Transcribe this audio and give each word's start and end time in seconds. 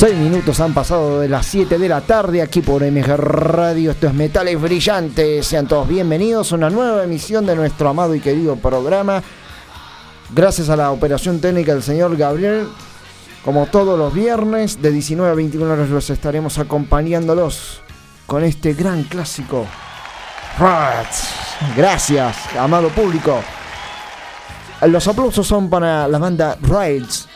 6 0.00 0.16
minutos 0.16 0.58
han 0.60 0.72
pasado 0.72 1.20
de 1.20 1.28
las 1.28 1.44
7 1.44 1.76
de 1.76 1.86
la 1.86 2.00
tarde 2.00 2.40
aquí 2.40 2.62
por 2.62 2.82
MG 2.82 3.18
Radio. 3.18 3.90
Esto 3.90 4.06
es 4.06 4.14
Metales 4.14 4.58
Brillantes. 4.58 5.46
Sean 5.46 5.68
todos 5.68 5.86
bienvenidos 5.86 6.50
a 6.50 6.54
una 6.54 6.70
nueva 6.70 7.04
emisión 7.04 7.44
de 7.44 7.54
nuestro 7.54 7.86
amado 7.90 8.14
y 8.14 8.20
querido 8.20 8.56
programa. 8.56 9.22
Gracias 10.30 10.70
a 10.70 10.76
la 10.76 10.90
operación 10.90 11.38
técnica 11.38 11.74
del 11.74 11.82
señor 11.82 12.16
Gabriel. 12.16 12.66
Como 13.44 13.66
todos 13.66 13.98
los 13.98 14.14
viernes, 14.14 14.80
de 14.80 14.90
19 14.90 15.32
a 15.32 15.34
21 15.34 15.70
horas 15.70 15.90
los 15.90 16.08
estaremos 16.08 16.56
acompañándolos 16.56 17.82
con 18.24 18.42
este 18.42 18.72
gran 18.72 19.02
clásico. 19.02 19.66
Rats. 20.58 21.28
Gracias, 21.76 22.38
amado 22.58 22.88
público. 22.88 23.42
Los 24.80 25.06
aplausos 25.06 25.46
son 25.46 25.68
para 25.68 26.08
la 26.08 26.18
banda 26.18 26.56
Rides 26.62 27.28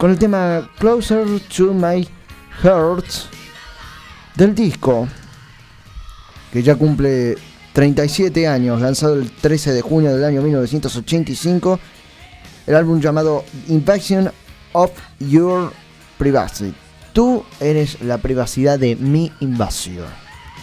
con 0.00 0.10
el 0.10 0.18
tema 0.18 0.66
Closer 0.78 1.26
to 1.54 1.74
My 1.74 2.08
Heart 2.62 3.04
del 4.34 4.54
disco 4.54 5.06
que 6.50 6.62
ya 6.62 6.74
cumple 6.74 7.36
37 7.74 8.48
años, 8.48 8.80
lanzado 8.80 9.12
el 9.16 9.30
13 9.30 9.74
de 9.74 9.82
junio 9.82 10.14
del 10.14 10.24
año 10.24 10.40
1985, 10.40 11.78
el 12.66 12.74
álbum 12.74 12.98
llamado 12.98 13.44
Invasion 13.68 14.32
of 14.72 14.90
Your 15.18 15.70
Privacy. 16.16 16.72
Tú 17.12 17.44
eres 17.60 18.00
la 18.00 18.16
privacidad 18.16 18.78
de 18.78 18.96
mi 18.96 19.30
invasión. 19.40 20.06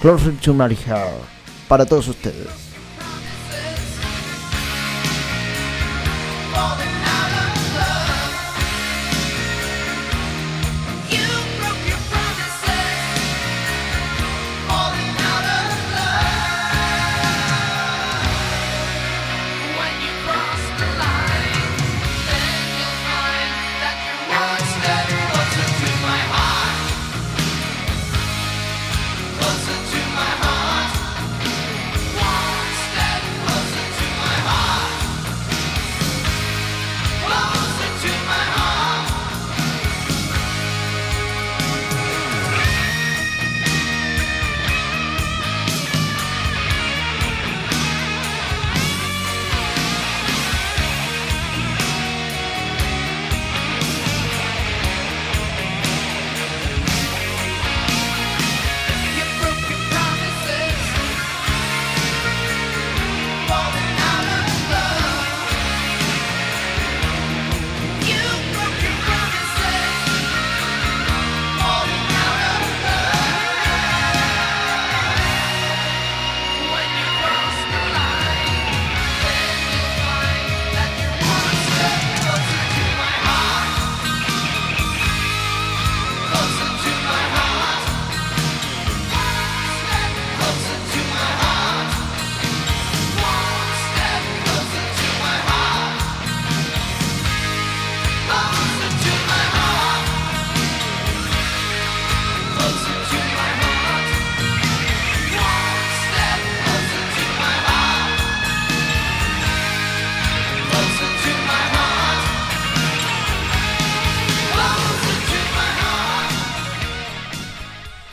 Closer 0.01 0.33
to 0.37 0.51
My 0.55 0.75
Heart. 0.75 1.13
Para 1.67 1.85
todos 1.85 2.07
ustedes. 2.07 2.47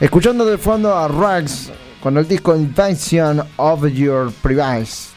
Escuchando 0.04 0.44
de 0.44 0.58
fondo 0.58 0.94
a 0.94 1.08
Rags 1.08 1.72
con 2.02 2.18
el 2.18 2.28
disco 2.28 2.54
Invasion 2.54 3.42
of 3.56 3.86
Your 3.86 4.30
Privacy. 4.42 5.08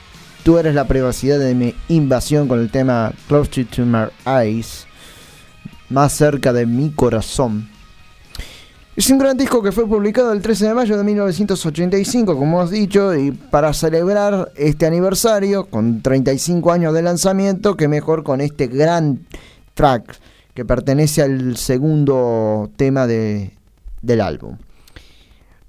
Tú 0.46 0.58
eres 0.58 0.74
la 0.76 0.88
privacidad 0.88 1.40
de 1.40 1.54
mi 1.54 1.76
invasión 1.90 2.48
con 2.48 2.62
el 2.62 2.72
tema 2.72 3.12
Close 3.28 3.66
to 3.66 3.86
My 3.86 4.06
Eyes. 4.26 4.88
Más 5.90 6.14
cerca 6.14 6.54
de 6.54 6.66
mi 6.66 6.92
corazón. 6.92 7.70
Es 8.96 9.10
un 9.10 9.18
gran 9.18 9.36
disco 9.36 9.62
que 9.62 9.74
fue 9.74 9.86
publicado 9.86 10.32
el 10.32 10.42
13 10.42 10.68
de 10.68 10.74
mayo 10.74 10.98
de 10.98 11.04
1985, 11.04 12.38
como 12.38 12.60
hemos 12.60 12.72
dicho, 12.72 13.14
y 13.14 13.32
para 13.32 13.74
celebrar 13.74 14.54
este 14.56 14.86
aniversario, 14.86 15.66
con 15.66 16.02
35 16.02 16.72
años 16.72 16.94
de 16.94 17.02
lanzamiento, 17.02 17.76
que 17.76 17.90
mejor 17.90 18.24
con 18.24 18.40
este 18.40 18.68
gran 18.68 19.20
track 19.74 20.18
que 20.54 20.64
pertenece 20.64 21.24
al 21.24 21.58
segundo 21.58 22.72
tema 22.78 23.06
de, 23.06 23.52
del 24.02 24.22
álbum. 24.22 24.56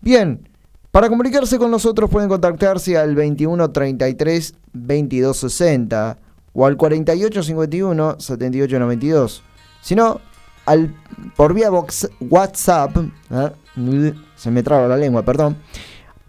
Bien, 0.01 0.49
Para 0.91 1.09
comunicarse 1.09 1.59
con 1.59 1.71
nosotros 1.71 2.09
pueden 2.11 2.29
contactarse 2.29 2.97
al 2.97 3.15
21 3.15 3.71
33 3.71 4.55
22 4.73 5.37
60 5.37 6.19
o 6.55 6.67
al 6.67 6.77
48 6.77 7.43
51 7.43 8.17
78 8.19 8.79
92. 8.79 9.43
Si 9.83 9.95
no, 9.95 10.21
al, 10.67 10.95
por 11.37 11.53
vía 11.55 11.71
box- 11.71 12.09
WhatsApp, 12.21 12.97
¿eh? 13.31 14.13
se 14.35 14.51
me 14.51 14.63
traba 14.63 14.89
la 14.89 14.97
lengua, 14.97 15.23
perdón, 15.25 15.57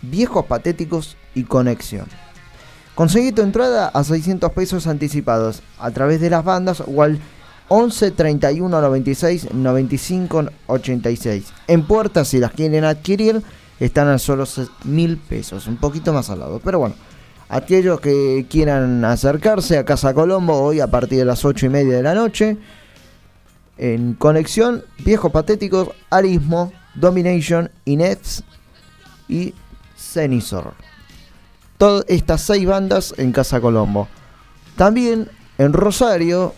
Viejos 0.00 0.46
Patéticos 0.46 1.16
y 1.34 1.44
Conexión. 1.44 2.06
Conseguí 2.94 3.32
tu 3.32 3.42
entrada 3.42 3.88
a 3.88 4.04
600 4.04 4.52
pesos 4.52 4.86
anticipados 4.86 5.62
a 5.78 5.90
través 5.90 6.20
de 6.20 6.30
las 6.30 6.44
bandas 6.44 6.82
o 6.86 7.02
al 7.02 7.18
11 7.68 8.10
31 8.10 8.80
96 8.80 9.54
95 9.54 10.44
86. 10.66 11.52
En 11.68 11.84
puertas, 11.84 12.28
si 12.28 12.38
las 12.38 12.52
quieren 12.52 12.84
adquirir, 12.84 13.42
están 13.80 14.08
a 14.08 14.18
solo 14.18 14.44
mil 14.84 15.16
pesos, 15.16 15.66
un 15.66 15.76
poquito 15.76 16.12
más 16.12 16.30
al 16.30 16.40
lado. 16.40 16.60
Pero 16.64 16.78
bueno, 16.78 16.94
aquellos 17.48 18.00
que 18.00 18.46
quieran 18.48 19.04
acercarse 19.04 19.78
a 19.78 19.84
Casa 19.84 20.14
Colombo 20.14 20.60
hoy 20.60 20.80
a 20.80 20.86
partir 20.86 21.18
de 21.18 21.24
las 21.24 21.44
8 21.44 21.66
y 21.66 21.68
media 21.68 21.96
de 21.96 22.02
la 22.02 22.14
noche, 22.14 22.58
en 23.78 24.14
Conexión, 24.14 24.84
Viejos 24.98 25.32
Patéticos, 25.32 25.88
Arismo, 26.10 26.72
Domination, 26.94 27.70
Inets 27.84 28.44
y 29.28 29.54
Cenisor. 29.96 30.74
Todas 31.78 32.04
estas 32.08 32.42
seis 32.42 32.64
bandas 32.64 33.14
en 33.16 33.32
Casa 33.32 33.60
Colombo. 33.60 34.08
También 34.76 35.28
en 35.58 35.72
Rosario, 35.72 36.54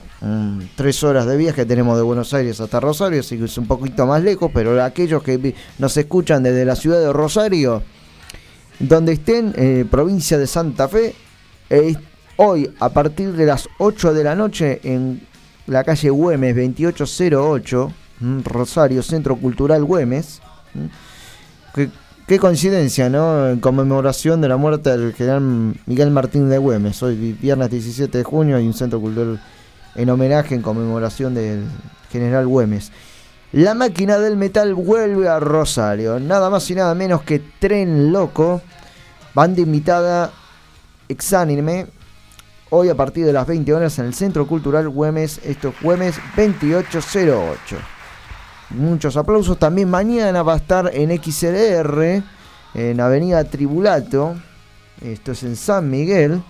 tres 0.76 1.02
horas 1.04 1.26
de 1.26 1.36
viaje 1.36 1.66
tenemos 1.66 1.96
de 1.96 2.02
Buenos 2.02 2.32
Aires 2.34 2.60
hasta 2.60 2.80
Rosario, 2.80 3.20
así 3.20 3.36
que 3.38 3.44
es 3.44 3.58
un 3.58 3.66
poquito 3.66 4.06
más 4.06 4.22
lejos, 4.22 4.50
pero 4.54 4.82
aquellos 4.82 5.22
que 5.22 5.54
nos 5.78 5.96
escuchan 5.96 6.42
desde 6.42 6.64
la 6.64 6.76
ciudad 6.76 7.00
de 7.00 7.12
Rosario, 7.12 7.82
donde 8.78 9.12
estén, 9.12 9.86
provincia 9.90 10.38
de 10.38 10.46
Santa 10.46 10.88
Fe, 10.88 11.14
hoy 12.36 12.70
a 12.80 12.88
partir 12.88 13.32
de 13.32 13.46
las 13.46 13.68
8 13.78 14.14
de 14.14 14.24
la 14.24 14.34
noche 14.34 14.80
en 14.84 15.20
la 15.66 15.84
calle 15.84 16.10
Güemes 16.10 16.54
2808, 16.56 17.92
mm, 18.20 18.40
Rosario, 18.44 19.02
Centro 19.02 19.36
Cultural 19.36 19.84
Güemes. 19.84 20.40
mm. 20.74 20.86
Qué, 21.74 21.90
qué 22.28 22.38
coincidencia, 22.38 23.08
¿no? 23.10 23.48
En 23.48 23.60
conmemoración 23.60 24.40
de 24.40 24.48
la 24.48 24.56
muerte 24.56 24.90
del 24.96 25.12
general 25.14 25.74
Miguel 25.86 26.10
Martín 26.10 26.48
de 26.48 26.58
Güemes. 26.58 27.02
Hoy 27.02 27.16
vi- 27.16 27.32
viernes 27.32 27.70
17 27.70 28.18
de 28.18 28.24
junio 28.24 28.56
hay 28.56 28.66
un 28.66 28.74
centro 28.74 29.00
cultural 29.00 29.40
en 29.94 30.10
homenaje, 30.10 30.54
en 30.54 30.62
conmemoración 30.62 31.34
del 31.34 31.64
general 32.10 32.46
Güemes. 32.46 32.92
La 33.52 33.74
máquina 33.74 34.18
del 34.18 34.36
metal 34.36 34.74
vuelve 34.74 35.28
a 35.28 35.38
Rosario. 35.38 36.18
Nada 36.18 36.50
más 36.50 36.68
y 36.70 36.74
nada 36.74 36.94
menos 36.94 37.22
que 37.22 37.38
Tren 37.38 38.12
Loco. 38.12 38.62
Banda 39.32 39.60
invitada 39.60 40.32
exánime. 41.08 41.86
Hoy 42.70 42.88
a 42.88 42.96
partir 42.96 43.24
de 43.24 43.32
las 43.32 43.46
20 43.46 43.72
horas 43.72 43.98
en 44.00 44.06
el 44.06 44.14
Centro 44.14 44.46
Cultural 44.48 44.88
Güemes. 44.88 45.40
Esto 45.44 45.68
es 45.68 45.80
Güemes 45.80 46.16
2808. 46.36 47.76
Muchos 48.70 49.16
aplausos. 49.16 49.56
También 49.56 49.88
mañana 49.88 50.42
va 50.42 50.54
a 50.54 50.56
estar 50.56 50.90
en 50.92 51.16
XLR, 51.16 52.24
en 52.74 53.00
Avenida 53.00 53.44
Tribulato. 53.44 54.34
Esto 55.00 55.30
es 55.30 55.44
en 55.44 55.54
San 55.54 55.88
Miguel. 55.90 56.42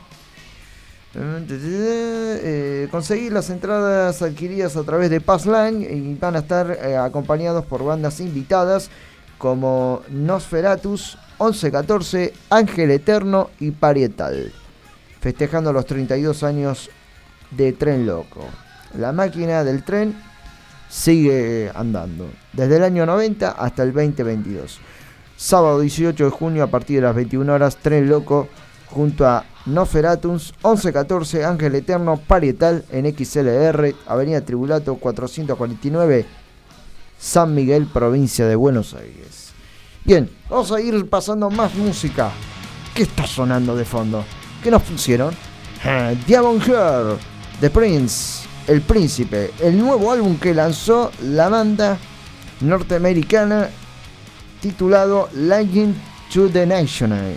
Eh, 1.16 2.88
conseguir 2.90 3.32
las 3.32 3.49
entradas 3.50 4.20
adquiridas 4.20 4.76
a 4.76 4.82
través 4.82 5.11
de 5.11 5.20
Passline 5.20 5.82
y 5.82 6.14
van 6.16 6.34
a 6.34 6.40
estar 6.40 6.70
eh, 6.70 6.96
acompañados 6.96 7.64
por 7.64 7.84
bandas 7.84 8.19
invitadas 8.19 8.90
como 9.38 10.02
Nosferatus, 10.08 11.16
1114, 11.38 12.32
Ángel 12.50 12.90
Eterno 12.90 13.50
y 13.61 13.70
Parietal, 13.70 14.52
festejando 15.20 15.72
los 15.72 15.87
32 15.87 16.43
años 16.43 16.90
de 17.50 17.72
Tren 17.72 18.06
Loco. 18.06 18.44
La 18.99 19.12
máquina 19.12 19.62
del 19.62 19.84
tren 19.84 20.14
sigue 20.88 21.70
andando, 21.75 22.28
desde 22.52 22.76
el 22.76 22.84
año 22.84 23.06
90 23.06 23.50
hasta 23.50 23.82
el 23.82 23.93
2022. 23.93 24.81
Sábado 25.37 25.81
18 25.81 26.25
de 26.25 26.31
junio 26.31 26.64
a 26.64 26.69
partir 26.69 26.96
de 26.96 27.06
las 27.06 27.14
21 27.14 27.52
horas, 27.52 27.76
Tren 27.76 28.08
Loco 28.08 28.49
junto 28.94 29.26
a 29.26 29.44
Noferatums, 29.67 30.55
1114, 30.62 31.44
Ángel 31.44 31.75
Eterno, 31.75 32.17
Parietal 32.17 32.85
en 32.91 33.05
XLR, 33.14 33.94
Avenida 34.06 34.41
Tribulato 34.41 34.94
449, 34.96 36.25
San 37.19 37.55
Miguel, 37.55 37.87
provincia 37.87 38.46
de 38.46 38.56
Buenos 38.56 38.94
Aires. 38.94 39.52
Bien, 40.05 40.31
vamos 40.49 40.70
a 40.70 40.81
ir 40.81 41.08
pasando 41.08 41.51
más 41.51 41.74
música. 41.74 42.31
¿Qué 42.94 43.03
está 43.03 43.27
sonando 43.27 43.74
de 43.74 43.84
fondo? 43.84 44.24
¿Qué 44.63 44.70
nos 44.70 44.82
pusieron? 44.82 45.34
Ah, 45.84 46.13
Diamond 46.27 46.63
Hair, 46.63 47.19
The 47.60 47.70
Prince, 47.70 48.46
El 48.67 48.82
Príncipe, 48.82 49.51
el 49.60 49.77
nuevo 49.77 50.13
álbum 50.13 50.39
que 50.39 50.55
lanzó 50.55 51.10
la 51.22 51.48
banda 51.48 51.98
norteamericana 52.60 53.69
titulado 54.60 55.29
Lightning 55.34 55.94
to 56.32 56.48
the 56.48 56.67
National, 56.67 57.36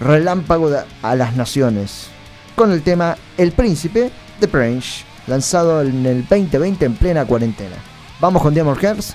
Relámpago 0.00 0.70
de- 0.70 0.82
a 1.02 1.14
las 1.14 1.34
Naciones, 1.36 2.08
con 2.54 2.70
el 2.72 2.82
tema 2.82 3.16
El 3.36 3.52
Príncipe, 3.52 4.10
The 4.40 4.48
Prince, 4.48 5.04
lanzado 5.26 5.82
en 5.82 6.06
el 6.06 6.26
2020 6.26 6.84
en 6.86 6.94
plena 6.94 7.24
cuarentena. 7.24 7.76
Vamos 8.20 8.42
con 8.42 8.54
Diamond 8.54 8.78
Hearts. 8.78 9.14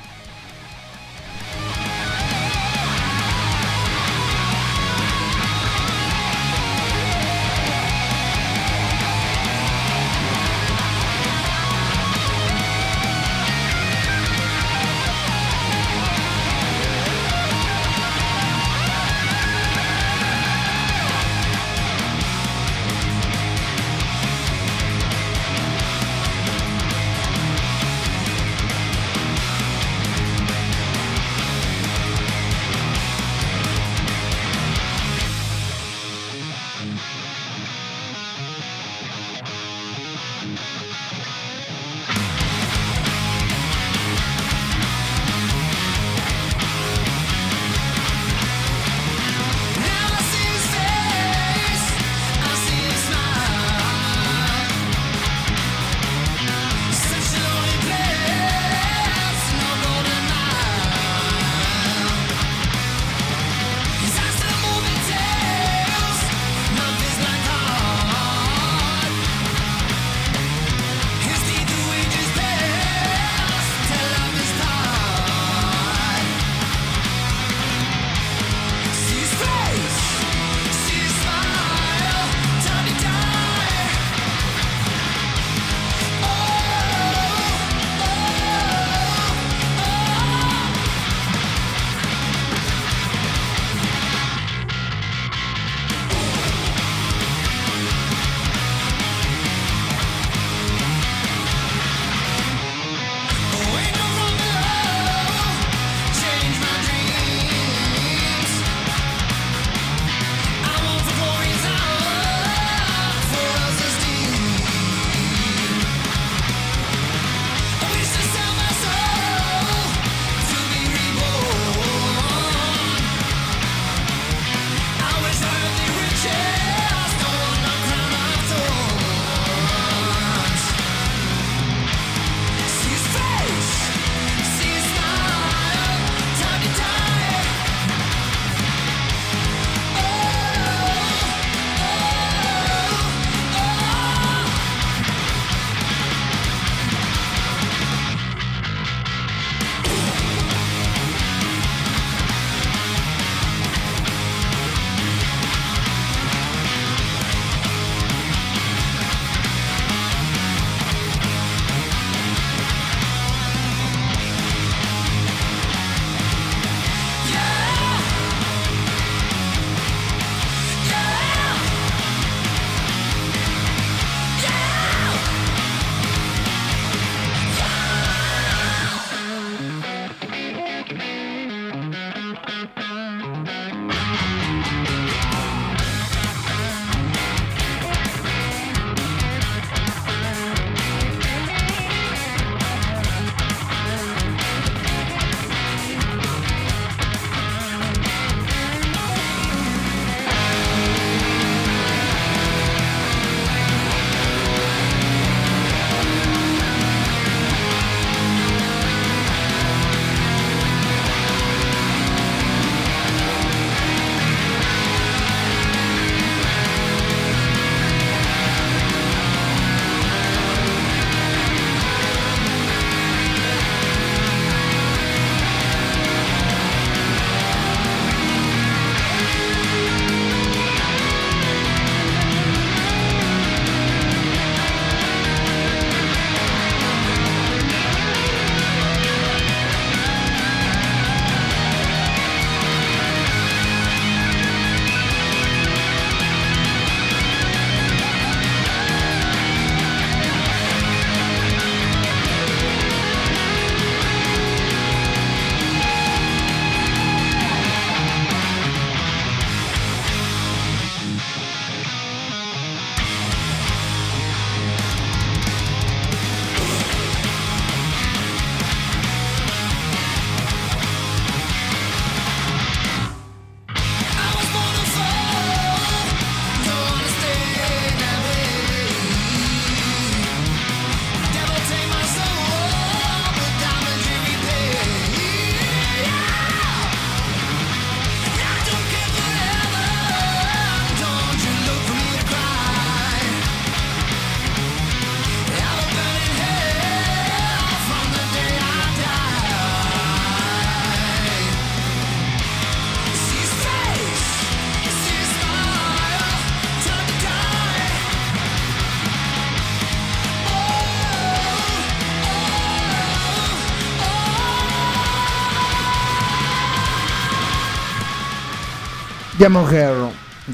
Diamond 319.38 319.68
Hair, 319.74 319.96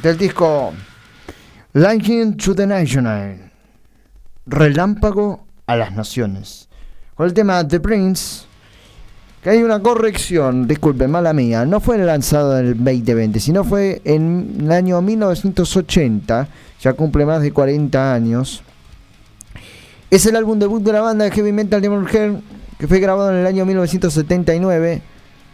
del 0.02 0.18
disco 0.18 0.72
Lightning 1.74 2.38
to 2.38 2.56
the 2.56 2.66
National, 2.66 3.52
Relámpago 4.46 5.46
a 5.68 5.76
las 5.76 5.92
Naciones. 5.92 6.70
Con 7.14 7.28
el 7.28 7.34
tema 7.34 7.68
The 7.68 7.82
Prince, 7.82 8.46
que 9.44 9.50
hay 9.50 9.64
una 9.64 9.82
corrección, 9.82 10.66
disculpe, 10.66 11.10
mala 11.10 11.34
mía, 11.34 11.66
no 11.66 11.82
fue 11.82 11.98
lanzado 11.98 12.58
en 12.58 12.68
el 12.68 12.78
2020, 12.78 13.42
sino 13.42 13.66
fue 13.66 14.02
en 14.06 14.56
el 14.62 14.72
año 14.72 15.02
1980, 15.02 16.48
ya 16.80 16.94
cumple 16.94 17.26
más 17.26 17.42
de 17.42 17.52
40 17.52 18.14
años. 18.14 18.64
Es 20.10 20.26
el 20.26 20.38
álbum 20.38 20.58
debut 20.58 20.82
de 20.82 20.94
la 20.94 21.02
banda 21.02 21.26
de 21.26 21.32
heavy 21.32 21.52
metal 21.52 21.82
Diamond 21.82 22.08
Hair, 22.16 22.40
que 22.78 22.88
fue 22.88 23.02
grabado 23.02 23.30
en 23.32 23.40
el 23.40 23.46
año 23.46 23.66
1979, 23.66 25.02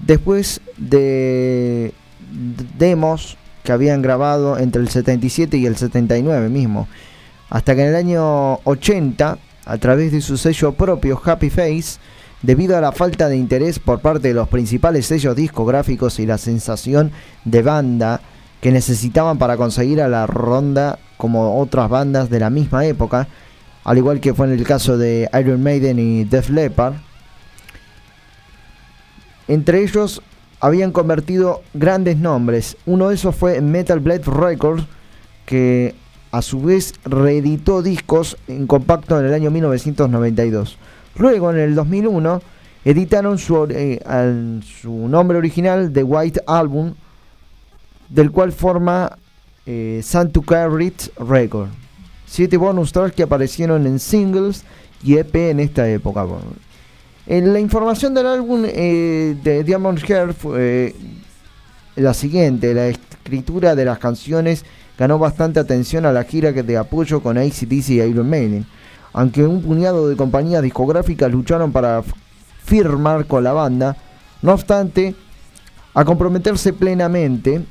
después 0.05 0.61
de 0.77 1.91
demos 2.77 3.37
que 3.63 3.71
habían 3.71 4.01
grabado 4.01 4.57
entre 4.57 4.81
el 4.81 4.89
77 4.89 5.57
y 5.57 5.65
el 5.65 5.75
79 5.75 6.49
mismo. 6.49 6.87
Hasta 7.49 7.75
que 7.75 7.81
en 7.81 7.89
el 7.89 7.95
año 7.95 8.55
80, 8.63 9.37
a 9.65 9.77
través 9.77 10.11
de 10.11 10.21
su 10.21 10.37
sello 10.37 10.73
propio 10.73 11.19
Happy 11.23 11.49
Face, 11.49 11.99
debido 12.41 12.77
a 12.77 12.81
la 12.81 12.91
falta 12.91 13.27
de 13.27 13.37
interés 13.37 13.79
por 13.79 13.99
parte 14.01 14.27
de 14.27 14.33
los 14.33 14.47
principales 14.47 15.07
sellos 15.07 15.35
discográficos 15.35 16.19
y 16.19 16.25
la 16.25 16.37
sensación 16.37 17.11
de 17.43 17.61
banda 17.61 18.21
que 18.61 18.71
necesitaban 18.71 19.37
para 19.37 19.57
conseguir 19.57 20.01
a 20.01 20.07
la 20.07 20.27
ronda 20.27 20.99
como 21.17 21.59
otras 21.59 21.89
bandas 21.89 22.29
de 22.29 22.39
la 22.39 22.49
misma 22.49 22.85
época, 22.85 23.27
al 23.83 23.97
igual 23.97 24.19
que 24.19 24.33
fue 24.33 24.47
en 24.47 24.53
el 24.53 24.63
caso 24.63 24.97
de 24.97 25.29
Iron 25.39 25.61
Maiden 25.61 25.99
y 25.99 26.23
Def 26.23 26.49
Leppard, 26.49 26.95
entre 29.47 29.83
ellos 29.83 30.21
habían 30.65 30.91
convertido 30.91 31.61
grandes 31.75 32.17
nombres. 32.17 32.75
Uno 32.87 33.09
de 33.09 33.15
esos 33.15 33.35
fue 33.35 33.61
Metal 33.61 33.99
Blade 33.99 34.23
Records, 34.25 34.83
que 35.45 35.93
a 36.31 36.41
su 36.41 36.59
vez 36.59 36.95
reeditó 37.05 37.83
discos 37.83 38.35
en 38.47 38.65
compacto 38.65 39.19
en 39.19 39.27
el 39.27 39.33
año 39.35 39.51
1992. 39.51 40.79
Luego, 41.17 41.51
en 41.51 41.59
el 41.59 41.75
2001, 41.75 42.41
editaron 42.83 43.37
su, 43.37 43.67
eh, 43.69 44.59
su 44.81 45.07
nombre 45.07 45.37
original, 45.37 45.93
The 45.93 46.01
White 46.01 46.41
Album, 46.47 46.95
del 48.09 48.31
cual 48.31 48.51
forma 48.51 49.19
eh, 49.67 50.01
Carrit 50.47 51.15
Record. 51.19 51.69
Siete 52.25 52.57
bonus 52.57 52.91
tracks 52.91 53.13
que 53.13 53.21
aparecieron 53.21 53.85
en 53.85 53.99
singles 53.99 54.63
y 55.03 55.17
EP 55.17 55.35
en 55.35 55.59
esta 55.59 55.87
época. 55.87 56.25
La 57.27 57.59
información 57.59 58.13
del 58.13 58.27
álbum 58.27 58.63
eh, 58.65 59.35
de 59.43 59.63
Diamond 59.63 59.99
Hair 59.99 60.33
fue 60.33 60.87
eh, 60.87 60.95
la 61.95 62.13
siguiente: 62.13 62.73
la 62.73 62.87
escritura 62.87 63.75
de 63.75 63.85
las 63.85 63.97
canciones 63.97 64.63
ganó 64.97 65.17
bastante 65.17 65.59
atención 65.59 66.05
a 66.05 66.11
la 66.11 66.23
gira 66.23 66.51
de 66.51 66.77
apoyo 66.77 67.21
con 67.21 67.37
ACDC 67.37 67.89
y 67.89 68.01
Iron 68.01 68.29
Maiden, 68.29 68.65
aunque 69.13 69.43
un 69.43 69.61
puñado 69.61 70.07
de 70.07 70.15
compañías 70.15 70.61
discográficas 70.61 71.31
lucharon 71.31 71.71
para 71.71 72.03
firmar 72.63 73.25
con 73.25 73.43
la 73.43 73.53
banda. 73.53 73.97
No 74.41 74.53
obstante, 74.53 75.15
a 75.95 76.05
comprometerse 76.05 76.73
plenamente, 76.73 77.65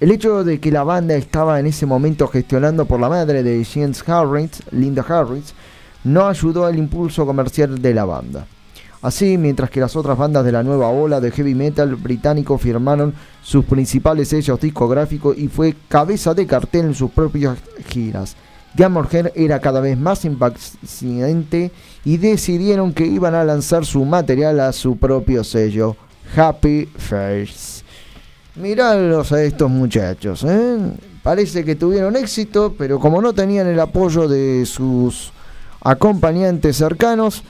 el 0.00 0.10
hecho 0.10 0.44
de 0.44 0.60
que 0.60 0.70
la 0.70 0.82
banda 0.82 1.14
estaba 1.14 1.58
en 1.58 1.66
ese 1.66 1.86
momento 1.86 2.28
gestionando 2.28 2.84
por 2.84 3.00
la 3.00 3.08
madre 3.08 3.42
de 3.42 3.64
James 3.64 4.06
Harris, 4.06 4.62
Linda 4.70 5.02
Harris, 5.08 5.54
no 6.04 6.26
ayudó 6.26 6.66
al 6.66 6.76
impulso 6.76 7.24
comercial 7.24 7.80
de 7.80 7.94
la 7.94 8.04
banda. 8.04 8.46
Así, 9.02 9.36
mientras 9.36 9.68
que 9.68 9.80
las 9.80 9.96
otras 9.96 10.16
bandas 10.16 10.44
de 10.44 10.52
la 10.52 10.62
nueva 10.62 10.88
ola 10.88 11.20
de 11.20 11.32
heavy 11.32 11.56
metal 11.56 11.96
británico 11.96 12.56
firmaron 12.56 13.12
sus 13.42 13.64
principales 13.64 14.28
sellos 14.28 14.60
discográficos 14.60 15.36
y 15.36 15.48
fue 15.48 15.74
cabeza 15.88 16.34
de 16.34 16.46
cartel 16.46 16.86
en 16.86 16.94
sus 16.94 17.10
propias 17.10 17.58
giras. 17.88 18.36
Diamond 18.74 19.12
Head 19.12 19.32
era 19.34 19.60
cada 19.60 19.80
vez 19.80 19.98
más 19.98 20.24
impaciente 20.24 21.72
y 22.04 22.16
decidieron 22.16 22.92
que 22.92 23.04
iban 23.04 23.34
a 23.34 23.44
lanzar 23.44 23.84
su 23.84 24.04
material 24.04 24.60
a 24.60 24.72
su 24.72 24.96
propio 24.96 25.42
sello, 25.42 25.96
Happy 26.36 26.88
Face. 26.96 27.82
Miralos 28.54 29.32
a 29.32 29.42
estos 29.42 29.68
muchachos, 29.68 30.44
¿eh? 30.44 30.78
Parece 31.22 31.64
que 31.64 31.74
tuvieron 31.74 32.16
éxito, 32.16 32.74
pero 32.78 32.98
como 32.98 33.20
no 33.20 33.32
tenían 33.32 33.66
el 33.66 33.80
apoyo 33.80 34.28
de 34.28 34.64
sus 34.64 35.32
acompañantes 35.80 36.76
cercanos, 36.76 37.42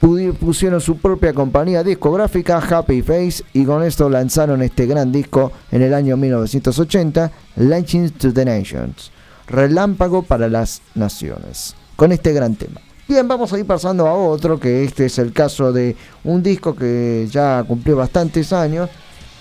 pusieron 0.00 0.80
su 0.80 0.98
propia 0.98 1.32
compañía 1.32 1.82
discográfica, 1.82 2.58
Happy 2.58 3.02
Face, 3.02 3.42
y 3.52 3.64
con 3.64 3.82
esto 3.82 4.08
lanzaron 4.08 4.62
este 4.62 4.86
gran 4.86 5.10
disco 5.10 5.52
en 5.70 5.82
el 5.82 5.94
año 5.94 6.16
1980, 6.16 7.30
Launching 7.56 8.10
to 8.10 8.32
the 8.32 8.44
Nations, 8.44 9.10
Relámpago 9.46 10.22
para 10.22 10.48
las 10.48 10.82
Naciones, 10.94 11.74
con 11.96 12.12
este 12.12 12.32
gran 12.32 12.54
tema. 12.56 12.80
Bien, 13.08 13.26
vamos 13.28 13.52
a 13.52 13.58
ir 13.58 13.64
pasando 13.64 14.06
a 14.06 14.14
otro, 14.14 14.58
que 14.58 14.84
este 14.84 15.06
es 15.06 15.18
el 15.18 15.32
caso 15.32 15.72
de 15.72 15.96
un 16.24 16.42
disco 16.42 16.74
que 16.74 17.28
ya 17.30 17.64
cumplió 17.66 17.96
bastantes 17.96 18.52
años, 18.52 18.90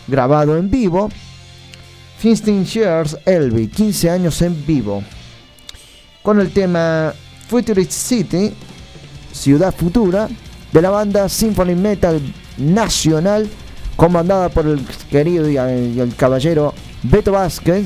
grabado 0.08 0.56
en 0.58 0.70
vivo. 0.70 1.10
15 2.22 2.64
Years 2.64 3.18
Elvi, 3.26 3.68
15 3.68 4.10
años 4.10 4.41
en 4.41 4.65
vivo. 4.65 5.04
Con 6.22 6.39
el 6.39 6.52
tema 6.52 7.13
Futurist 7.48 7.91
City, 7.91 8.54
Ciudad 9.32 9.74
Futura, 9.76 10.30
de 10.76 10.82
la 10.82 10.90
banda 10.90 11.30
Symphony 11.30 11.74
Metal 11.74 12.20
Nacional, 12.58 13.50
comandada 13.96 14.50
por 14.50 14.68
el 14.68 14.86
querido 15.10 15.50
y 15.50 15.56
el, 15.56 15.96
y 15.96 16.02
el 16.02 16.14
caballero 16.18 16.74
Beto 17.02 17.32
Vázquez, 17.32 17.86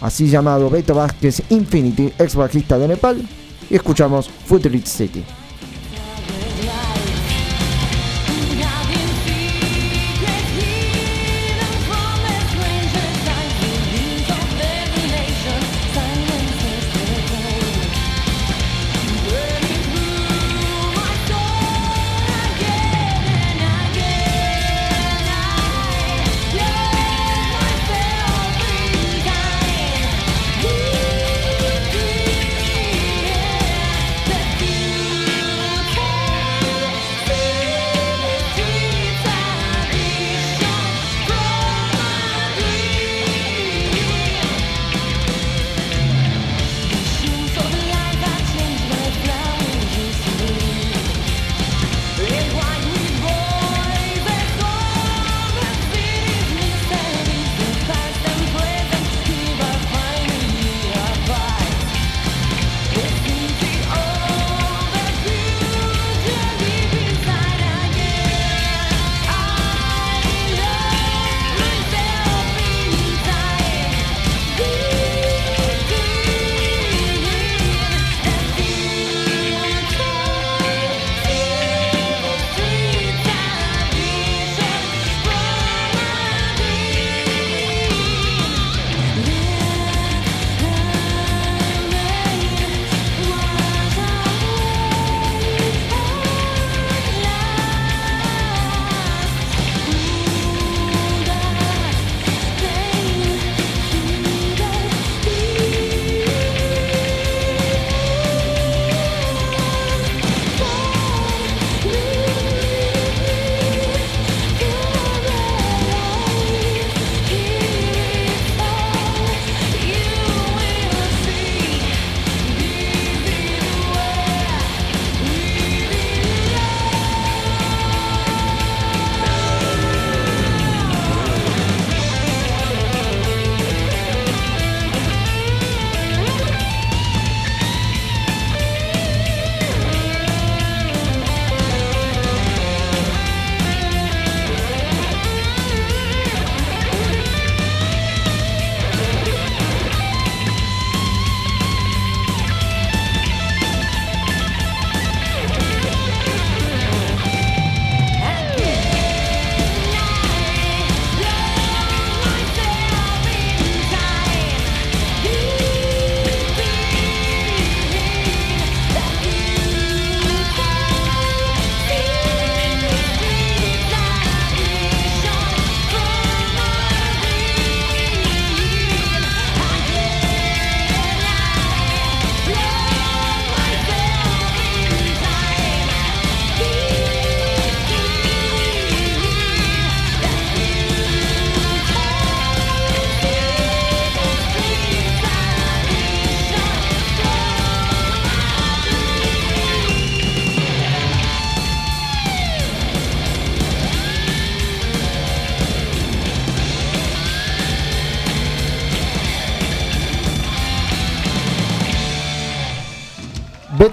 así 0.00 0.30
llamado 0.30 0.70
Beto 0.70 0.94
Vázquez 0.94 1.42
Infinity, 1.50 2.14
ex 2.18 2.34
bajista 2.34 2.78
de 2.78 2.88
Nepal. 2.88 3.28
Y 3.68 3.76
escuchamos 3.76 4.30
Futurist 4.46 4.86
City. 4.86 5.22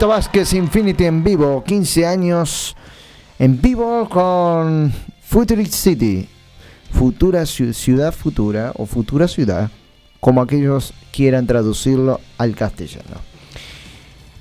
Beto 0.02 0.08
Vázquez 0.10 0.54
Infinity 0.56 1.06
en 1.06 1.24
vivo, 1.24 1.64
15 1.64 2.08
años 2.08 2.76
en 3.38 3.62
vivo 3.62 4.10
con 4.10 4.92
Futurist 5.22 5.76
City, 5.76 6.28
futura 6.92 7.44
ciu- 7.44 7.72
ciudad 7.72 8.12
futura 8.12 8.72
o 8.78 8.88
futura 8.88 9.28
ciudad, 9.28 9.70
como 10.20 10.42
aquellos 10.42 10.92
quieran 11.12 11.46
traducirlo 11.46 12.20
al 12.40 12.56
castellano. 12.56 13.18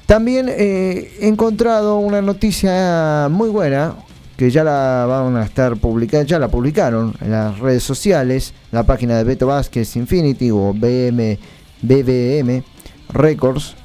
También 0.06 0.46
eh, 0.48 1.12
he 1.20 1.28
encontrado 1.28 1.98
una 1.98 2.22
noticia 2.22 3.28
muy 3.30 3.50
buena 3.50 3.96
que 4.38 4.50
ya 4.50 4.64
la 4.64 5.04
van 5.06 5.36
a 5.36 5.44
estar 5.44 5.76
publicada, 5.76 6.22
ya 6.22 6.38
la 6.38 6.48
publicaron 6.48 7.14
en 7.20 7.32
las 7.32 7.58
redes 7.58 7.82
sociales, 7.82 8.54
la 8.72 8.84
página 8.84 9.18
de 9.18 9.24
Beto 9.24 9.48
Vázquez 9.48 9.94
Infinity 9.96 10.50
o 10.50 10.72
BM, 10.72 11.38
BBM 11.82 12.64
Records, 13.10 13.76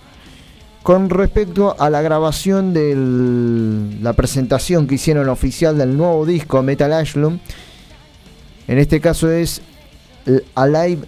con 0.86 1.10
respecto 1.10 1.76
a 1.80 1.89
la 1.89 2.04
grabación 2.04 2.71
de 2.71 2.93
la 4.04 4.13
presentación 4.13 4.86
que 4.86 4.93
hicieron 4.93 5.30
oficial 5.30 5.80
del 5.80 5.98
nuevo 5.98 6.28
disco 6.28 6.62
Metal 6.62 6.93
Asylum. 6.93 7.39
En 8.67 8.78
este 8.78 9.02
caso 9.02 9.32
es 9.32 9.63
el 10.28 10.45
Alive 10.54 11.08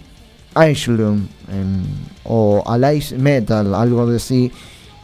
Asylum 0.54 1.28
em, 1.52 1.84
o 2.24 2.64
Alive 2.66 3.18
Metal, 3.18 3.72
algo 3.72 4.10
de 4.10 4.16
así. 4.16 4.50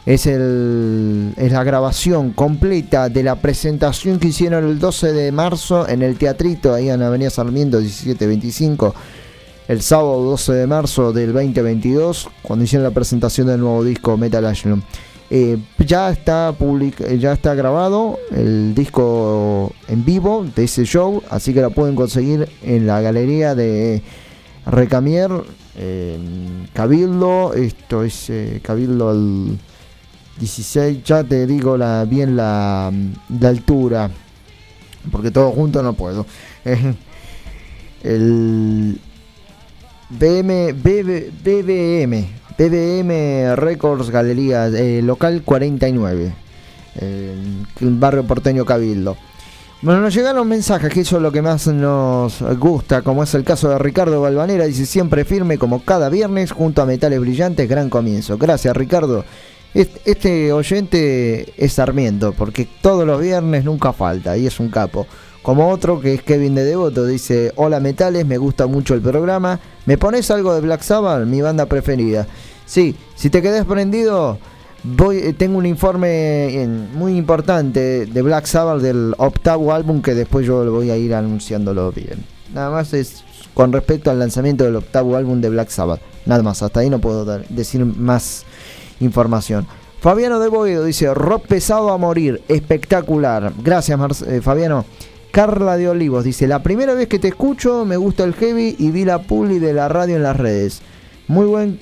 Es, 0.05 0.25
el, 0.25 1.33
es 1.37 1.53
la 1.53 1.63
grabación 1.63 2.33
completa 2.33 3.07
de 3.07 3.23
la 3.23 3.37
presentación 3.37 4.19
que 4.19 4.27
hicieron 4.27 4.65
el 4.67 4.77
12 4.77 5.13
de 5.13 5.31
marzo 5.31 5.87
en 5.87 6.01
el 6.01 6.17
Teatrito, 6.17 6.73
ahí 6.73 6.89
en 6.89 7.01
Avenida 7.01 7.29
Sarmiento 7.29 7.79
1725, 7.79 8.93
el 9.67 9.81
sábado 9.81 10.21
12 10.23 10.53
de 10.53 10.67
marzo 10.67 11.11
del 11.11 11.33
2022, 11.33 12.29
cuando 12.41 12.65
hicieron 12.65 12.83
la 12.83 12.91
presentación 12.93 13.47
del 13.47 13.59
nuevo 13.59 13.83
disco 13.83 14.17
Metal 14.17 14.45
Asylum. 14.45 14.81
Eh, 15.31 15.57
ya 15.79 16.11
está 16.11 16.53
public 16.55 17.01
eh, 17.01 17.17
ya 17.17 17.33
está 17.33 17.55
grabado 17.55 18.19
el 18.31 18.75
disco 18.75 19.73
en 19.87 20.05
vivo 20.05 20.45
de 20.55 20.65
ese 20.65 20.85
show, 20.85 21.23
así 21.31 21.51
que 21.51 21.61
lo 21.61 21.71
pueden 21.71 21.95
conseguir 21.95 22.47
en 22.61 22.85
la 22.85 23.01
galería 23.01 23.55
de 23.55 24.03
Recamier, 24.67 25.31
Cabildo, 26.73 27.53
esto 27.55 28.03
es 28.03 28.29
eh, 28.29 28.59
Cabildo 28.63 29.09
al 29.09 29.57
16, 30.39 31.03
ya 31.03 31.23
te 31.23 31.47
digo 31.47 31.75
la, 31.75 32.05
bien 32.05 32.35
la, 32.35 32.91
la 33.39 33.49
altura, 33.49 34.11
porque 35.11 35.31
todo 35.31 35.51
junto 35.51 35.81
no 35.81 35.93
puedo. 35.93 36.25
el 38.03 38.99
BM, 40.09 40.73
BB, 40.73 41.31
BBM, 41.43 42.27
BBM 42.57 43.55
Records 43.55 44.09
Galería, 44.09 44.67
eh, 44.67 45.01
local 45.03 45.41
49, 45.43 46.33
eh, 47.01 47.35
el 47.81 47.95
barrio 47.95 48.23
porteño 48.25 48.65
Cabildo. 48.65 49.17
Bueno, 49.81 50.01
nos 50.01 50.13
llegaron 50.15 50.47
mensajes, 50.47 50.91
que 50.91 51.01
eso 51.01 51.17
es 51.17 51.21
lo 51.21 51.31
que 51.31 51.41
más 51.41 51.67
nos 51.67 52.41
gusta, 52.57 53.01
como 53.01 53.23
es 53.23 53.33
el 53.35 53.43
caso 53.43 53.69
de 53.69 53.77
Ricardo 53.77 54.21
Balvanera, 54.21 54.65
dice 54.65 54.85
siempre 54.85 55.25
firme 55.25 55.57
como 55.57 55.83
cada 55.83 56.09
viernes 56.09 56.51
junto 56.51 56.81
a 56.81 56.85
Metales 56.85 57.19
Brillantes, 57.19 57.67
gran 57.69 57.89
comienzo. 57.89 58.37
Gracias 58.37 58.75
Ricardo. 58.75 59.25
Est- 59.73 59.97
Este 60.05 60.53
oyente 60.53 61.53
es 61.57 61.73
Sarmiento, 61.73 62.33
porque 62.33 62.67
todos 62.81 63.05
los 63.05 63.19
viernes 63.21 63.65
nunca 63.65 63.91
falta, 63.91 64.37
y 64.37 64.47
es 64.47 64.59
un 64.59 64.69
capo. 64.69 65.05
Como 65.45 65.69
otro 65.69 66.01
que 66.01 66.15
es 66.15 66.23
Kevin 66.23 66.55
de 66.55 66.63
Devoto, 66.63 67.05
dice, 67.05 67.51
hola 67.55 67.79
Metales, 67.79 68.25
me 68.25 68.39
gusta 68.39 68.65
mucho 68.65 68.95
el 68.95 69.01
programa. 69.01 69.59
¿Me 69.85 69.95
pones 69.95 70.31
algo 70.31 70.55
de 70.55 70.61
Black 70.61 70.81
Sabbath? 70.81 71.23
Mi 71.27 71.39
banda 71.39 71.67
preferida. 71.67 72.25
Sí, 72.65 72.95
si 73.15 73.29
te 73.29 73.43
quedas 73.43 73.63
prendido, 73.67 74.39
voy, 74.83 75.17
eh, 75.17 75.33
tengo 75.33 75.59
un 75.59 75.67
informe 75.67 76.67
muy 76.95 77.15
importante 77.15 78.07
de 78.07 78.21
Black 78.23 78.45
Sabbath 78.47 78.81
del 78.81 79.13
octavo 79.19 79.71
álbum 79.71 80.01
que 80.01 80.15
después 80.15 80.47
yo 80.47 80.65
lo 80.65 80.71
voy 80.71 80.89
a 80.89 80.97
ir 80.97 81.13
anunciándolo 81.13 81.91
bien. 81.91 82.25
Nada 82.51 82.71
más 82.71 82.91
es 82.95 83.23
con 83.53 83.71
respecto 83.71 84.09
al 84.09 84.17
lanzamiento 84.17 84.63
del 84.63 84.77
octavo 84.77 85.15
álbum 85.15 85.41
de 85.41 85.49
Black 85.49 85.69
Sabbath. 85.69 86.01
Nada 86.25 86.41
más, 86.41 86.63
hasta 86.63 86.79
ahí 86.79 86.89
no 86.89 86.97
puedo 86.97 87.23
dar- 87.23 87.47
decir 87.49 87.85
más 87.85 88.45
información. 88.99 89.67
Fabiano 90.01 90.39
de 90.39 90.47
Boedo 90.49 90.85
dice, 90.85 91.13
rock 91.13 91.45
pesado 91.45 91.91
a 91.91 91.99
morir, 91.99 92.41
espectacular. 92.47 93.53
Gracias 93.63 93.99
Mar- 93.99 94.11
eh, 94.27 94.41
Fabiano. 94.41 94.85
Carla 95.35 95.75
de 95.75 95.89
Olivos 95.89 96.23
dice, 96.23 96.47
la 96.47 96.63
primera 96.63 96.93
vez 96.93 97.09
que 97.09 97.19
te 97.19 97.27
escucho 97.27 97.83
me 97.83 97.97
gusta 97.97 98.23
el 98.23 98.35
heavy 98.35 98.77
y 98.79 98.91
vi 98.91 99.03
la 99.03 99.23
publi 99.23 99.59
de 99.59 99.73
la 99.73 99.89
radio 99.89 100.15
en 100.15 100.23
las 100.23 100.37
redes. 100.37 100.81
Muy 101.27 101.45
buen, 101.45 101.77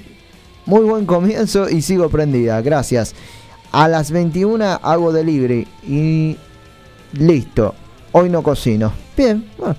muy 0.65 0.79
buen 0.79 1.05
comienzo 1.05 1.69
y 1.69 1.83
sigo 1.83 2.09
prendida, 2.09 2.59
gracias. 2.63 3.13
A 3.71 3.87
las 3.87 4.09
21 4.09 4.79
hago 4.81 5.13
delivery 5.13 5.67
y 5.87 6.35
listo. 7.11 7.75
Hoy 8.11 8.27
no 8.31 8.41
cocino. 8.41 8.91
Bien, 9.15 9.47
bueno. 9.59 9.75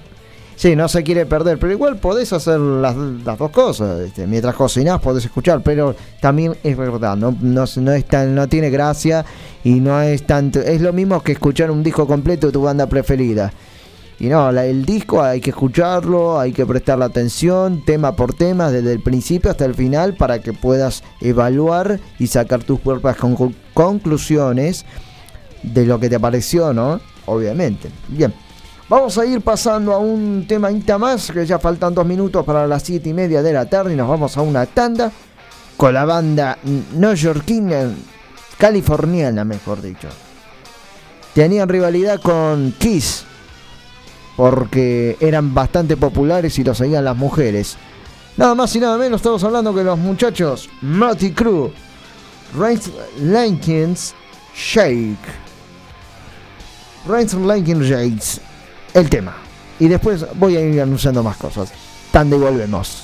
Sí, 0.56 0.76
no 0.76 0.88
se 0.88 1.02
quiere 1.02 1.26
perder, 1.26 1.58
pero 1.58 1.72
igual 1.72 1.96
podés 1.96 2.32
hacer 2.32 2.58
las, 2.60 2.94
dos 2.96 3.50
cosas. 3.50 4.00
este, 4.00 4.26
mientras 4.26 4.54
cocinás 4.54 5.00
podés 5.00 5.24
escuchar, 5.24 5.62
pero 5.62 5.94
también 6.20 6.54
es 6.62 6.76
verdad, 6.76 7.16
no, 7.16 7.36
no, 7.40 7.64
no 7.76 7.92
es 7.92 8.04
tan, 8.06 8.34
no 8.34 8.48
tiene 8.48 8.70
gracia 8.70 9.24
y 9.64 9.80
no 9.80 10.00
es 10.00 10.24
tanto. 10.26 10.60
Es 10.60 10.80
lo 10.80 10.92
mismo 10.92 11.20
que 11.22 11.32
escuchar 11.32 11.70
un 11.70 11.82
disco 11.82 12.06
completo 12.06 12.46
de 12.46 12.52
tu 12.52 12.62
banda 12.62 12.86
preferida. 12.86 13.52
Y 14.20 14.28
no, 14.28 14.52
la- 14.52 14.64
el 14.64 14.84
disco 14.86 15.20
hay 15.20 15.40
que 15.40 15.50
escucharlo, 15.50 16.38
hay 16.38 16.52
que 16.52 16.64
prestarle 16.64 17.04
atención, 17.04 17.82
tema 17.84 18.14
por 18.14 18.32
tema, 18.32 18.70
desde 18.70 18.92
el 18.92 19.00
principio 19.00 19.50
hasta 19.50 19.64
el 19.64 19.74
final, 19.74 20.14
para 20.14 20.38
que 20.40 20.52
puedas 20.52 21.02
evaluar 21.20 21.98
y 22.20 22.28
sacar 22.28 22.62
tus 22.62 22.78
propias 22.78 23.16
conclu- 23.18 23.54
conclusiones 23.74 24.84
de 25.64 25.84
lo 25.84 25.98
que 25.98 26.08
te 26.08 26.20
pareció, 26.20 26.72
¿no? 26.72 27.00
Obviamente. 27.26 27.88
Bien. 28.06 28.32
Vamos 28.88 29.16
a 29.16 29.24
ir 29.24 29.40
pasando 29.40 29.92
a 29.92 29.98
un 29.98 30.44
temadita 30.46 30.98
más, 30.98 31.30
que 31.30 31.46
ya 31.46 31.58
faltan 31.58 31.94
dos 31.94 32.04
minutos 32.04 32.44
para 32.44 32.66
las 32.66 32.82
siete 32.82 33.08
y 33.08 33.14
media 33.14 33.42
de 33.42 33.52
la 33.52 33.64
tarde 33.64 33.94
y 33.94 33.96
nos 33.96 34.08
vamos 34.08 34.36
a 34.36 34.42
una 34.42 34.66
tanda 34.66 35.10
con 35.76 35.94
la 35.94 36.04
banda 36.04 36.58
neoyorquina, 36.92 37.94
californiana, 38.58 39.44
mejor 39.44 39.80
dicho. 39.80 40.08
Tenían 41.32 41.68
rivalidad 41.68 42.20
con 42.20 42.72
Kiss, 42.78 43.24
porque 44.36 45.16
eran 45.18 45.54
bastante 45.54 45.96
populares 45.96 46.58
y 46.58 46.64
lo 46.64 46.74
seguían 46.74 47.04
las 47.04 47.16
mujeres. 47.16 47.76
Nada 48.36 48.54
más 48.54 48.76
y 48.76 48.80
nada 48.80 48.98
menos, 48.98 49.20
estamos 49.20 49.42
hablando 49.44 49.74
que 49.74 49.82
los 49.82 49.98
muchachos 49.98 50.68
Matty 50.82 51.32
Crew, 51.32 51.72
Reigns 52.58 52.90
Lankins 53.18 54.14
Shake. 54.54 55.16
Reigns 57.06 57.34
Lankins 57.34 57.86
Shakes, 57.86 58.40
el 58.94 59.10
tema. 59.10 59.36
Y 59.78 59.88
después 59.88 60.24
voy 60.36 60.56
a 60.56 60.60
ir 60.60 60.80
anunciando 60.80 61.22
más 61.22 61.36
cosas. 61.36 61.72
Tanda 62.10 62.36
y 62.36 62.38
volvemos. 62.38 63.03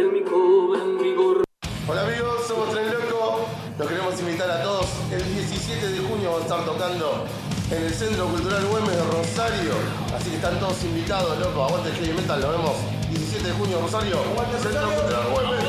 Centro 8.01 8.25
Cultural 8.29 8.65
Güemes 8.65 8.95
de 8.95 9.03
Rosario. 9.03 9.73
Así 10.17 10.31
que 10.31 10.35
están 10.37 10.59
todos 10.59 10.83
invitados, 10.85 11.37
loco. 11.37 11.65
Aguante 11.65 11.89
el 11.89 11.95
heavy 11.97 12.13
metal, 12.13 12.41
nos 12.41 12.49
vemos 12.49 12.75
17 13.11 13.47
de 13.47 13.53
junio 13.53 13.79
Rosario. 13.79 14.17
Centro 14.59 14.89
Cultural 14.89 15.23
Güemes. 15.31 15.63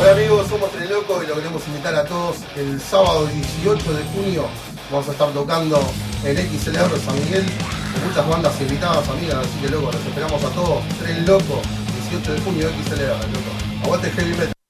Hola 0.00 0.12
amigos, 0.12 0.46
somos 0.46 0.70
Tren 0.70 0.88
Loco 0.88 1.20
y 1.20 1.26
lo 1.26 1.34
queremos 1.34 1.66
invitar 1.66 1.96
a 1.96 2.04
todos 2.04 2.36
el 2.54 2.80
sábado 2.80 3.26
18 3.26 3.92
de 3.92 4.04
junio. 4.14 4.44
Vamos 4.88 5.08
a 5.08 5.12
estar 5.12 5.32
tocando 5.32 5.80
en 6.24 6.36
XLR 6.36 6.96
San 7.00 7.16
Miguel 7.24 7.44
con 7.92 8.08
muchas 8.08 8.28
bandas 8.28 8.60
invitadas, 8.60 9.08
amigas, 9.08 9.38
así 9.38 9.58
que 9.60 9.68
loco, 9.68 9.90
los 9.90 10.06
esperamos 10.06 10.44
a 10.44 10.50
todos. 10.50 10.84
Tren 11.00 11.26
Loco, 11.26 11.60
18 12.08 12.34
de 12.34 12.40
junio 12.42 12.68
XLR, 12.68 13.18
loco. 13.18 13.82
Aguante 13.84 14.10
heavy 14.12 14.30
metal. 14.30 14.61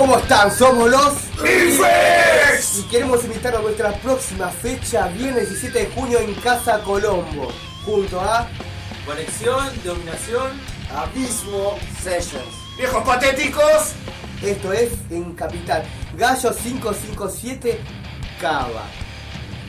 ¿Cómo 0.00 0.16
están? 0.16 0.50
Somos 0.50 0.90
los 0.90 1.12
Infex 1.40 2.78
y 2.78 2.82
queremos 2.84 3.22
invitar 3.22 3.54
a 3.54 3.60
nuestra 3.60 3.92
próxima 4.00 4.48
fecha, 4.48 5.08
viernes 5.08 5.50
17 5.50 5.78
de 5.78 5.86
junio 5.94 6.18
en 6.20 6.32
Casa 6.36 6.80
Colombo, 6.82 7.52
junto 7.84 8.18
a 8.18 8.48
Conexión, 9.04 9.68
dominación. 9.84 10.52
Abismo 10.96 11.78
Sessions. 12.02 12.42
¡Viejos 12.78 13.04
patéticos! 13.04 13.92
Esto 14.42 14.72
es 14.72 14.90
en 15.10 15.34
Capital, 15.34 15.84
Gallo 16.16 16.50
557 16.50 17.78
Cava. 18.40 18.84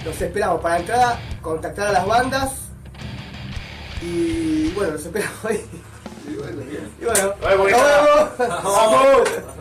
Los 0.06 0.20
esperamos 0.22 0.62
para 0.62 0.78
entrada, 0.80 1.20
contactar 1.41 1.88
a 1.88 1.91
las 1.91 2.06
bandas 2.08 2.52
y 4.02 4.70
bueno, 4.70 4.94
los 4.94 5.06
esperamos 5.06 5.44
ahí. 5.44 5.65
Y 6.26 6.36
bueno, 6.36 6.62
y 7.02 7.06
bueno, 7.06 7.36
Nos 7.41 7.65
vemos. 7.65 8.63
Vamos. 8.63 9.61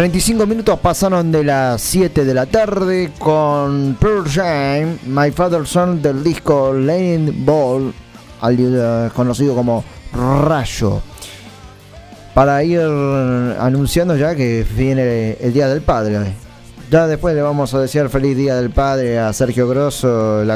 35 0.00 0.46
minutos 0.46 0.78
pasaron 0.80 1.30
de 1.30 1.44
las 1.44 1.82
7 1.82 2.24
de 2.24 2.32
la 2.32 2.46
tarde 2.46 3.10
con 3.18 3.98
Pearl 4.00 4.26
Jam, 4.26 4.96
My 5.04 5.30
Father's 5.30 5.68
Son 5.68 6.00
del 6.00 6.24
disco 6.24 6.72
Lane 6.72 7.30
Ball, 7.44 7.92
al- 8.40 8.56
eh, 8.58 9.10
conocido 9.14 9.54
como 9.54 9.84
Rayo. 10.14 11.02
Para 12.32 12.64
ir 12.64 12.80
anunciando 12.80 14.16
ya 14.16 14.34
que 14.34 14.64
viene 14.74 15.36
el 15.38 15.52
Día 15.52 15.68
del 15.68 15.82
Padre. 15.82 16.32
Ya 16.90 17.06
después 17.06 17.34
le 17.34 17.42
vamos 17.42 17.74
a 17.74 17.80
desear 17.80 18.08
feliz 18.08 18.34
Día 18.38 18.56
del 18.56 18.70
Padre 18.70 19.18
a 19.18 19.34
Sergio 19.34 19.68
Grosso, 19.68 20.42
la, 20.46 20.54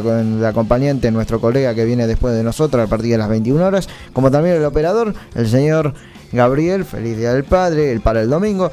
acompañante, 0.48 1.10
nuestro 1.10 1.38
colega 1.38 1.74
que 1.74 1.84
viene 1.84 2.06
después 2.06 2.34
de 2.34 2.42
nosotros 2.42 2.82
a 2.82 2.88
partir 2.88 3.10
de 3.12 3.18
las 3.18 3.28
21 3.28 3.62
horas, 3.62 3.90
como 4.14 4.30
también 4.30 4.56
el 4.56 4.64
operador, 4.64 5.12
el 5.34 5.46
señor 5.46 5.92
Gabriel, 6.32 6.86
feliz 6.86 7.18
Día 7.18 7.34
del 7.34 7.44
Padre, 7.44 7.92
el 7.92 8.00
para 8.00 8.22
el 8.22 8.30
domingo. 8.30 8.72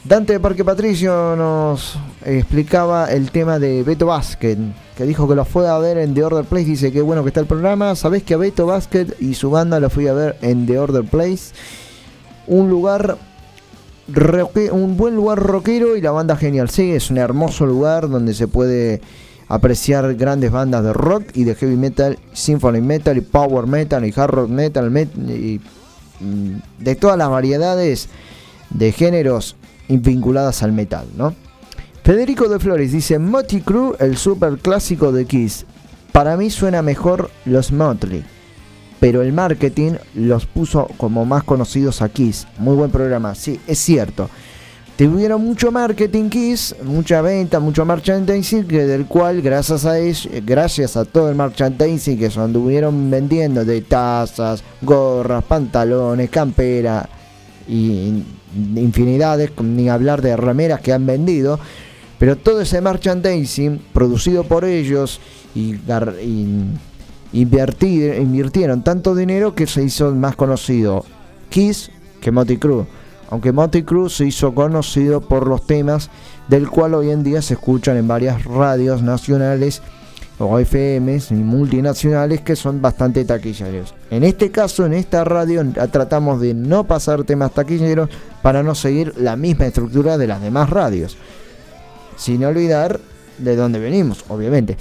Dante 0.04 0.32
de 0.32 0.40
Parque 0.40 0.64
Patricio 0.64 1.36
nos 1.36 1.96
explicaba 2.24 3.12
el 3.12 3.30
tema 3.30 3.60
de 3.60 3.84
Beto 3.84 4.06
Basket, 4.06 4.58
que 4.96 5.04
dijo 5.04 5.28
que 5.28 5.36
lo 5.36 5.44
fue 5.44 5.68
a 5.68 5.78
ver 5.78 5.96
en 5.98 6.12
The 6.12 6.24
Order 6.24 6.44
Place. 6.44 6.64
Dice 6.64 6.90
que 6.90 7.00
bueno 7.02 7.22
que 7.22 7.28
está 7.28 7.38
el 7.40 7.46
programa. 7.46 7.94
Sabés 7.94 8.24
que 8.24 8.34
a 8.34 8.36
Beto 8.36 8.66
Basket 8.66 9.06
y 9.20 9.34
su 9.34 9.50
banda 9.50 9.78
lo 9.78 9.90
fui 9.90 10.08
a 10.08 10.12
ver 10.12 10.36
en 10.42 10.66
The 10.66 10.78
Order 10.80 11.04
Place. 11.04 11.54
Un 12.48 12.68
lugar, 12.68 13.16
un 14.72 14.96
buen 14.96 15.14
lugar 15.14 15.38
rockero 15.38 15.96
y 15.96 16.00
la 16.00 16.10
banda 16.10 16.36
genial. 16.36 16.68
Sí, 16.68 16.90
es 16.90 17.08
un 17.10 17.18
hermoso 17.18 17.64
lugar 17.64 18.08
donde 18.10 18.34
se 18.34 18.48
puede 18.48 19.00
apreciar 19.46 20.14
grandes 20.16 20.50
bandas 20.50 20.82
de 20.82 20.92
rock 20.92 21.26
y 21.34 21.44
de 21.44 21.54
heavy 21.54 21.76
metal, 21.76 22.18
symphony 22.32 22.80
metal 22.80 23.16
y 23.18 23.20
power 23.20 23.68
metal 23.68 24.04
y 24.04 24.12
hard 24.16 24.30
rock 24.30 24.48
metal 24.48 24.90
met- 24.90 25.14
y 25.28 25.60
mm, 26.18 26.82
de 26.82 26.96
todas 26.96 27.16
las 27.18 27.28
variedades 27.30 28.08
de 28.70 28.90
géneros 28.92 29.56
vinculadas 29.98 30.62
al 30.62 30.72
metal, 30.72 31.06
¿no? 31.16 31.34
Federico 32.04 32.48
de 32.48 32.58
Flores 32.58 32.90
dice 32.90 33.20
Motley 33.20 33.62
Crue, 33.62 33.94
el 34.00 34.16
super 34.16 34.58
clásico 34.58 35.12
de 35.12 35.24
Kiss. 35.24 35.66
Para 36.10 36.36
mí 36.36 36.50
suena 36.50 36.82
mejor 36.82 37.30
los 37.44 37.70
Motley, 37.70 38.24
pero 38.98 39.22
el 39.22 39.32
marketing 39.32 39.92
los 40.14 40.46
puso 40.46 40.88
como 40.96 41.24
más 41.24 41.44
conocidos 41.44 42.02
a 42.02 42.08
Kiss. 42.08 42.48
Muy 42.58 42.74
buen 42.74 42.90
programa, 42.90 43.36
sí, 43.36 43.60
es 43.68 43.78
cierto. 43.78 44.28
Tuvieron 44.96 45.42
mucho 45.42 45.70
marketing 45.70 46.28
Kiss, 46.28 46.74
mucha 46.84 47.22
venta, 47.22 47.60
mucho 47.60 47.84
merchandising, 47.84 48.64
que 48.64 48.84
del 48.84 49.06
cual 49.06 49.40
gracias 49.40 49.84
a 49.84 49.98
ellos, 49.98 50.28
gracias 50.44 50.96
a 50.96 51.04
todo 51.04 51.30
el 51.30 51.36
merchandising 51.36 52.18
que 52.18 52.30
se 52.30 52.40
anduvieron 52.40 53.10
vendiendo 53.10 53.64
de 53.64 53.80
tazas, 53.82 54.62
gorras, 54.82 55.44
pantalones, 55.44 56.28
campera 56.30 57.08
y 57.68 58.22
infinidades, 58.76 59.50
ni 59.62 59.88
hablar 59.88 60.22
de 60.22 60.36
remeras 60.36 60.80
que 60.80 60.92
han 60.92 61.06
vendido, 61.06 61.58
pero 62.18 62.36
todo 62.36 62.60
ese 62.60 62.80
merchandising 62.80 63.80
producido 63.92 64.44
por 64.44 64.64
ellos 64.64 65.20
y, 65.54 65.74
invertir- 67.32 68.20
invirtieron 68.20 68.84
tanto 68.84 69.14
dinero 69.14 69.54
que 69.54 69.66
se 69.66 69.82
hizo 69.82 70.14
más 70.14 70.36
conocido 70.36 71.04
Kiss 71.48 71.90
que 72.20 72.30
Motley 72.30 72.58
Crue. 72.58 72.86
Aunque 73.30 73.52
Motley 73.52 73.82
Crue 73.82 74.10
se 74.10 74.26
hizo 74.26 74.54
conocido 74.54 75.22
por 75.22 75.46
los 75.46 75.66
temas 75.66 76.10
del 76.48 76.68
cual 76.68 76.94
hoy 76.94 77.10
en 77.10 77.22
día 77.24 77.40
se 77.40 77.54
escuchan 77.54 77.96
en 77.96 78.06
varias 78.06 78.44
radios 78.44 79.02
nacionales 79.02 79.80
o 80.46 80.58
FMs 80.58 81.30
y 81.30 81.34
multinacionales 81.34 82.40
que 82.40 82.56
son 82.56 82.80
bastante 82.82 83.24
taquilleros. 83.24 83.94
En 84.10 84.24
este 84.24 84.50
caso, 84.50 84.84
en 84.86 84.92
esta 84.94 85.24
radio, 85.24 85.64
tratamos 85.90 86.40
de 86.40 86.54
no 86.54 86.84
pasar 86.84 87.24
temas 87.24 87.52
taquilleros 87.52 88.08
para 88.42 88.62
no 88.62 88.74
seguir 88.74 89.14
la 89.18 89.36
misma 89.36 89.66
estructura 89.66 90.18
de 90.18 90.26
las 90.26 90.40
demás 90.42 90.68
radios. 90.70 91.16
Sin 92.16 92.44
olvidar 92.44 93.00
de 93.38 93.56
dónde 93.56 93.78
venimos, 93.78 94.24
obviamente. 94.28 94.76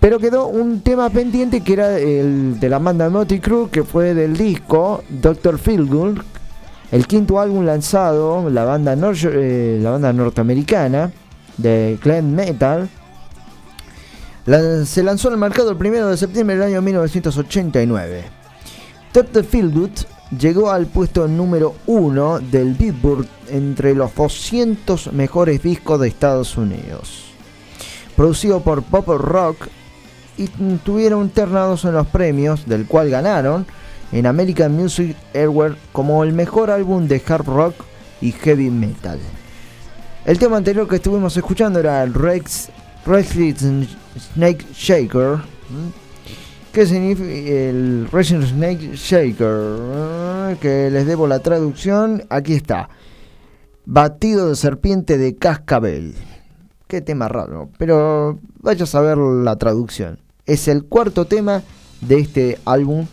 Pero 0.00 0.18
quedó 0.18 0.46
un 0.46 0.80
tema 0.80 1.10
pendiente 1.10 1.60
que 1.60 1.72
era 1.74 1.98
el 1.98 2.58
de 2.58 2.68
la 2.70 2.78
banda 2.78 3.10
Motley 3.10 3.38
Crue, 3.40 3.68
que 3.70 3.84
fue 3.84 4.14
del 4.14 4.36
disco 4.36 5.04
Dr. 5.10 5.58
Feelgood, 5.58 6.18
el 6.90 7.06
quinto 7.06 7.38
álbum 7.38 7.64
lanzado, 7.66 8.48
la 8.48 8.64
banda, 8.64 8.96
nor- 8.96 9.30
eh, 9.32 9.78
la 9.82 9.90
banda 9.90 10.12
norteamericana 10.12 11.12
de 11.58 11.98
Glam 12.02 12.30
Metal. 12.32 12.88
Se 14.46 15.02
lanzó 15.02 15.28
al 15.28 15.36
mercado 15.36 15.70
el 15.70 15.76
1 15.76 16.08
de 16.08 16.16
septiembre 16.16 16.56
del 16.56 16.68
año 16.68 16.82
1989. 16.82 18.24
Dr. 19.12 19.44
Feelgood 19.44 19.90
llegó 20.38 20.70
al 20.70 20.86
puesto 20.86 21.28
número 21.28 21.74
1 21.86 22.40
del 22.40 22.74
Billboard 22.74 23.26
entre 23.48 23.94
los 23.94 24.14
200 24.14 25.12
mejores 25.12 25.62
discos 25.62 26.00
de 26.00 26.08
Estados 26.08 26.56
Unidos. 26.56 27.24
Producido 28.16 28.60
por 28.60 28.82
Pop 28.82 29.08
Rock 29.08 29.68
y 30.36 30.46
tuvieron 30.84 31.22
internados 31.24 31.84
en 31.84 31.92
los 31.92 32.06
premios, 32.06 32.66
del 32.66 32.86
cual 32.86 33.10
ganaron 33.10 33.66
en 34.10 34.26
American 34.26 34.72
Music 34.72 35.16
Award 35.34 35.76
como 35.92 36.24
el 36.24 36.32
mejor 36.32 36.70
álbum 36.70 37.06
de 37.08 37.22
hard 37.26 37.46
rock 37.46 37.74
y 38.20 38.32
heavy 38.32 38.70
metal. 38.70 39.18
El 40.24 40.38
tema 40.38 40.56
anterior 40.56 40.88
que 40.88 40.96
estuvimos 40.96 41.36
escuchando 41.36 41.78
era 41.78 42.06
Rex 42.06 42.70
Restless 43.04 43.98
Snake 44.18 44.64
Shaker, 44.74 45.38
¿m? 45.70 45.92
que 46.72 46.86
significa 46.86 47.28
el 47.28 48.08
Restless 48.10 48.50
Snake 48.50 48.94
Shaker, 48.94 50.56
que 50.60 50.90
les 50.90 51.06
debo 51.06 51.26
la 51.26 51.40
traducción, 51.40 52.24
aquí 52.30 52.54
está. 52.54 52.88
Batido 53.86 54.48
de 54.48 54.56
serpiente 54.56 55.18
de 55.18 55.36
cascabel. 55.36 56.14
Qué 56.86 57.00
tema 57.00 57.28
raro, 57.28 57.70
pero 57.78 58.38
vaya 58.60 58.84
a 58.84 58.86
saber 58.86 59.18
la 59.18 59.56
traducción. 59.56 60.18
Es 60.46 60.68
el 60.68 60.84
cuarto 60.84 61.26
tema 61.26 61.62
de 62.00 62.18
este 62.18 62.58
álbum 62.64 63.06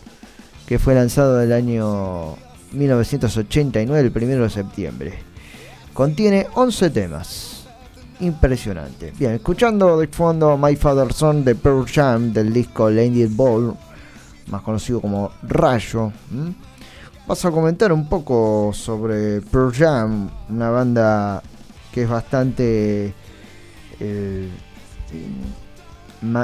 que 0.66 0.78
fue 0.78 0.94
lanzado 0.94 1.40
el 1.40 1.52
año 1.52 2.36
1989, 2.72 4.12
el 4.14 4.24
1 4.24 4.42
de 4.42 4.50
septiembre. 4.50 5.14
Contiene 5.94 6.46
11 6.54 6.90
temas. 6.90 7.57
Impresionante. 8.20 9.12
Bien, 9.18 9.32
escuchando 9.32 9.98
de 9.98 10.08
fondo 10.08 10.56
My 10.56 10.74
Father's 10.74 11.16
Son 11.16 11.44
de 11.44 11.54
Pearl 11.54 11.86
Jam 11.86 12.32
del 12.32 12.52
disco 12.52 12.90
Lady 12.90 13.26
Ball, 13.26 13.76
más 14.48 14.62
conocido 14.62 15.00
como 15.00 15.30
Rayo. 15.42 16.12
Vas 17.26 17.44
a 17.44 17.50
comentar 17.50 17.92
un 17.92 18.08
poco 18.08 18.72
sobre 18.74 19.40
Pearl 19.42 19.72
Jam, 19.72 20.30
una 20.48 20.70
banda 20.70 21.42
que 21.92 22.02
es 22.02 22.08
bastante 22.08 23.14
eh, 24.00 24.48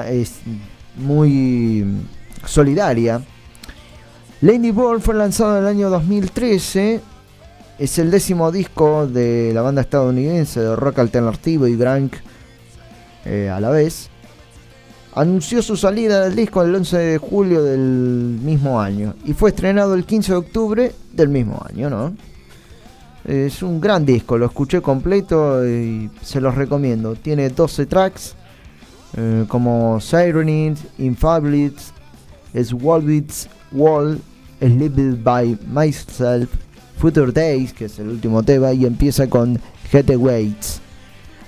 es 0.08 0.40
muy 0.96 1.84
solidaria. 2.44 3.22
Lady 4.40 4.70
Ball 4.70 5.00
fue 5.00 5.14
lanzado 5.14 5.56
en 5.56 5.64
el 5.64 5.68
año 5.68 5.90
2013. 5.90 7.00
Es 7.78 7.98
el 7.98 8.10
décimo 8.10 8.52
disco 8.52 9.06
de 9.08 9.52
la 9.52 9.62
banda 9.62 9.82
estadounidense 9.82 10.60
de 10.60 10.76
rock 10.76 11.00
alternativo 11.00 11.66
y 11.66 11.76
grunge 11.76 12.18
eh, 13.24 13.50
a 13.50 13.58
la 13.58 13.70
vez. 13.70 14.10
Anunció 15.14 15.60
su 15.60 15.76
salida 15.76 16.20
del 16.22 16.36
disco 16.36 16.62
el 16.62 16.74
11 16.74 16.96
de 16.96 17.18
julio 17.18 17.62
del 17.64 18.38
mismo 18.42 18.80
año 18.80 19.14
y 19.24 19.32
fue 19.32 19.50
estrenado 19.50 19.94
el 19.94 20.04
15 20.04 20.32
de 20.32 20.38
octubre 20.38 20.92
del 21.12 21.28
mismo 21.28 21.64
año, 21.68 21.90
¿no? 21.90 22.14
Es 23.24 23.62
un 23.62 23.80
gran 23.80 24.04
disco, 24.04 24.36
lo 24.36 24.46
escuché 24.46 24.80
completo 24.80 25.66
y 25.66 26.10
se 26.20 26.40
los 26.40 26.54
recomiendo. 26.54 27.14
Tiene 27.14 27.48
12 27.48 27.86
tracks 27.86 28.34
eh, 29.16 29.46
como 29.48 30.00
Sirenid, 30.00 30.76
Infabulous, 30.98 31.92
Swalbits, 32.54 33.48
Wall, 33.72 34.20
Sleeped 34.60 35.22
by 35.24 35.58
Myself, 35.66 36.50
Future 36.96 37.32
Days, 37.32 37.72
que 37.72 37.86
es 37.86 37.98
el 37.98 38.08
último 38.08 38.42
tema, 38.42 38.72
y 38.72 38.86
empieza 38.86 39.28
con 39.28 39.60
Weights. 39.92 40.80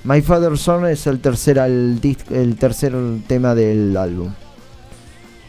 My 0.05 0.23
Father's 0.23 0.61
Son 0.61 0.87
es 0.87 1.07
el 1.07 1.21
tercer, 1.21 1.59
el 1.59 2.57
tercer 2.59 2.95
tema 3.27 3.55
del 3.55 3.97
álbum. 3.97 4.33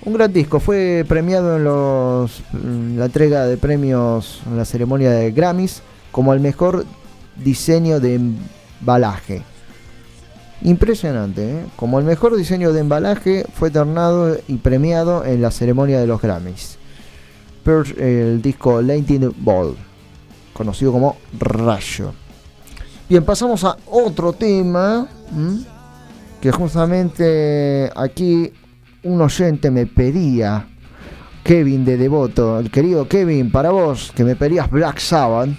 Un 0.08 0.14
gran 0.14 0.32
disco, 0.32 0.60
fue 0.60 1.04
premiado 1.08 1.58
en 1.58 1.66
los, 1.66 2.42
en 2.54 2.98
la 2.98 3.06
entrega 3.06 3.46
de 3.46 3.58
premios 3.58 4.42
en 4.46 4.56
la 4.56 4.64
ceremonia 4.64 5.12
de 5.12 5.32
Grammys 5.32 5.82
como 6.12 6.34
el 6.34 6.40
mejor 6.40 6.86
diseño 7.36 8.00
de 8.00 8.16
embalaje. 8.16 9.44
Impresionante, 10.62 11.52
¿eh? 11.52 11.66
como 11.76 12.00
el 12.00 12.06
mejor 12.06 12.36
diseño 12.36 12.74
de 12.74 12.80
embalaje 12.80 13.46
fue 13.54 13.70
tornado 13.70 14.38
y 14.48 14.56
premiado 14.58 15.26
en 15.26 15.42
la 15.42 15.52
ceremonia 15.52 16.00
de 16.00 16.08
los 16.08 16.22
Grammys. 16.22 16.78
Pearl, 17.64 18.00
el 18.00 18.42
disco 18.42 18.82
Lightning 18.82 19.34
Ball, 19.40 19.76
conocido 20.58 20.92
como 20.92 21.18
Rayo. 21.40 22.14
Bien, 23.08 23.24
pasamos 23.24 23.64
a 23.64 23.78
otro 23.86 24.34
tema 24.34 25.08
que 26.42 26.52
justamente 26.52 27.90
aquí 27.96 28.52
un 29.04 29.22
oyente 29.22 29.72
me 29.72 29.86
pedía, 29.86 30.68
Kevin 31.44 31.86
de 31.86 31.96
Devoto, 31.98 32.60
el 32.60 32.70
querido 32.70 33.08
Kevin, 33.08 33.52
para 33.52 33.70
vos, 33.70 34.12
que 34.14 34.24
me 34.26 34.36
pedías 34.36 34.70
Black 34.70 35.00
Sabbath. 35.00 35.50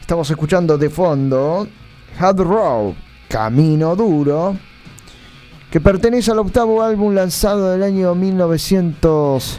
Estamos 0.00 0.28
escuchando 0.30 0.76
de 0.76 0.90
fondo 0.90 1.66
Hard 2.18 2.40
Road, 2.40 2.92
Camino 3.28 3.96
Duro, 3.96 4.56
que 5.70 5.80
pertenece 5.80 6.30
al 6.30 6.38
octavo 6.40 6.82
álbum 6.82 7.14
lanzado 7.14 7.70
del 7.70 7.82
año 7.82 8.14
1900. 8.14 9.58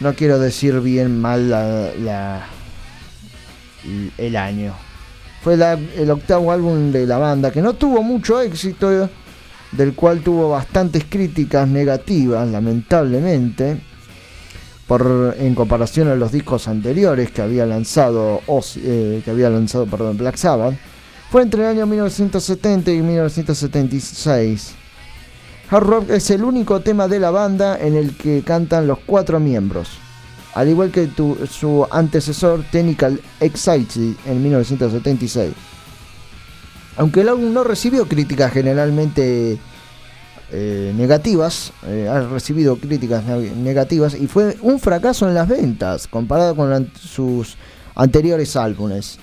No 0.00 0.14
quiero 0.14 0.38
decir 0.38 0.80
bien 0.80 1.20
mal 1.20 1.50
la, 1.50 1.90
la- 1.98 2.46
el 4.18 4.36
año. 4.36 4.74
Fue 5.42 5.54
el 5.54 6.10
octavo 6.10 6.52
álbum 6.52 6.92
de 6.92 7.06
la 7.06 7.18
banda 7.18 7.50
que 7.50 7.62
no 7.62 7.74
tuvo 7.74 8.02
mucho 8.02 8.40
éxito, 8.40 9.08
del 9.72 9.94
cual 9.94 10.20
tuvo 10.20 10.50
bastantes 10.50 11.04
críticas 11.08 11.66
negativas, 11.66 12.48
lamentablemente, 12.48 13.80
por 14.86 15.36
en 15.38 15.54
comparación 15.54 16.08
a 16.08 16.16
los 16.16 16.32
discos 16.32 16.66
anteriores 16.68 17.30
que 17.30 17.42
había 17.42 17.64
lanzado 17.64 18.42
eh, 18.76 19.22
que 19.24 19.30
había 19.30 19.48
lanzado, 19.48 19.86
perdón, 19.86 20.18
Black 20.18 20.36
Sabbath. 20.36 20.74
Fue 21.30 21.42
entre 21.42 21.62
el 21.62 21.68
año 21.68 21.86
1970 21.86 22.90
y 22.90 23.00
1976. 23.00 24.74
Hard 25.70 25.86
Rock 25.86 26.10
es 26.10 26.28
el 26.30 26.42
único 26.42 26.80
tema 26.80 27.06
de 27.06 27.20
la 27.20 27.30
banda 27.30 27.78
en 27.80 27.94
el 27.94 28.16
que 28.16 28.42
cantan 28.42 28.88
los 28.88 28.98
cuatro 29.06 29.38
miembros, 29.38 29.90
al 30.54 30.68
igual 30.68 30.90
que 30.90 31.08
su 31.50 31.86
antecesor 31.90 32.64
Technical 32.70 33.20
Excite 33.40 34.14
en 34.26 34.42
1976. 34.42 35.52
Aunque 36.96 37.20
el 37.20 37.28
álbum 37.28 37.52
no 37.52 37.64
recibió 37.64 38.06
críticas 38.08 38.52
generalmente 38.52 39.58
eh, 40.50 40.92
negativas, 40.96 41.72
eh, 41.86 42.08
ha 42.10 42.20
recibido 42.28 42.76
críticas 42.76 43.24
ne- 43.24 43.50
negativas 43.54 44.14
y 44.14 44.26
fue 44.26 44.56
un 44.60 44.80
fracaso 44.80 45.28
en 45.28 45.34
las 45.34 45.48
ventas 45.48 46.08
comparado 46.08 46.56
con 46.56 46.90
sus 47.00 47.56
anteriores 47.94 48.56
álbumes. 48.56 49.18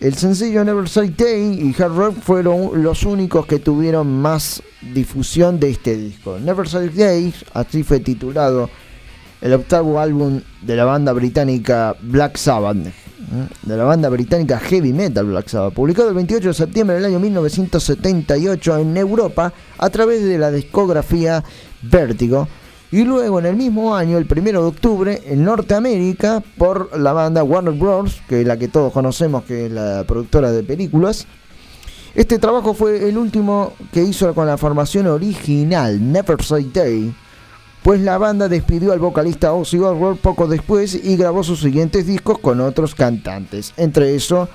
El 0.00 0.14
sencillo 0.16 0.64
Never 0.64 0.88
Say 0.88 1.14
Day 1.16 1.60
y 1.74 1.82
Hard 1.82 1.94
Rock 1.96 2.16
fueron 2.20 2.82
los 2.82 3.04
únicos 3.04 3.46
que 3.46 3.58
tuvieron 3.58 4.20
más 4.20 4.62
difusión 4.92 5.58
de 5.58 5.70
este 5.70 5.96
disco. 5.96 6.38
Never 6.38 6.68
Say 6.68 6.88
Day, 6.90 7.32
así 7.54 7.82
fue 7.84 8.00
titulado 8.00 8.68
el 9.44 9.52
octavo 9.52 10.00
álbum 10.00 10.40
de 10.62 10.74
la 10.74 10.86
banda 10.86 11.12
británica 11.12 11.94
Black 12.00 12.38
Sabbath, 12.38 12.78
¿eh? 12.78 12.92
de 13.62 13.76
la 13.76 13.84
banda 13.84 14.08
británica 14.08 14.58
Heavy 14.58 14.94
Metal 14.94 15.26
Black 15.26 15.48
Sabbath, 15.48 15.74
publicado 15.74 16.08
el 16.08 16.14
28 16.14 16.48
de 16.48 16.54
septiembre 16.54 16.96
del 16.96 17.04
año 17.04 17.20
1978 17.20 18.78
en 18.78 18.96
Europa 18.96 19.52
a 19.76 19.90
través 19.90 20.24
de 20.24 20.38
la 20.38 20.50
discografía 20.50 21.44
Vertigo. 21.82 22.48
Y 22.90 23.04
luego 23.04 23.38
en 23.38 23.44
el 23.44 23.56
mismo 23.56 23.94
año, 23.94 24.16
el 24.16 24.26
1 24.30 24.44
de 24.44 24.56
octubre, 24.56 25.22
en 25.26 25.44
Norteamérica, 25.44 26.42
por 26.56 26.98
la 26.98 27.12
banda 27.12 27.44
Warner 27.44 27.74
Bros., 27.74 28.22
que 28.26 28.40
es 28.40 28.46
la 28.46 28.56
que 28.56 28.68
todos 28.68 28.94
conocemos, 28.94 29.44
que 29.44 29.66
es 29.66 29.72
la 29.72 30.04
productora 30.06 30.52
de 30.52 30.62
películas. 30.62 31.26
Este 32.14 32.38
trabajo 32.38 32.72
fue 32.72 33.10
el 33.10 33.18
último 33.18 33.74
que 33.92 34.02
hizo 34.02 34.32
con 34.32 34.46
la 34.46 34.56
formación 34.56 35.06
original, 35.08 36.00
Never 36.12 36.42
Say 36.42 36.70
Day, 36.72 37.12
pues 37.84 38.00
la 38.00 38.16
banda 38.16 38.48
despidió 38.48 38.92
al 38.92 38.98
vocalista 38.98 39.52
Ozzy 39.52 39.78
Osbourne 39.78 40.18
poco 40.20 40.48
después 40.48 40.94
y 40.94 41.18
grabó 41.18 41.44
sus 41.44 41.60
siguientes 41.60 42.06
discos 42.06 42.38
con 42.38 42.62
otros 42.62 42.94
cantantes, 42.94 43.74
entre 43.76 44.14
eso 44.14 44.48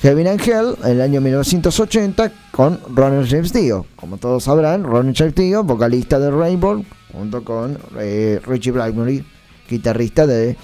Heaven 0.00 0.26
and 0.26 0.40
Hell 0.40 0.76
en 0.82 0.92
el 0.92 1.02
año 1.02 1.20
1980 1.20 2.32
con 2.50 2.80
Ronald 2.94 3.28
James 3.28 3.52
Dio. 3.52 3.84
Como 3.96 4.16
todos 4.16 4.44
sabrán, 4.44 4.82
Ronald 4.84 5.14
James 5.14 5.34
Dio, 5.34 5.62
vocalista 5.62 6.18
de 6.18 6.30
Rainbow, 6.30 6.82
junto 7.12 7.44
con 7.44 7.76
eh, 7.98 8.40
Richie 8.46 8.72
Blackmore, 8.72 9.24
guitarrista 9.68 10.26
de 10.26 10.56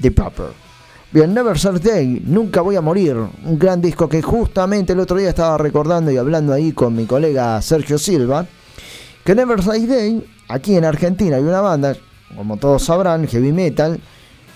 The 0.00 0.10
Pupper. 0.12 0.46
Bien, 1.12 1.34
Never 1.34 1.58
Say 1.58 1.78
Day, 1.78 2.22
Nunca 2.24 2.62
Voy 2.62 2.76
a 2.76 2.80
Morir, 2.80 3.16
un 3.16 3.58
gran 3.58 3.82
disco 3.82 4.08
que 4.08 4.22
justamente 4.22 4.94
el 4.94 5.00
otro 5.00 5.18
día 5.18 5.28
estaba 5.28 5.58
recordando 5.58 6.10
y 6.10 6.16
hablando 6.16 6.54
ahí 6.54 6.72
con 6.72 6.96
mi 6.96 7.04
colega 7.04 7.60
Sergio 7.60 7.98
Silva, 7.98 8.46
que 9.24 9.34
Never 9.34 9.62
Say 9.62 9.84
Day, 9.84 10.24
aquí 10.50 10.76
en 10.76 10.84
Argentina 10.84 11.36
hay 11.36 11.42
una 11.42 11.60
banda, 11.60 11.96
como 12.36 12.56
todos 12.56 12.84
sabrán, 12.84 13.26
heavy 13.26 13.52
metal, 13.52 14.00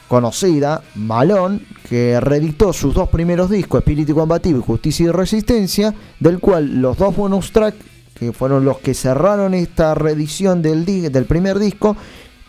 conocida, 0.09 0.83
Malón, 0.95 1.63
que 1.89 2.21
reeditó 2.21 2.73
sus 2.73 2.95
dos 2.95 3.09
primeros 3.09 3.51
discos, 3.51 3.79
Espíritu 3.79 4.15
Combativo 4.15 4.59
y 4.59 4.63
Justicia 4.63 5.07
y 5.07 5.11
Resistencia, 5.11 5.95
del 6.21 6.41
cual 6.41 6.81
los 6.81 6.99
dos 6.99 7.17
bonus 7.17 7.53
tracks, 7.53 7.79
que 8.15 8.33
fueron 8.33 8.65
los 8.65 8.79
que 8.79 8.95
cerraron 8.95 9.55
esta 9.55 9.95
reedición 9.95 10.63
del, 10.63 10.85
primer 11.27 11.59
disco, 11.59 11.97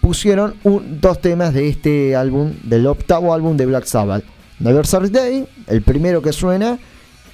pusieron 0.02 0.56
dos 0.64 1.22
temas 1.22 1.54
de 1.54 1.70
este 1.70 2.16
álbum, 2.16 2.54
del 2.64 2.86
octavo 2.88 3.34
álbum 3.34 3.58
de 3.58 3.66
Black 3.66 3.86
Sabbath. 3.86 4.24
Never 4.60 4.86
Day, 5.12 5.48
el 5.68 5.82
primero 5.82 6.22
que 6.22 6.32
suena, 6.32 6.78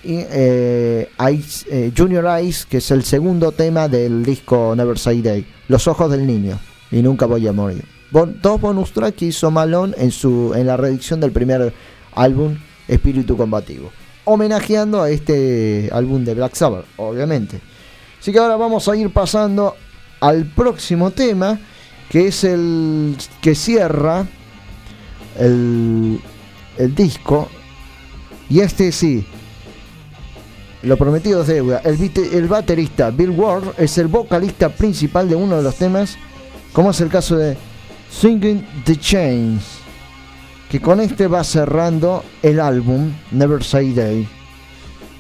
eh, 0.04 1.10
Ice- 1.34 1.66
eh, 1.70 1.92
Junior 1.96 2.26
Ice, 2.44 2.66
que 2.70 2.78
es 2.78 2.92
el 2.92 3.04
segundo 3.04 3.52
tema 3.52 3.88
del 3.88 4.24
disco 4.24 4.74
Never 4.76 4.98
Say 4.98 5.22
Day, 5.22 5.46
Los 5.68 5.88
ojos 5.88 6.10
del 6.12 6.26
niño, 6.26 6.60
y 6.92 7.02
nunca 7.02 7.26
voy 7.26 7.48
a 7.48 7.54
morir. 7.54 7.84
Dos 8.12 8.60
bonus 8.60 8.92
tracks 8.92 9.16
que 9.18 9.26
hizo 9.28 9.50
Malone 9.52 9.94
en, 9.98 10.12
su, 10.12 10.54
en 10.56 10.68
la 10.68 10.76
reedición 10.78 11.20
del 11.20 11.32
primer 11.32 11.74
álbum 12.14 12.58
Espíritu 12.88 13.38
Combativo, 13.38 13.90
homenajeando 14.26 15.02
a 15.02 15.10
este 15.10 15.90
álbum 15.94 16.26
de 16.26 16.34
Black 16.34 16.56
Sabbath, 16.56 16.86
obviamente. 16.98 17.62
Así 18.20 18.32
que 18.34 18.40
ahora 18.40 18.58
vamos 18.58 18.88
a 18.90 18.96
ir 18.96 19.10
pasando 19.12 19.76
al 20.20 20.46
próximo 20.46 21.12
tema, 21.12 21.58
que 22.10 22.28
es 22.28 22.44
el 22.44 23.16
que 23.42 23.56
cierra 23.56 24.28
el, 25.40 26.20
el 26.78 26.96
disco. 26.96 27.48
Y 28.50 28.60
este 28.60 28.92
sí, 28.92 29.26
lo 30.84 30.98
prometido 30.98 31.42
es 31.42 31.48
deuda. 31.48 31.82
El, 31.84 32.48
baterista 32.48 33.12
Bill 33.12 33.32
Ward 33.32 33.76
es 33.78 33.98
el 33.98 34.08
vocalista 34.08 34.70
principal 34.70 35.30
de 35.30 35.36
uno 35.36 35.58
de 35.58 35.64
los 35.64 35.76
temas, 35.76 36.18
como 36.74 36.92
es 36.92 37.02
el 37.02 37.10
caso 37.10 37.38
de 37.38 37.58
Singing 38.10 38.66
the 38.86 38.98
Chains, 38.98 39.64
que 40.70 40.82
con 40.82 41.00
este 41.00 41.28
va 41.28 41.44
cerrando 41.44 42.24
el 42.42 42.60
álbum 42.60 43.12
Never 43.32 43.64
Say 43.64 43.94
Day. 43.94 44.28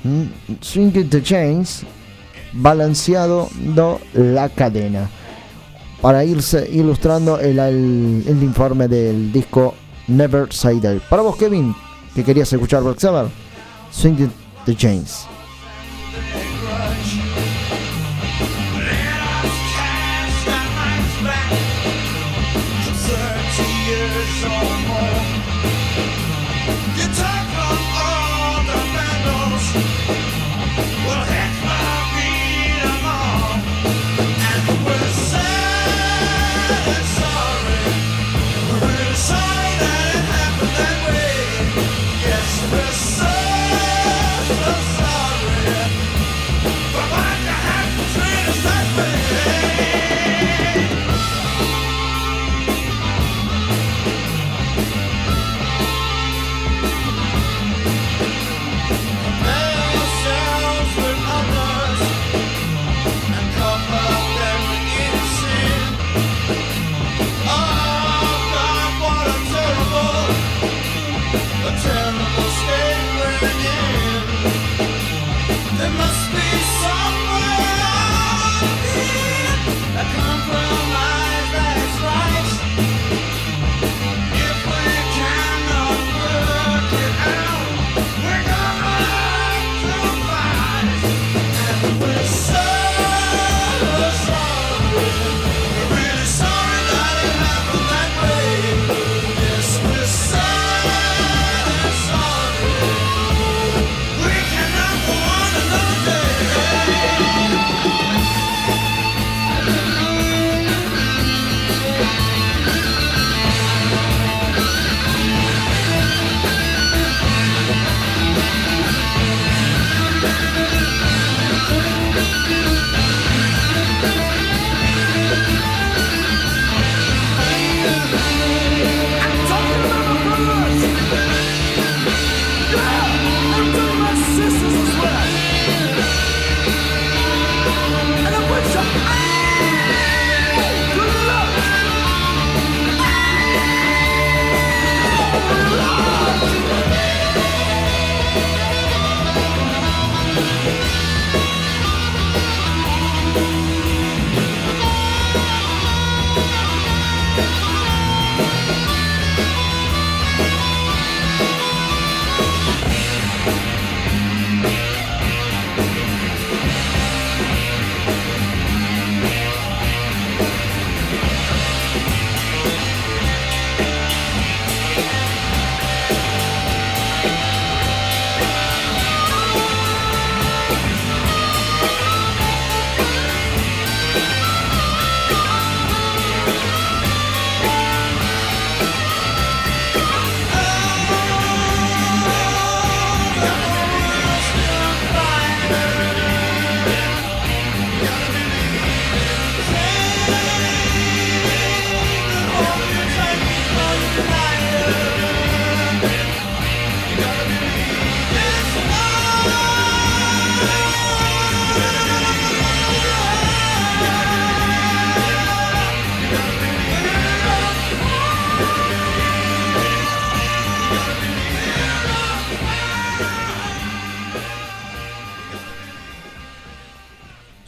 Mm, 0.04 0.24
Singing 0.62 1.10
the 1.10 1.22
Chains, 1.22 1.84
balanceado 2.54 3.50
la 4.14 4.50
cadena, 4.50 5.10
para 6.02 6.26
irse 6.26 6.68
ilustrando 6.72 7.40
el, 7.40 8.26
informe 8.42 8.88
del 8.88 9.32
disco 9.32 9.76
Never 10.08 10.52
Say 10.52 10.80
Day. 10.80 11.00
Para 11.08 11.22
vos, 11.22 11.38
Kevin, 11.38 11.76
que 12.16 12.24
querías 12.24 12.52
escuchar 12.52 12.82
Black 12.82 12.98
Sabbath, 12.98 13.30
the 14.66 14.76
Chains. 14.76 15.31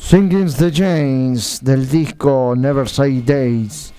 Singings 0.06 0.58
the 0.58 0.70
Chains 0.72 1.60
del 1.64 1.88
disco 1.88 2.54
Never 2.58 2.88
Say 2.88 3.22
Days. 3.22 3.93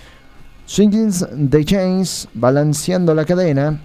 Singings 0.67 1.27
the 1.51 1.65
Chains, 1.65 2.29
balanceando 2.35 3.15
la 3.15 3.25
cadena. 3.25 3.81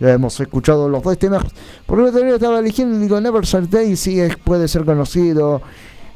Ya 0.00 0.12
hemos 0.12 0.38
escuchado 0.40 0.88
los 0.88 1.02
dos 1.02 1.16
temas. 1.16 1.44
Por 1.86 1.98
lo 1.98 2.12
que 2.12 2.28
estaba 2.34 2.58
eligiendo, 2.58 2.98
digo 2.98 3.20
Never 3.20 3.46
Say 3.46 3.66
Days, 3.70 4.00
sí 4.00 4.20
es, 4.20 4.36
puede 4.36 4.66
ser 4.68 4.84
conocido. 4.84 5.62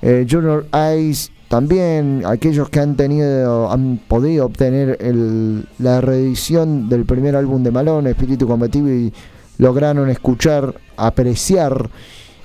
Eh, 0.03 0.27
Junior 0.29 0.67
Ice, 0.99 1.31
también 1.49 2.25
aquellos 2.27 2.69
que 2.69 2.81
han 2.81 2.97
tenido, 2.97 3.71
han 3.71 3.99
podido 4.09 4.45
obtener 4.47 4.99
el- 5.01 5.67
la 5.79 6.01
reedición 6.01 6.89
del 6.89 7.05
primer 7.05 7.37
álbum 7.37 7.63
de 7.63 7.71
Malone, 7.71 8.11
Espíritu 8.11 8.47
Combativo, 8.47 8.89
y 8.89 9.13
lograron 9.59 10.11
escuchar, 10.11 10.75
apreciar 10.97 11.89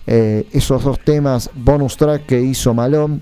eh, 0.06 0.45
esos 0.51 0.84
dos 0.84 0.99
temas 0.99 1.49
bonus 1.54 1.95
track 1.97 2.26
que 2.26 2.41
hizo 2.41 2.74
Malone. 2.74 3.22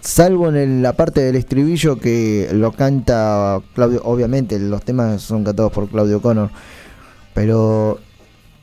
Salvo 0.00 0.48
en 0.48 0.82
la 0.82 0.94
parte 0.94 1.20
del 1.20 1.36
estribillo 1.36 2.00
que 2.00 2.48
lo 2.52 2.72
canta 2.72 3.60
Claudio, 3.72 4.02
obviamente 4.04 4.58
los 4.58 4.82
temas 4.82 5.22
son 5.22 5.44
cantados 5.44 5.70
por 5.70 5.88
Claudio 5.88 6.20
Connor, 6.20 6.50
pero 7.34 8.00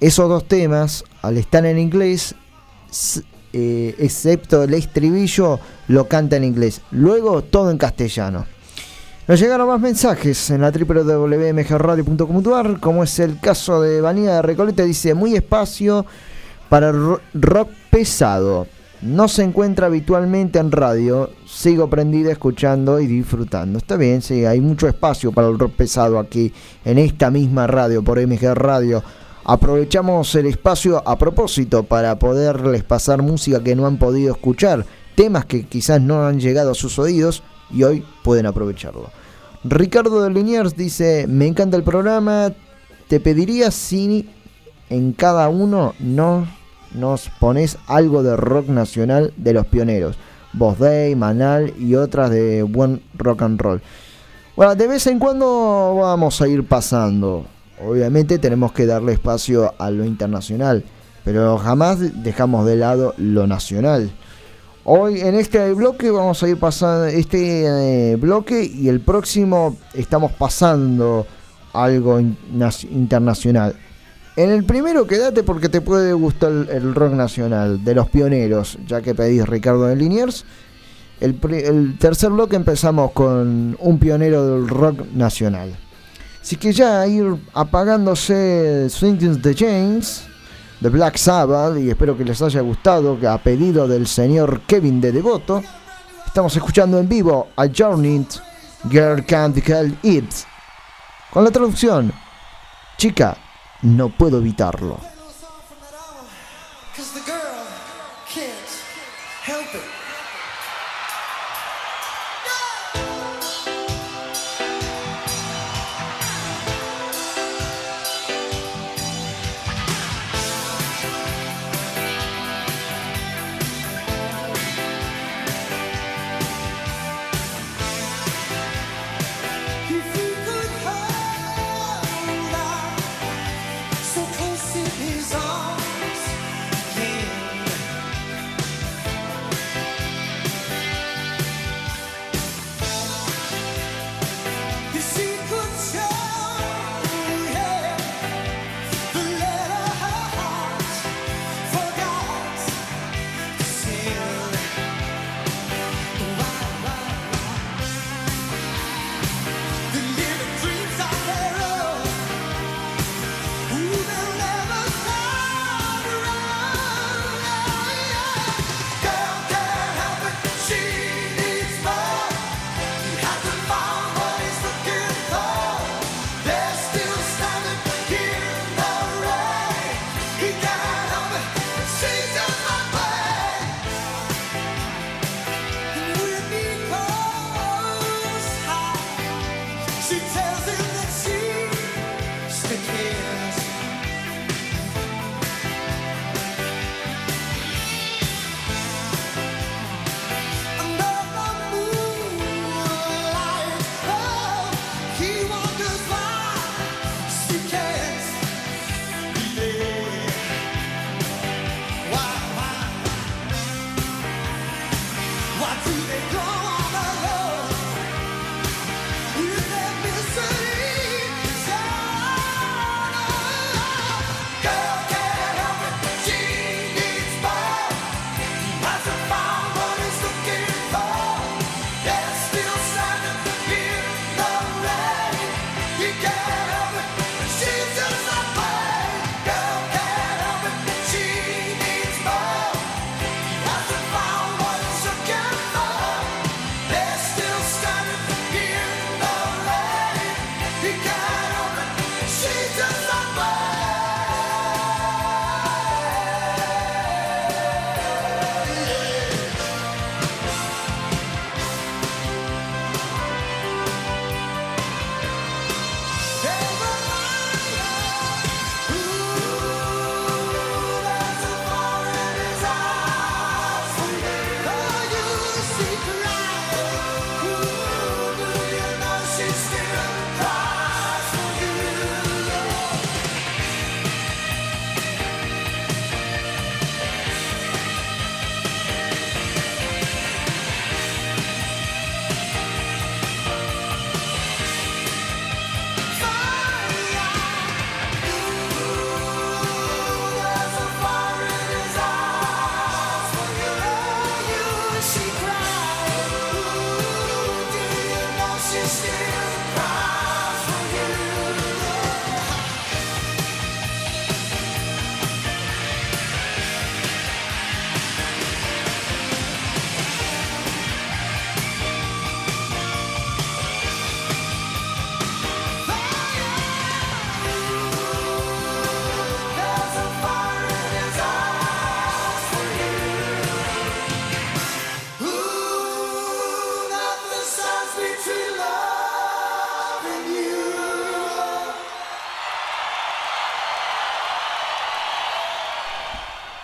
esos 0.01 0.27
dos 0.27 0.49
temas, 0.49 1.05
al 1.21 1.37
estar 1.37 1.65
en 1.65 1.79
inglés, 1.79 2.35
eh, 3.53 3.95
excepto 3.99 4.63
el 4.63 4.73
estribillo, 4.73 5.61
lo 5.87 6.09
canta 6.09 6.35
en 6.35 6.43
inglés. 6.43 6.81
Luego 6.91 7.41
todo 7.41 7.71
en 7.71 7.77
castellano. 7.77 8.45
Nos 9.27 9.39
llegaron 9.39 9.67
más 9.67 9.79
mensajes 9.79 10.49
en 10.49 10.59
la 10.61 10.71
www.mgradio.com.ar, 10.71 12.79
como 12.79 13.03
es 13.03 13.19
el 13.19 13.39
caso 13.39 13.79
de 13.81 14.01
Vanilla 14.01 14.35
de 14.35 14.41
Recoleta, 14.41 14.83
dice 14.83 15.13
muy 15.13 15.35
espacio 15.35 16.05
para 16.69 16.91
ro- 16.91 17.21
rock 17.33 17.69
pesado. 17.89 18.67
No 19.01 19.27
se 19.29 19.43
encuentra 19.43 19.87
habitualmente 19.87 20.59
en 20.59 20.71
radio. 20.71 21.29
Sigo 21.47 21.89
prendida 21.89 22.31
escuchando 22.31 22.99
y 22.99 23.07
disfrutando. 23.07 23.77
Está 23.79 23.95
bien, 23.95 24.21
sí, 24.21 24.45
hay 24.45 24.59
mucho 24.59 24.87
espacio 24.87 25.31
para 25.31 25.47
el 25.47 25.57
rock 25.57 25.73
pesado 25.73 26.19
aquí, 26.19 26.53
en 26.83 26.97
esta 26.97 27.31
misma 27.31 27.65
radio, 27.65 28.03
por 28.03 28.19
MG 28.19 28.53
Radio. 28.55 29.01
Aprovechamos 29.45 30.35
el 30.35 30.47
espacio 30.47 31.01
a 31.07 31.17
propósito 31.17 31.83
para 31.83 32.19
poderles 32.19 32.83
pasar 32.83 33.21
música 33.21 33.63
que 33.63 33.75
no 33.75 33.87
han 33.87 33.97
podido 33.97 34.33
escuchar, 34.33 34.85
temas 35.15 35.45
que 35.45 35.65
quizás 35.65 36.01
no 36.01 36.27
han 36.27 36.39
llegado 36.39 36.71
a 36.71 36.75
sus 36.75 36.99
oídos 36.99 37.41
y 37.71 37.83
hoy 37.83 38.05
pueden 38.23 38.45
aprovecharlo. 38.45 39.09
Ricardo 39.63 40.21
de 40.21 40.29
Liniers 40.29 40.75
dice, 40.75 41.25
me 41.27 41.47
encanta 41.47 41.77
el 41.77 41.83
programa, 41.83 42.51
te 43.07 43.19
pediría 43.19 43.71
si 43.71 44.29
en 44.89 45.13
cada 45.13 45.49
uno 45.49 45.95
no 45.99 46.47
nos 46.93 47.29
pones 47.39 47.77
algo 47.87 48.23
de 48.23 48.35
rock 48.35 48.67
nacional 48.69 49.33
de 49.37 49.53
los 49.53 49.65
pioneros. 49.67 50.17
Voz 50.53 50.79
Day, 50.79 51.15
Manal 51.15 51.73
y 51.77 51.95
otras 51.95 52.31
de 52.31 52.63
buen 52.63 53.01
rock 53.17 53.43
and 53.43 53.61
roll. 53.61 53.81
Bueno, 54.55 54.75
de 54.75 54.87
vez 54.87 55.07
en 55.07 55.19
cuando 55.19 55.95
vamos 55.95 56.41
a 56.41 56.47
ir 56.47 56.65
pasando. 56.67 57.45
Obviamente 57.85 58.39
tenemos 58.39 58.73
que 58.73 58.85
darle 58.85 59.13
espacio 59.13 59.73
a 59.77 59.89
lo 59.89 60.03
internacional, 60.03 60.83
pero 61.23 61.57
jamás 61.57 62.23
dejamos 62.23 62.65
de 62.65 62.75
lado 62.75 63.13
lo 63.17 63.47
nacional. 63.47 64.11
Hoy 64.83 65.21
en 65.21 65.35
este 65.35 65.71
bloque 65.73 66.09
vamos 66.09 66.41
a 66.43 66.49
ir 66.49 66.57
pasando 66.57 67.05
este 67.05 68.11
eh, 68.11 68.15
bloque 68.15 68.63
y 68.63 68.89
el 68.89 68.99
próximo 69.01 69.77
estamos 69.93 70.31
pasando 70.33 71.25
algo 71.73 72.19
internacional. 72.19 73.75
En 74.39 74.51
el 74.51 74.63
primero 74.63 75.05
quédate 75.05 75.43
porque 75.43 75.67
te 75.67 75.81
puede 75.81 76.13
gustar 76.13 76.49
el, 76.49 76.95
rock 76.95 77.11
nacional 77.11 77.83
de 77.83 77.93
los 77.93 78.07
pioneros, 78.07 78.77
ya 78.87 79.01
que 79.01 79.13
pedís 79.13 79.45
Ricardo 79.45 79.87
de 79.87 79.97
Liniers. 79.97 80.45
El, 81.19 81.97
tercer 81.99 82.29
bloque 82.29 82.55
empezamos 82.55 83.11
con 83.11 83.75
un 83.77 83.99
pionero 83.99 84.47
del 84.47 84.69
rock 84.69 85.01
nacional. 85.13 85.75
Así 86.41 86.55
que 86.55 86.71
ya 86.71 87.05
ir 87.05 87.35
apagándose 87.53 88.87
Swinging 88.89 89.41
the 89.41 89.53
Chains 89.53 90.23
de 90.79 90.87
Black 90.87 91.17
Sabbath 91.17 91.77
y 91.77 91.89
espero 91.89 92.17
que 92.17 92.23
les 92.23 92.41
haya 92.41 92.61
gustado 92.61 93.19
a 93.29 93.37
pedido 93.39 93.89
del 93.89 94.07
señor 94.07 94.61
Kevin 94.61 95.01
de 95.01 95.11
Devoto 95.11 95.61
estamos 96.25 96.55
escuchando 96.55 96.97
en 96.97 97.09
vivo 97.09 97.49
a 97.57 97.65
Journey 97.67 98.25
Girl 98.89 99.25
Can't 99.25 99.57
Help 99.67 99.97
It 100.05 100.31
con 101.29 101.43
la 101.43 101.51
traducción 101.51 102.13
Chica, 102.97 103.37
no 103.81 104.09
puedo 104.09 104.39
evitarlo. 104.39 104.99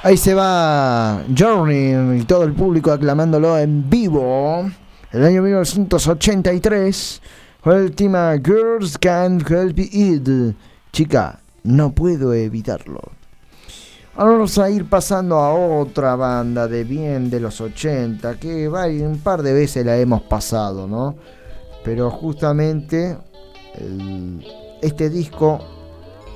Ahí 0.06 0.18
se 0.18 0.36
va 0.36 1.24
Journey 1.36 2.20
y 2.20 2.26
todo 2.26 2.44
el 2.44 2.54
público 2.54 2.92
aclamándolo 2.92 3.58
en 3.58 3.90
vivo. 3.90 4.70
El 5.12 5.26
año 5.26 5.42
1983 5.42 7.22
fue 7.64 7.92
Girls 7.98 9.00
Can't 9.00 9.50
Help 9.50 9.80
It. 9.80 10.30
Chica, 10.92 11.40
no 11.64 11.92
puedo 11.92 12.36
evitarlo. 12.36 13.02
Ahora 14.16 14.34
vamos 14.34 14.56
a 14.60 14.70
ir 14.70 14.88
pasando 14.88 15.38
a 15.38 15.52
otra 15.56 16.16
banda 16.16 16.68
de 16.68 16.84
bien 16.84 17.32
de 17.32 17.40
los 17.40 17.60
80 17.60 18.40
que 18.40 18.70
un 18.70 19.22
par 19.24 19.42
de 19.42 19.54
veces 19.54 19.84
la 19.84 19.98
hemos 19.98 20.22
pasado, 20.22 20.88
¿no? 20.88 21.16
Pero 21.84 22.12
justamente 22.12 23.18
este 24.84 25.10
disco 25.10 25.60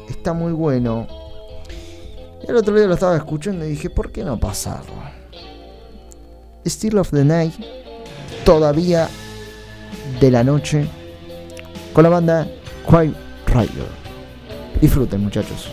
está 0.10 0.34
muy 0.34 0.54
bueno. 0.54 1.19
El 2.50 2.56
otro 2.56 2.76
día 2.76 2.88
lo 2.88 2.96
estaba 2.96 3.16
escuchando 3.16 3.64
y 3.64 3.70
dije, 3.70 3.92
¿por 3.92 4.12
qué 4.12 4.24
no 4.24 4.40
pasarlo? 4.40 4.96
Still 6.66 6.98
of 6.98 7.12
the 7.12 7.24
Night, 7.24 7.54
todavía 8.44 9.08
de 10.20 10.32
la 10.32 10.44
noche, 10.44 10.88
con 11.94 12.02
la 12.06 12.10
banda 12.10 12.48
Quiet 12.90 13.14
Rider. 13.46 13.88
Disfruten 14.82 15.22
muchachos. 15.22 15.72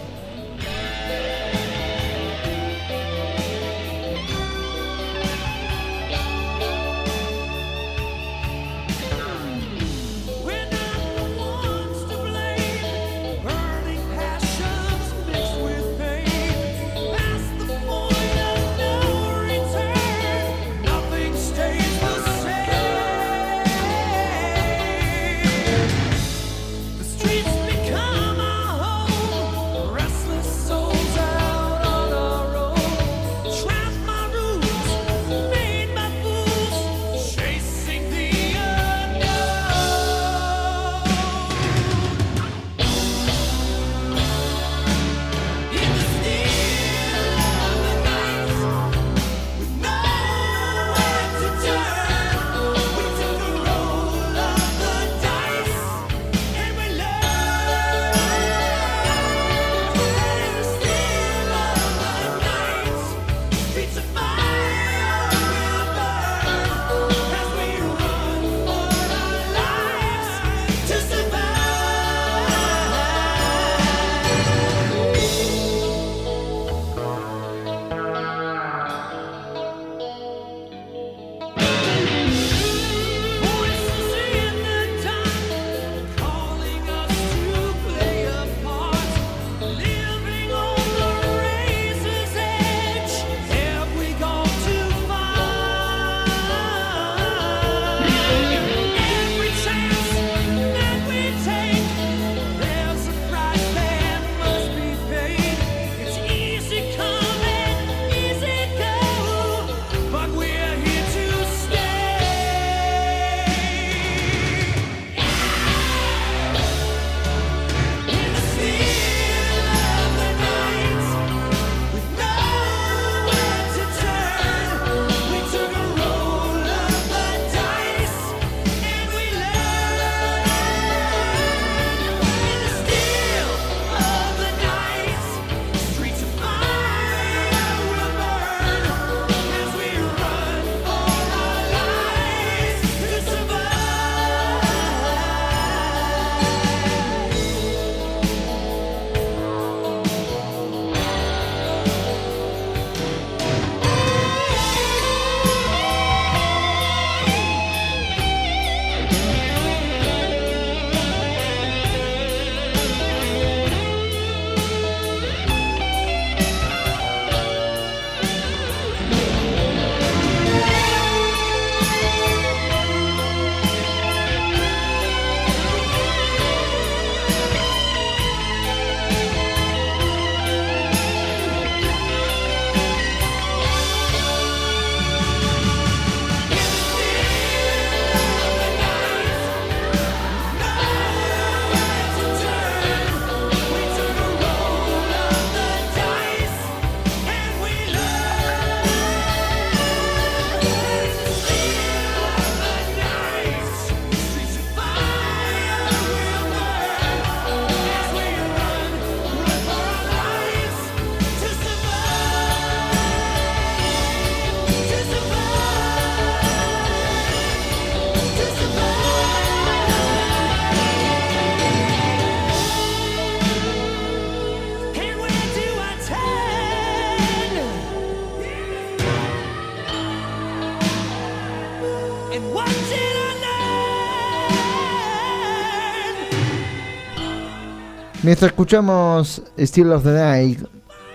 Mientras 238.26 238.50
escuchamos 238.50 239.40
Still 239.56 239.92
of 239.92 240.02
the 240.02 240.10
Night, 240.10 240.58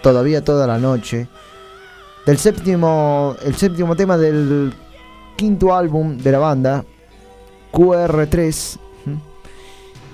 todavía 0.02 0.46
toda 0.46 0.66
la 0.66 0.78
noche, 0.78 1.28
del 2.26 2.38
séptimo, 2.38 3.36
el 3.44 3.54
séptimo 3.54 3.98
tema 3.98 4.18
del 4.18 4.74
quinto 5.36 5.76
álbum 5.76 6.18
de 6.18 6.32
la 6.32 6.40
banda, 6.40 6.86
QR3. 7.74 8.80
¿m? 9.08 9.20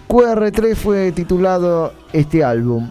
QR3 0.10 0.76
fue 0.76 1.12
titulado 1.12 1.94
este 2.14 2.44
álbum. 2.44 2.90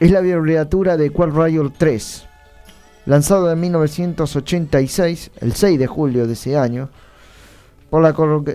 Es 0.00 0.10
la 0.10 0.18
abreviatura 0.18 0.96
de 0.96 1.10
Quad 1.10 1.30
Riot 1.30 1.74
3. 1.78 2.26
lanzado 3.04 3.52
en 3.52 3.60
1986, 3.60 5.30
el 5.42 5.52
6 5.52 5.78
de 5.78 5.86
julio 5.86 6.26
de 6.26 6.32
ese 6.32 6.56
año, 6.56 6.88
por 7.88 8.02
la 8.02 8.12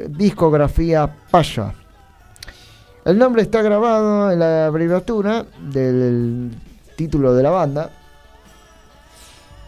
discografía 0.10 1.10
Pasha. 1.32 1.74
El 3.04 3.18
nombre 3.18 3.42
está 3.42 3.64
grabado 3.64 4.32
en 4.32 4.40
la 4.40 4.68
abreviatura 4.68 5.46
del 5.72 6.52
título 6.96 7.34
de 7.34 7.42
la 7.42 7.50
banda. 7.50 7.90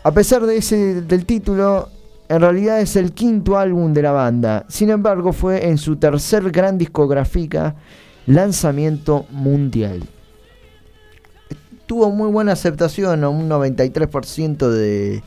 A 0.03 0.11
pesar 0.11 0.45
de 0.45 0.57
ese, 0.57 1.01
del 1.01 1.25
título, 1.25 1.89
en 2.29 2.41
realidad 2.41 2.79
es 2.79 2.95
el 2.95 3.13
quinto 3.13 3.57
álbum 3.57 3.91
de 3.91 4.03
la 4.03 4.11
banda. 4.11 4.65
Sin 4.69 4.91
embargo, 4.91 5.34
fue 5.34 5.67
en 5.67 5.79
su 5.79 5.95
tercer 5.95 6.51
gran 6.51 6.77
discográfica 6.77 7.75
lanzamiento 8.27 9.25
mundial. 9.31 10.03
Tuvo 11.88 12.11
muy 12.11 12.31
buena 12.31 12.51
aceptación, 12.51 13.23
un 13.23 13.49
93% 13.49 14.69
de 14.69 15.23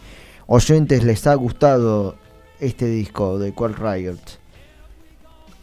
oyentes 0.47 1.03
les 1.03 1.27
ha 1.27 1.35
gustado 1.35 2.15
este 2.61 2.87
disco 2.87 3.39
de 3.41 3.53
Qual 3.53 3.75
Riot. 3.75 4.19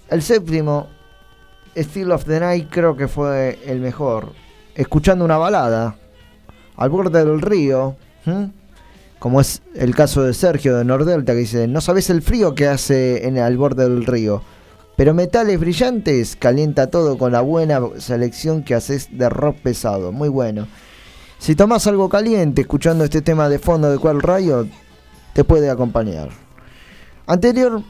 El 0.10 0.22
séptimo, 0.22 0.88
Still 1.76 2.12
of 2.12 2.26
the 2.26 2.40
Night, 2.40 2.68
creo 2.70 2.96
que 2.96 3.08
fue 3.08 3.60
el 3.66 3.80
mejor. 3.80 4.34
Escuchando 4.76 5.26
una 5.26 5.38
balada 5.38 5.96
al 6.76 6.90
borde 6.90 7.24
del 7.24 7.42
río, 7.42 7.96
como 9.20 9.42
es 9.42 9.62
el 9.76 9.96
caso 9.96 10.24
de 10.24 10.34
Sergio 10.34 10.78
de 10.78 10.86
Nordelta, 10.86 11.34
que 11.34 11.40
dice: 11.40 11.68
No 11.68 11.82
sabes 11.82 12.10
el 12.10 12.22
frío 12.22 12.56
que 12.56 12.68
hace 12.68 13.28
en 13.28 13.38
al 13.38 13.58
borde 13.58 13.84
del 13.84 14.06
río. 14.06 14.42
Pero 14.96 15.14
metales 15.14 15.60
brillantes 15.60 16.36
calienta 16.36 16.88
todo 16.88 17.18
con 17.18 17.32
la 17.32 17.42
buena 17.42 17.80
selección 17.98 18.64
que 18.64 18.76
haces 18.76 19.10
de 19.12 19.28
rock 19.28 19.58
pesado. 19.58 20.12
Muy 20.12 20.30
bueno. 20.30 20.68
Si 21.40 21.56
tomas 21.56 21.88
algo 21.88 22.10
caliente 22.10 22.62
escuchando 22.62 23.04
este 23.04 23.22
tema 23.22 23.50
de 23.50 23.60
fondo 23.60 23.92
de 23.92 23.98
Qual 23.98 24.22
Riot, 24.22 24.68
te 25.34 25.44
puede 25.44 25.70
acompañar. 25.70 26.30
Anterior, 27.26 27.82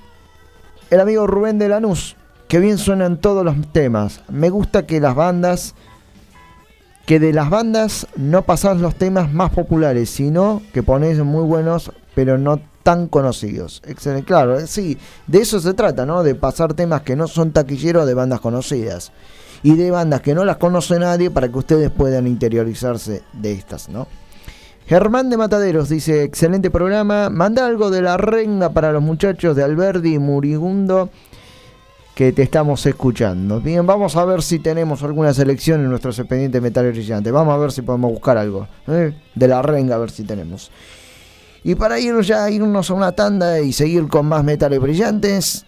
el 0.90 1.00
amigo 1.00 1.28
Rubén 1.28 1.60
de 1.60 1.68
Lanús, 1.68 2.16
que 2.54 2.60
bien 2.60 2.78
suenan 2.78 3.18
todos 3.18 3.44
los 3.44 3.56
temas. 3.72 4.22
Me 4.30 4.52
gusta 4.52 4.86
que 4.86 5.00
las 5.00 5.16
bandas, 5.16 5.74
que 7.08 7.20
de 7.20 7.34
las 7.34 7.50
bandas 7.50 8.06
no 8.16 8.44
pasás 8.44 8.78
los 8.78 8.94
temas 8.94 9.34
más 9.34 9.50
populares, 9.50 10.12
sino 10.12 10.62
que 10.72 10.84
pones 10.84 11.18
muy 11.18 11.46
buenos, 11.46 11.92
pero 12.14 12.38
no 12.38 12.62
tan 12.84 13.08
conocidos. 13.08 13.82
Excelente, 13.88 14.28
claro, 14.28 14.60
eh, 14.60 14.68
sí, 14.68 15.00
de 15.26 15.40
eso 15.40 15.60
se 15.60 15.74
trata, 15.74 16.06
¿no? 16.06 16.22
De 16.22 16.36
pasar 16.36 16.76
temas 16.76 17.02
que 17.02 17.16
no 17.16 17.28
son 17.28 17.54
taquilleros 17.54 18.06
de 18.06 18.14
bandas 18.14 18.40
conocidas. 18.40 19.12
Y 19.64 19.74
de 19.74 19.90
bandas 19.90 20.22
que 20.22 20.36
no 20.36 20.46
las 20.46 20.58
conoce 20.58 21.00
nadie 21.00 21.32
para 21.32 21.50
que 21.50 21.58
ustedes 21.58 21.90
puedan 21.90 22.28
interiorizarse 22.28 23.24
de 23.34 23.52
estas, 23.52 23.90
¿no? 23.90 24.06
Germán 24.86 25.32
de 25.32 25.38
Mataderos 25.38 25.90
dice, 25.90 26.22
excelente 26.22 26.70
programa, 26.70 27.32
manda 27.32 27.66
algo 27.66 27.90
de 27.90 28.04
la 28.04 28.18
renga 28.18 28.70
para 28.70 28.92
los 28.92 29.02
muchachos 29.02 29.56
de 29.56 29.64
Alberdi 29.64 30.14
y 30.14 30.20
Murigundo 30.20 31.10
que 32.16 32.32
te 32.32 32.44
estamos 32.44 32.86
escuchando. 32.86 33.60
Bien, 33.60 33.86
vamos 33.86 34.16
a 34.16 34.26
ver 34.26 34.44
si 34.44 34.60
tenemos 34.60 35.02
alguna 35.04 35.34
selección 35.34 35.82
en 35.82 35.90
nuestros 35.90 36.20
expedientes 36.20 36.62
metales 36.62 36.94
brillantes. 36.94 37.34
Vamos 37.34 37.54
a 37.54 37.58
ver 37.58 37.72
si 37.72 37.82
podemos 37.82 38.12
buscar 38.12 38.38
algo 38.38 38.68
¿eh? 38.88 39.14
de 39.34 39.48
la 39.48 39.62
renga, 39.62 39.96
a 39.96 40.00
ver 40.00 40.12
si 40.12 40.24
tenemos. 40.24 40.70
Y 41.64 41.76
para 41.76 42.00
ir 42.00 42.20
ya 42.22 42.50
irnos 42.50 42.90
a 42.90 42.94
una 42.94 43.14
tanda 43.14 43.60
y 43.62 43.74
seguir 43.74 44.08
con 44.10 44.28
más 44.28 44.44
metales 44.44 44.80
brillantes, 44.80 45.66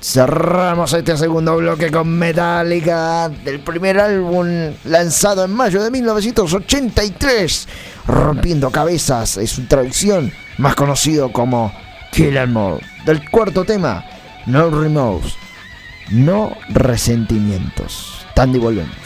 cerramos 0.00 0.92
este 0.94 1.16
segundo 1.16 1.56
bloque 1.56 1.90
con 1.90 2.08
Metallica 2.08 3.28
del 3.28 3.60
primer 3.60 4.00
álbum 4.00 4.46
lanzado 4.84 5.44
en 5.44 5.52
mayo 5.52 5.82
de 5.82 5.90
1983, 5.90 7.68
Rompiendo 8.06 8.70
Cabezas, 8.70 9.36
es 9.36 9.50
su 9.50 9.66
traducción, 9.66 10.32
más 10.58 10.74
conocido 10.74 11.30
como 11.30 11.72
Kill 12.10 12.36
'Em 12.36 12.56
All. 12.56 12.80
Del 13.04 13.30
cuarto 13.30 13.64
tema, 13.64 14.02
No 14.46 14.70
Remorse, 14.70 15.36
no 16.10 16.56
resentimientos. 16.68 18.24
Tandy 18.34 18.60
volvemos. 18.60 19.05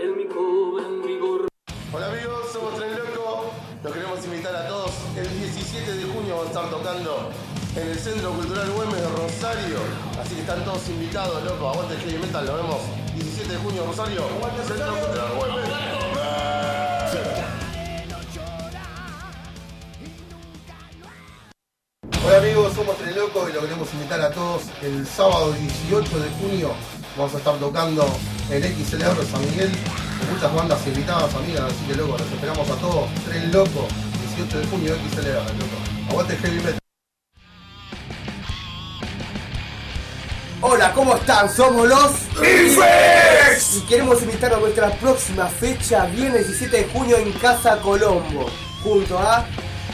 17 5.71 6.05
de 6.05 6.13
junio 6.13 6.35
vamos 6.35 6.47
a 6.47 6.49
estar 6.49 6.69
tocando 6.69 7.29
en 7.77 7.87
el 7.87 7.97
Centro 7.97 8.33
Cultural 8.33 8.69
Güemes 8.71 9.01
de 9.01 9.07
Rosario. 9.07 9.77
Así 10.19 10.35
que 10.35 10.41
están 10.41 10.65
todos 10.65 10.89
invitados, 10.89 11.41
loco. 11.45 11.69
Aguante 11.69 11.93
el 11.93 12.01
heavy 12.01 12.17
metal, 12.17 12.45
nos 12.45 12.55
vemos 12.57 12.77
17 13.15 13.53
de 13.53 13.57
junio 13.57 13.85
Rosario. 13.85 14.21
Centro 14.67 14.95
Cultural 14.97 15.31
Güemes. 15.37 15.69
Hola 22.25 22.37
amigos, 22.37 22.73
somos 22.73 22.97
Tren 22.97 23.15
Loco 23.15 23.47
y 23.47 23.53
los 23.53 23.63
queremos 23.63 23.93
invitar 23.93 24.19
a 24.19 24.31
todos 24.31 24.63
el 24.81 25.07
sábado 25.07 25.53
18 25.53 26.19
de 26.19 26.29
junio. 26.31 26.71
Vamos 27.15 27.33
a 27.33 27.37
estar 27.37 27.55
tocando 27.55 28.05
en 28.49 28.61
XLR 28.61 29.15
de 29.15 29.25
San 29.25 29.39
Miguel 29.49 29.71
con 30.19 30.33
muchas 30.33 30.53
bandas 30.53 30.85
invitadas, 30.85 31.33
amigas, 31.33 31.71
así 31.71 31.85
que 31.87 31.95
loco, 31.95 32.17
los 32.17 32.29
esperamos 32.29 32.69
a 32.69 32.75
todos. 32.75 33.09
Tren 33.25 33.51
Loco, 33.53 33.87
18 34.41 34.59
de 34.59 34.67
junio 34.67 34.95
XLR, 34.95 35.53
loco. 35.55 36.09
Aguante 36.09 36.33
el 36.33 36.39
heavy 36.39 36.57
metal. 36.57 36.79
Hola, 40.61 40.93
¿cómo 40.93 41.15
están? 41.15 41.53
Somos 41.53 41.87
los 41.87 42.11
¡Infex! 42.37 43.77
y 43.77 43.81
queremos 43.87 44.21
invitar 44.21 44.53
a 44.53 44.57
nuestra 44.57 44.91
próxima 44.93 45.47
fecha, 45.47 46.05
viernes 46.05 46.47
17 46.47 46.77
de 46.77 46.83
junio 46.85 47.17
en 47.17 47.31
Casa 47.33 47.79
Colombo, 47.81 48.49
junto 48.83 49.17
a 49.19 49.45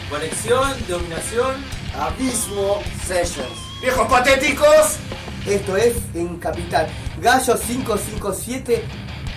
Conexión, 0.10 0.72
dominación. 0.88 1.56
Abismo 2.00 2.82
Sessions. 3.06 3.50
¡Viejos 3.82 4.08
patéticos! 4.08 4.98
Esto 5.46 5.76
es 5.76 5.96
en 6.14 6.38
Capital. 6.38 6.88
Gallo 7.22 7.58
557 7.58 8.84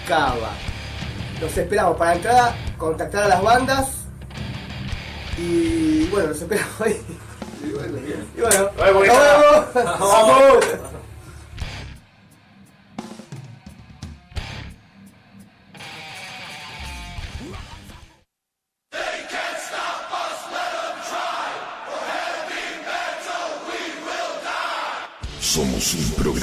Cava. 0.07 0.51
Los 1.41 1.57
esperamos 1.57 1.97
para 1.97 2.15
entrada, 2.15 2.55
contactar 2.77 3.25
a 3.25 3.29
las 3.29 3.43
bandas. 3.43 4.00
Y 5.41 6.07
bueno, 6.11 6.29
los 6.29 6.43
esperamos 6.43 6.81
ahí. 6.81 7.01
Y 7.65 7.73
bueno, 7.73 7.99
y 8.37 8.41
bueno, 8.41 8.71
Vamos, 8.77 8.93
nos. 8.93 9.67
Vamos. 9.75 10.65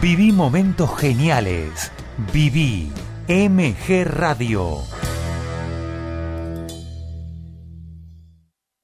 Viví 0.00 0.30
momentos 0.30 0.96
geniales. 0.96 1.90
Viví 2.32 2.92
MG 3.26 4.04
Radio. 4.04 4.78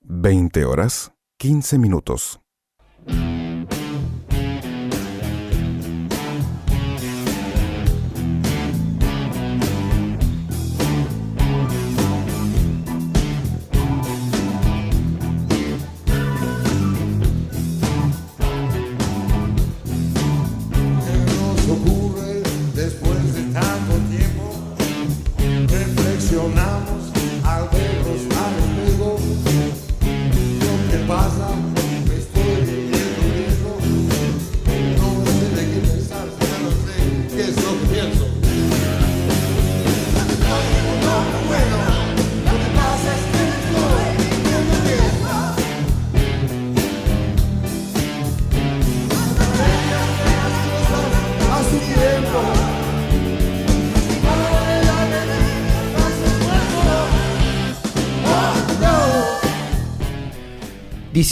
20 0.01 0.65
horas, 0.65 1.13
15 1.39 1.79
minutos. 1.79 2.41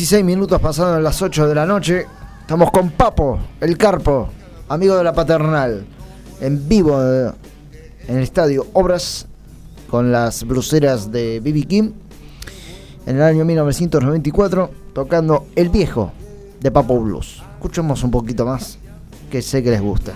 16 0.02 0.24
minutos 0.24 0.60
pasaron 0.60 1.00
las 1.00 1.22
8 1.22 1.46
de 1.46 1.54
la 1.54 1.64
noche. 1.64 2.08
Estamos 2.40 2.72
con 2.72 2.90
Papo, 2.90 3.38
el 3.60 3.78
Carpo, 3.78 4.30
amigo 4.68 4.96
de 4.96 5.04
la 5.04 5.12
paternal, 5.12 5.86
en 6.40 6.68
vivo 6.68 7.00
eh, 7.00 7.30
en 8.08 8.16
el 8.16 8.24
estadio 8.24 8.66
Obras 8.72 9.28
con 9.88 10.10
las 10.10 10.42
bruceras 10.42 11.12
de 11.12 11.38
B.B. 11.38 11.62
King 11.66 11.92
en 13.06 13.14
el 13.14 13.22
año 13.22 13.44
1994, 13.44 14.72
tocando 14.92 15.46
El 15.54 15.68
Viejo 15.68 16.10
de 16.60 16.72
Papo 16.72 16.98
Blues. 16.98 17.40
Escuchemos 17.54 18.02
un 18.02 18.10
poquito 18.10 18.44
más, 18.44 18.78
que 19.30 19.40
sé 19.40 19.62
que 19.62 19.70
les 19.70 19.80
gusta. 19.80 20.14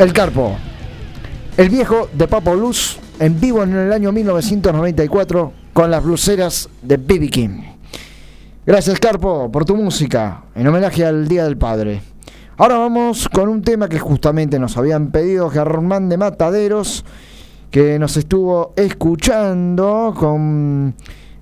El 0.00 0.12
Carpo. 0.12 0.56
El 1.56 1.68
viejo 1.68 2.08
de 2.12 2.26
Papo 2.26 2.54
Luz 2.54 2.98
en 3.18 3.38
vivo 3.38 3.62
en 3.62 3.76
el 3.76 3.92
año 3.92 4.12
1994 4.12 5.52
con 5.74 5.90
las 5.90 6.02
bluseras 6.02 6.68
de 6.82 6.96
B.B. 6.96 7.28
King. 7.28 7.60
Gracias 8.64 8.98
Carpo 8.98 9.50
por 9.52 9.64
tu 9.66 9.76
música 9.76 10.44
en 10.54 10.66
homenaje 10.66 11.04
al 11.04 11.28
Día 11.28 11.44
del 11.44 11.58
Padre. 11.58 12.00
Ahora 12.56 12.78
vamos 12.78 13.28
con 13.28 13.48
un 13.50 13.60
tema 13.62 13.88
que 13.88 13.98
justamente 13.98 14.58
nos 14.58 14.76
habían 14.78 15.10
pedido 15.10 15.50
Germán 15.50 16.08
de 16.08 16.16
Mataderos, 16.16 17.04
que 17.70 17.98
nos 17.98 18.16
estuvo 18.16 18.72
escuchando 18.76 20.14
con 20.18 20.94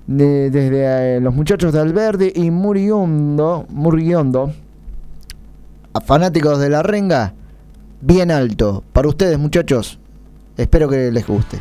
de- 0.05 0.49
desde 0.49 1.15
eh, 1.17 1.21
los 1.21 1.33
muchachos 1.33 1.71
de 1.71 1.79
Alverde 1.79 2.31
y 2.35 2.51
Muriondo, 2.51 3.65
Muriondo, 3.69 4.51
a 5.93 6.01
fanáticos 6.01 6.59
de 6.59 6.69
la 6.69 6.83
renga, 6.83 7.33
bien 8.01 8.31
alto. 8.31 8.83
Para 8.93 9.07
ustedes 9.07 9.37
muchachos, 9.37 9.99
espero 10.57 10.89
que 10.89 11.11
les 11.11 11.25
guste. 11.25 11.59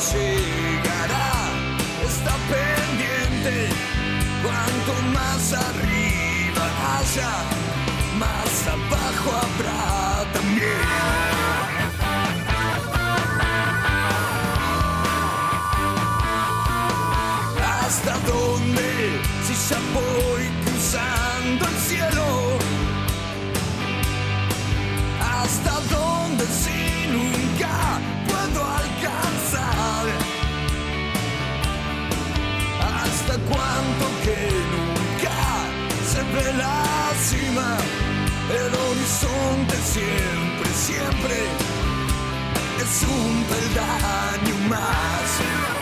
Llegará 0.00 1.30
esta 2.06 2.34
pendiente? 2.50 3.68
Cuanto 4.42 4.92
más 5.14 5.52
arriba 5.52 6.64
haya, 6.94 7.34
más 8.18 8.52
abajo 8.66 9.28
habrá 9.44 10.32
también. 10.32 11.40
¿Hasta 17.82 18.14
dónde? 18.30 18.88
Si 19.46 19.54
ya 19.68 19.80
voy 19.92 20.44
cruzando 20.64 21.62
el 21.66 21.76
cielo. 21.88 22.26
¿Hasta 25.20 25.72
dónde 25.94 26.44
si 26.46 27.08
nunca 27.12 28.00
puedo 28.28 28.60
alcanzar? 28.64 29.39
¿Hasta 33.20 33.38
cuánto 33.50 34.06
que 34.24 34.48
nunca 34.72 35.36
se 36.10 36.22
ve 36.32 36.52
la? 36.54 36.90
El 38.50 38.74
horizonte 38.74 39.76
siempre, 39.76 40.70
siempre 40.74 41.36
es 42.80 43.02
un 43.02 43.44
peldaño 43.44 44.68
más. 44.68 45.79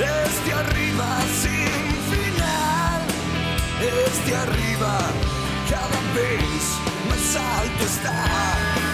Este 0.00 0.52
arriba 0.52 1.18
sin 1.42 1.90
final, 2.12 3.02
este 4.06 4.36
arriba 4.36 4.98
cada 5.68 6.00
vez 6.14 6.62
más 7.08 7.36
alto 7.36 7.84
está. 7.84 8.87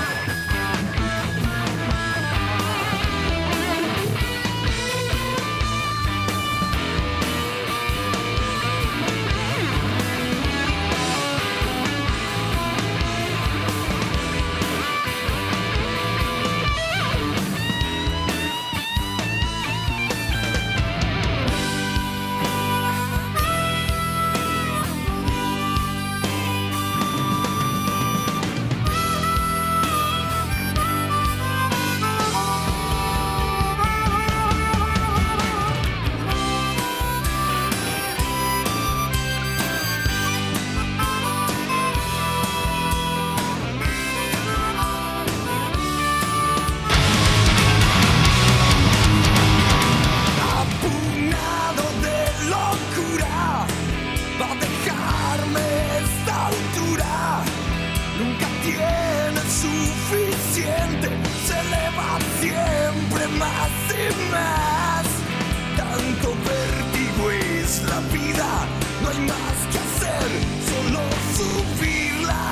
Tanto 65.77 66.35
vértigo 66.45 67.31
es 67.31 67.83
la 67.83 68.01
vida, 68.13 68.67
no 69.03 69.09
hay 69.09 69.19
más 69.21 69.57
que 69.71 69.79
hacer, 69.79 70.29
solo 70.71 71.01
subirla, 71.37 72.43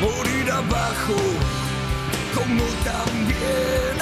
morir 0.00 0.50
abajo, 0.50 1.16
como 2.34 2.64
también 2.84 4.01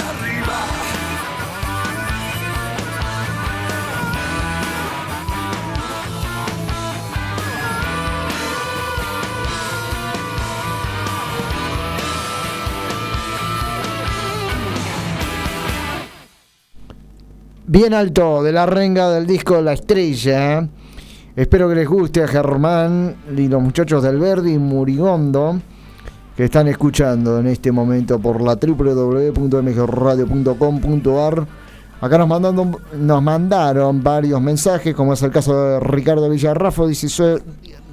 Bien 17.71 17.93
alto 17.93 18.43
de 18.43 18.51
la 18.51 18.65
renga 18.65 19.09
del 19.11 19.25
disco 19.25 19.61
La 19.61 19.71
Estrella. 19.71 20.67
Espero 21.37 21.69
que 21.69 21.75
les 21.75 21.87
guste 21.87 22.21
a 22.21 22.27
Germán 22.27 23.15
y 23.33 23.47
los 23.47 23.61
muchachos 23.61 24.03
del 24.03 24.19
Verdi 24.19 24.55
y 24.55 24.57
Murigondo 24.57 25.57
que 26.35 26.43
están 26.43 26.67
escuchando 26.67 27.39
en 27.39 27.47
este 27.47 27.71
momento 27.71 28.19
por 28.19 28.41
la 28.41 28.55
www.mgradio.com.ar. 28.55 31.47
Acá 32.01 32.17
nos, 32.17 32.27
mandando, 32.27 32.77
nos 32.99 33.23
mandaron 33.23 34.03
varios 34.03 34.41
mensajes, 34.41 34.93
como 34.93 35.13
es 35.13 35.21
el 35.21 35.31
caso 35.31 35.57
de 35.57 35.79
Ricardo 35.79 36.29
Villarrafo, 36.29 36.87
dice 36.87 37.07
soy 37.07 37.41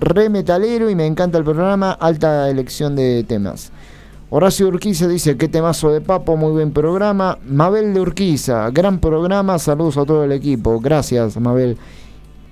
re 0.01 0.29
metalero 0.29 0.91
y 0.91 0.97
me 0.97 1.07
encanta 1.07 1.39
el 1.39 1.45
programa, 1.45 1.93
alta 1.93 2.51
elección 2.51 2.97
de 2.97 3.23
temas. 3.23 3.71
Horacio 4.31 4.69
Urquiza 4.69 5.09
dice, 5.09 5.39
qué 5.39 5.49
temazo 5.49 5.91
de 5.91 6.03
papo, 6.03 6.37
muy 6.37 6.53
buen 6.53 6.71
programa. 6.71 7.39
Mabel 7.47 7.95
de 7.95 8.01
Urquiza, 8.01 8.69
gran 8.71 8.99
programa, 8.99 9.59
saludos 9.59 9.97
a 9.97 10.05
todo 10.05 10.23
el 10.23 10.33
equipo. 10.33 10.81
Gracias, 10.81 11.41
Mabel. 11.41 11.79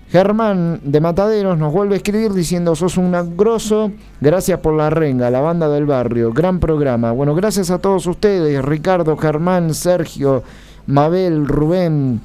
Germán 0.09 0.81
de 0.83 1.03
Mataderos 1.03 1.59
nos 1.59 1.75
vuelve 1.75 1.95
a 1.95 1.97
escribir 1.99 2.33
diciendo, 2.33 2.75
sos 2.75 2.97
un 2.97 3.13
grosso, 3.37 3.93
gracias 4.23 4.59
por 4.61 4.73
la 4.73 4.89
renga, 4.89 5.31
la 5.31 5.41
banda 5.41 5.69
del 5.69 5.85
barrio, 5.85 6.33
gran 6.33 6.61
programa. 6.61 7.13
Bueno, 7.13 7.35
gracias 7.35 7.71
a 7.71 7.79
todos 7.79 8.07
ustedes, 8.07 8.65
Ricardo, 8.65 9.15
Germán, 9.19 9.75
Sergio, 9.75 10.45
Mabel, 10.87 11.47
Rubén, 11.47 12.23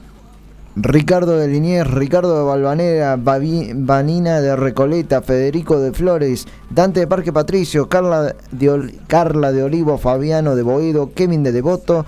Ricardo 0.76 1.38
de 1.38 1.50
Liniers, 1.50 1.92
Ricardo 1.92 2.38
de 2.38 2.46
Balvanera, 2.46 3.18
Bavi- 3.18 3.74
Vanina 3.76 4.40
de 4.40 4.56
Recoleta, 4.56 5.22
Federico 5.22 5.80
de 5.80 5.92
Flores, 5.92 6.48
Dante 6.70 7.02
de 7.02 7.08
Parque 7.08 7.34
Patricio, 7.34 7.90
Carla 7.90 8.34
de, 8.52 9.00
Carla 9.08 9.52
de 9.52 9.64
Olivo, 9.64 9.98
Fabiano 9.98 10.56
de 10.56 10.64
Boedo, 10.64 11.12
Kevin 11.14 11.44
de 11.44 11.52
Devoto, 11.52 12.06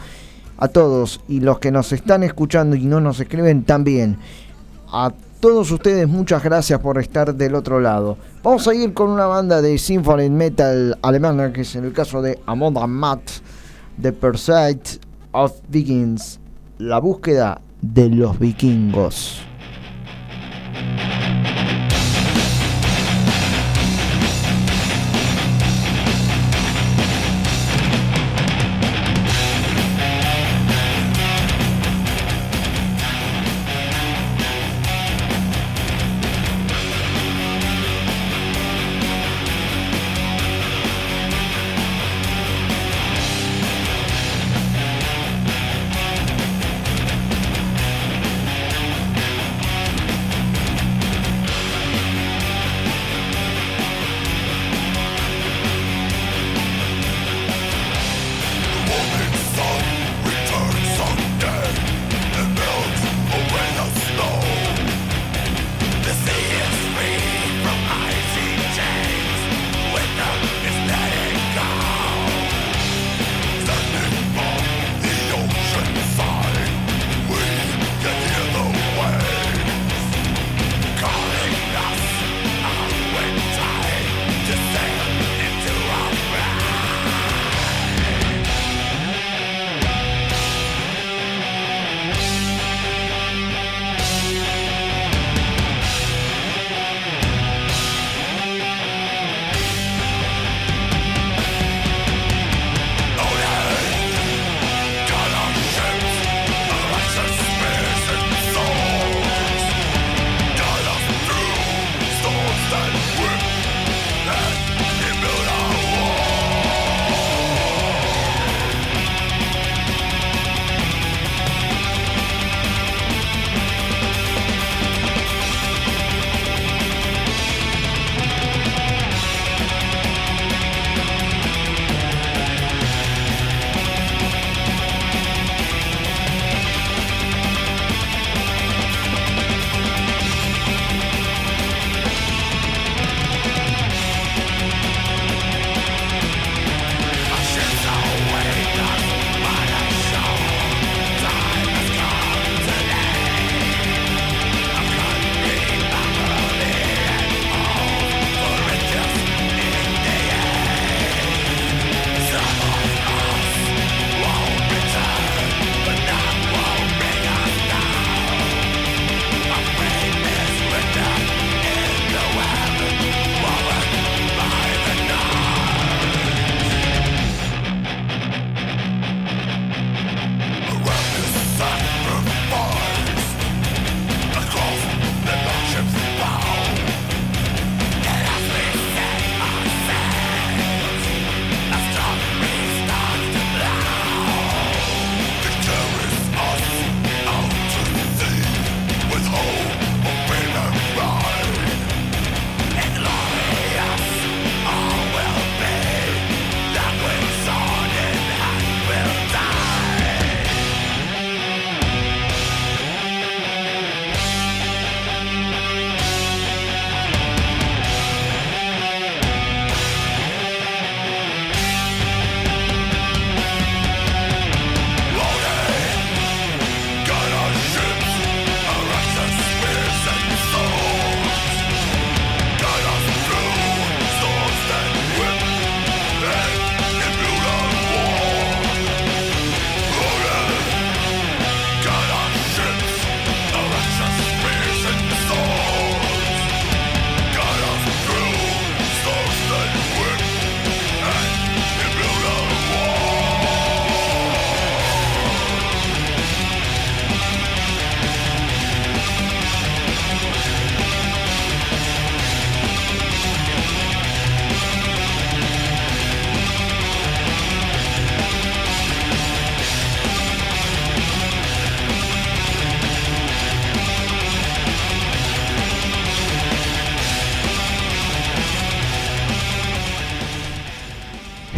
a 0.57 0.67
todos 0.69 1.19
y 1.27 1.41
los 1.41 1.59
que 1.59 1.71
nos 1.71 1.91
están 1.91 2.23
escuchando 2.23 2.77
y 2.77 2.85
no 2.85 3.01
nos 3.01 3.19
escriben 3.19 3.65
también. 3.65 4.17
A 4.87 5.11
todos 5.41 5.69
ustedes 5.71 6.07
muchas 6.07 6.41
gracias 6.41 6.79
por 6.79 6.97
estar 6.99 7.35
del 7.35 7.55
otro 7.55 7.81
lado. 7.81 8.17
Vamos 8.43 8.65
a 8.69 8.73
ir 8.73 8.93
con 8.93 9.09
una 9.09 9.25
banda 9.25 9.61
de 9.61 9.77
symphony 9.77 10.29
metal 10.29 10.97
alemana 11.01 11.51
que 11.51 11.61
es 11.61 11.75
en 11.75 11.83
el 11.83 11.91
caso 11.91 12.21
de 12.21 12.39
Amon 12.45 12.77
Amat, 12.77 13.19
The 14.01 14.13
Pursuit 14.13 15.01
of 15.33 15.51
Vikings, 15.67 16.39
la 16.77 16.99
búsqueda 16.99 17.59
de 17.83 18.09
los 18.09 18.39
vikingos. 18.39 19.41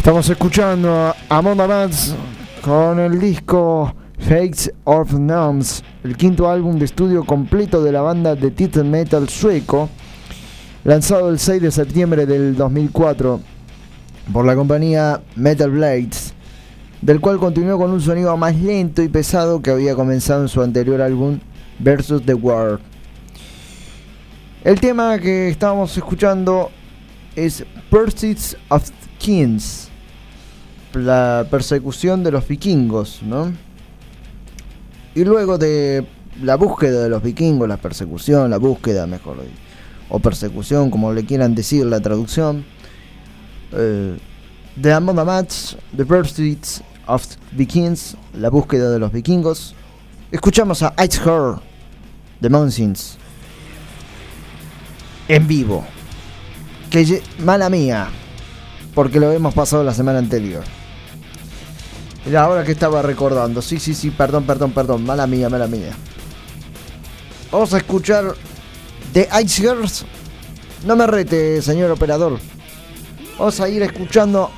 Estamos 0.06 0.30
escuchando 0.30 0.88
a 0.88 1.16
Amarth 1.28 2.14
con 2.62 3.00
el 3.00 3.18
disco 3.18 3.92
Fakes 4.20 4.72
of 4.84 5.12
Numbs, 5.12 5.82
el 6.04 6.16
quinto 6.16 6.48
álbum 6.48 6.78
de 6.78 6.84
estudio 6.84 7.24
completo 7.24 7.82
de 7.82 7.90
la 7.90 8.02
banda 8.02 8.36
de 8.36 8.52
Titan 8.52 8.88
Metal 8.88 9.28
sueco, 9.28 9.88
lanzado 10.84 11.28
el 11.28 11.40
6 11.40 11.60
de 11.60 11.72
septiembre 11.72 12.24
del 12.24 12.54
2004 12.54 13.40
por 14.32 14.44
la 14.44 14.54
compañía 14.54 15.22
Metal 15.34 15.72
Blades, 15.72 16.34
del 17.02 17.20
cual 17.20 17.38
continuó 17.38 17.76
con 17.76 17.90
un 17.90 18.00
sonido 18.00 18.36
más 18.36 18.54
lento 18.54 19.02
y 19.02 19.08
pesado 19.08 19.60
que 19.60 19.72
había 19.72 19.96
comenzado 19.96 20.42
en 20.42 20.48
su 20.48 20.62
anterior 20.62 21.02
álbum 21.02 21.40
Versus 21.80 22.22
the 22.22 22.34
World. 22.34 22.78
El 24.62 24.78
tema 24.78 25.18
que 25.18 25.48
estábamos 25.48 25.96
escuchando 25.96 26.70
es 27.34 27.66
Pursuits 27.90 28.56
of 28.68 28.88
Kings, 29.18 29.90
la 30.94 31.46
persecución 31.50 32.22
de 32.24 32.30
los 32.32 32.46
vikingos, 32.46 33.22
¿no? 33.22 33.52
Y 35.14 35.24
luego 35.24 35.58
de 35.58 36.06
la 36.42 36.56
búsqueda 36.56 37.02
de 37.02 37.08
los 37.08 37.22
vikingos, 37.22 37.68
la 37.68 37.76
persecución, 37.76 38.50
la 38.50 38.58
búsqueda, 38.58 39.06
mejor 39.06 39.38
o 40.08 40.18
persecución, 40.18 40.90
como 40.90 41.12
le 41.12 41.24
quieran 41.24 41.54
decir 41.54 41.84
la 41.86 42.00
traducción, 42.00 42.64
eh, 43.72 44.16
The 44.80 44.92
Amon 44.92 45.18
Amarth, 45.18 45.76
The 45.96 46.04
Pursuits 46.04 46.82
of 47.06 47.26
Vikings, 47.52 48.16
la 48.34 48.50
búsqueda 48.50 48.90
de 48.90 48.98
los 48.98 49.12
vikingos. 49.12 49.74
Escuchamos 50.30 50.82
a 50.82 50.94
Ice 51.04 51.20
The 52.40 52.50
Mountains, 52.50 53.16
en 55.28 55.46
vivo. 55.46 55.84
Que 56.90 57.22
mala 57.40 57.68
mía, 57.68 58.08
porque 58.94 59.18
lo 59.18 59.32
hemos 59.32 59.54
pasado 59.54 59.82
la 59.82 59.94
semana 59.94 60.18
anterior. 60.18 60.62
Era 62.26 62.42
ahora 62.44 62.64
que 62.64 62.72
estaba 62.72 63.02
recordando. 63.02 63.62
Sí, 63.62 63.78
sí, 63.78 63.94
sí, 63.94 64.10
perdón, 64.10 64.44
perdón, 64.44 64.72
perdón. 64.72 65.04
Mala 65.04 65.26
mía, 65.26 65.48
mala 65.48 65.66
mía. 65.66 65.92
Vamos 67.52 67.72
a 67.72 67.78
escuchar 67.78 68.34
The 69.12 69.28
Ice 69.44 69.62
Girls. 69.62 70.04
No 70.84 70.96
me 70.96 71.06
rete, 71.06 71.62
señor 71.62 71.90
operador. 71.90 72.38
Vamos 73.38 73.60
a 73.60 73.68
ir 73.68 73.82
escuchando 73.82 74.50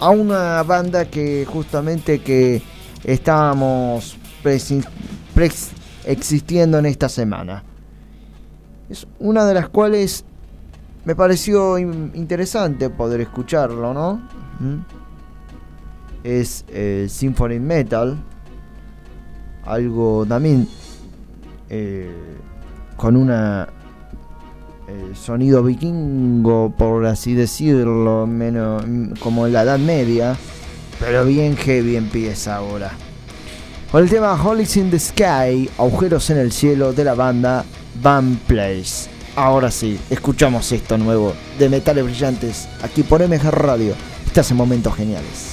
a 0.00 0.10
una 0.10 0.62
banda 0.62 1.06
que 1.06 1.46
justamente 1.48 2.20
que 2.20 2.62
estábamos 3.04 4.16
existiendo 6.04 6.78
en 6.78 6.86
esta 6.86 7.08
semana. 7.08 7.64
Es 8.88 9.06
una 9.18 9.44
de 9.44 9.54
las 9.54 9.68
cuales 9.68 10.24
me 11.04 11.16
pareció 11.16 11.78
in- 11.78 12.12
interesante 12.14 12.90
poder 12.90 13.20
escucharlo, 13.22 13.92
¿no? 13.94 14.14
¿Mm? 14.60 15.01
Es 16.24 16.64
eh, 16.68 17.06
Symphony 17.08 17.58
Metal. 17.58 18.16
Algo 19.64 20.26
también 20.26 20.68
eh, 21.70 22.10
con 22.96 23.16
una 23.16 23.68
eh, 24.88 25.12
sonido 25.14 25.62
vikingo, 25.62 26.74
por 26.76 27.06
así 27.06 27.34
decirlo, 27.34 28.26
menos 28.26 28.84
como 29.20 29.46
en 29.46 29.52
la 29.52 29.62
Edad 29.62 29.78
Media, 29.78 30.36
pero 31.00 31.24
bien 31.24 31.56
heavy 31.56 31.96
empieza 31.96 32.56
ahora. 32.56 32.90
Con 33.90 34.02
el 34.02 34.10
tema 34.10 34.34
Holics 34.34 34.76
in 34.76 34.90
the 34.90 34.98
Sky, 34.98 35.70
agujeros 35.78 36.28
en 36.30 36.38
el 36.38 36.52
cielo 36.52 36.92
de 36.92 37.04
la 37.04 37.14
banda 37.14 37.64
Van 38.02 38.36
Place. 38.46 39.08
Ahora 39.36 39.70
sí, 39.70 39.98
escuchamos 40.10 40.70
esto 40.72 40.98
nuevo 40.98 41.32
de 41.58 41.68
Metales 41.68 42.04
Brillantes 42.04 42.68
aquí 42.82 43.02
por 43.02 43.26
MG 43.26 43.50
Radio. 43.50 43.94
Estás 44.26 44.50
en 44.50 44.58
momentos 44.58 44.94
geniales. 44.94 45.51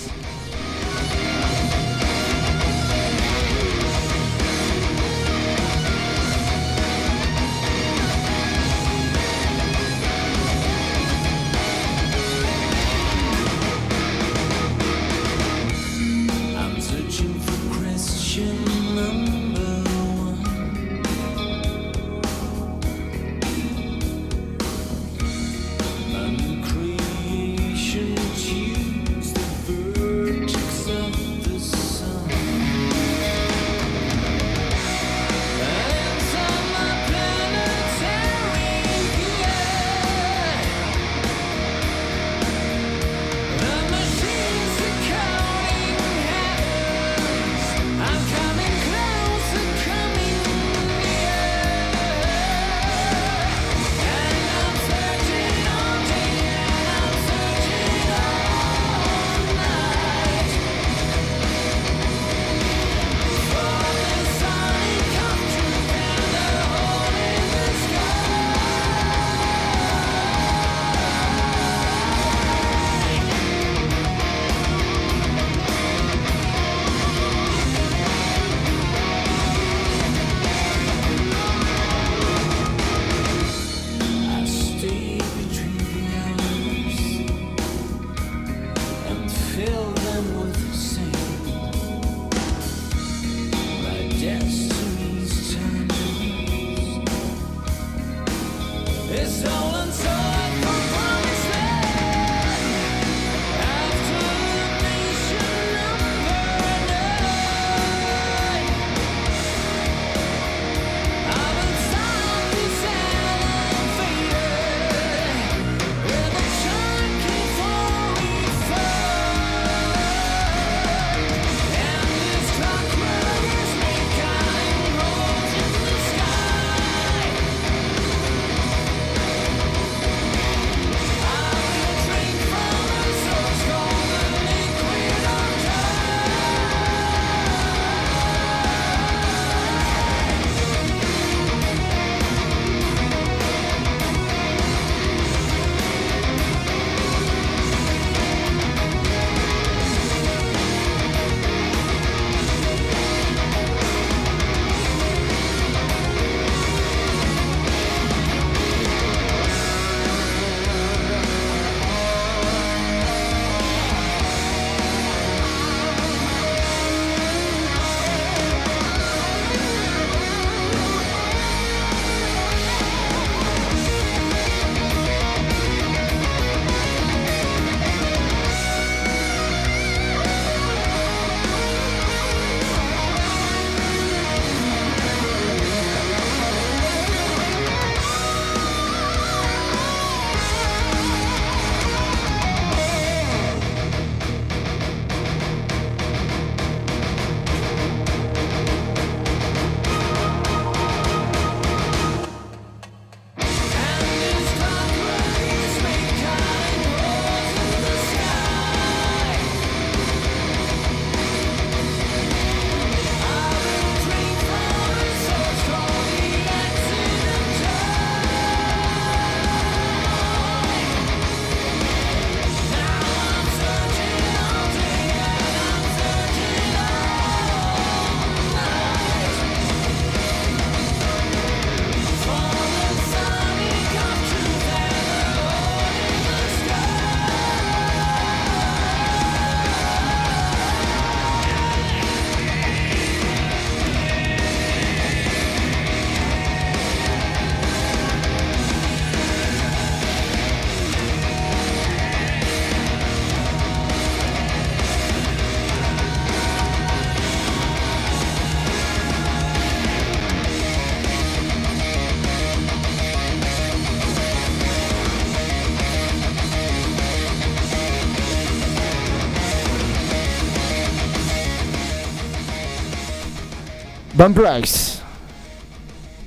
Van 274.20 274.34
Price 274.34 275.00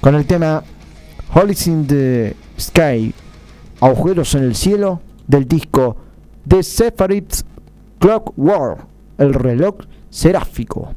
con 0.01 0.15
el 0.15 0.25
tema 0.25 0.63
Holies 1.35 1.67
in 1.67 1.87
the 1.87 2.35
Sky, 2.59 3.15
agujeros 3.81 4.35
en 4.35 4.45
el 4.45 4.55
cielo 4.55 5.03
del 5.27 5.47
disco 5.47 5.97
The 6.49 6.63
Sephardic 6.63 7.27
Clock 7.99 8.33
War, 8.37 8.87
el 9.19 9.35
reloj 9.35 9.75
seráfico. 10.09 10.95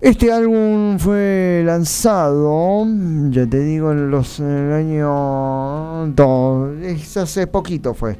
Este 0.00 0.32
álbum 0.32 0.98
fue 0.98 1.62
lanzado, 1.66 2.86
ya 3.30 3.46
te 3.46 3.60
digo, 3.60 3.92
en 3.92 4.10
los 4.10 4.40
en 4.40 4.46
el 4.48 4.72
año 4.72 6.06
do- 6.14 6.72
es 6.82 7.16
hace 7.18 7.46
poquito 7.46 7.92
fue, 7.92 8.16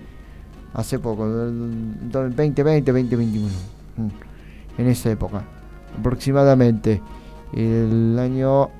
hace 0.74 0.98
poco, 0.98 1.26
del- 1.28 2.10
del 2.10 2.36
2020, 2.36 2.92
2021, 2.92 3.48
mm, 3.96 4.80
en 4.80 4.86
esa 4.88 5.10
época, 5.10 5.42
aproximadamente, 5.98 7.00
el 7.52 8.18
año, 8.18 8.70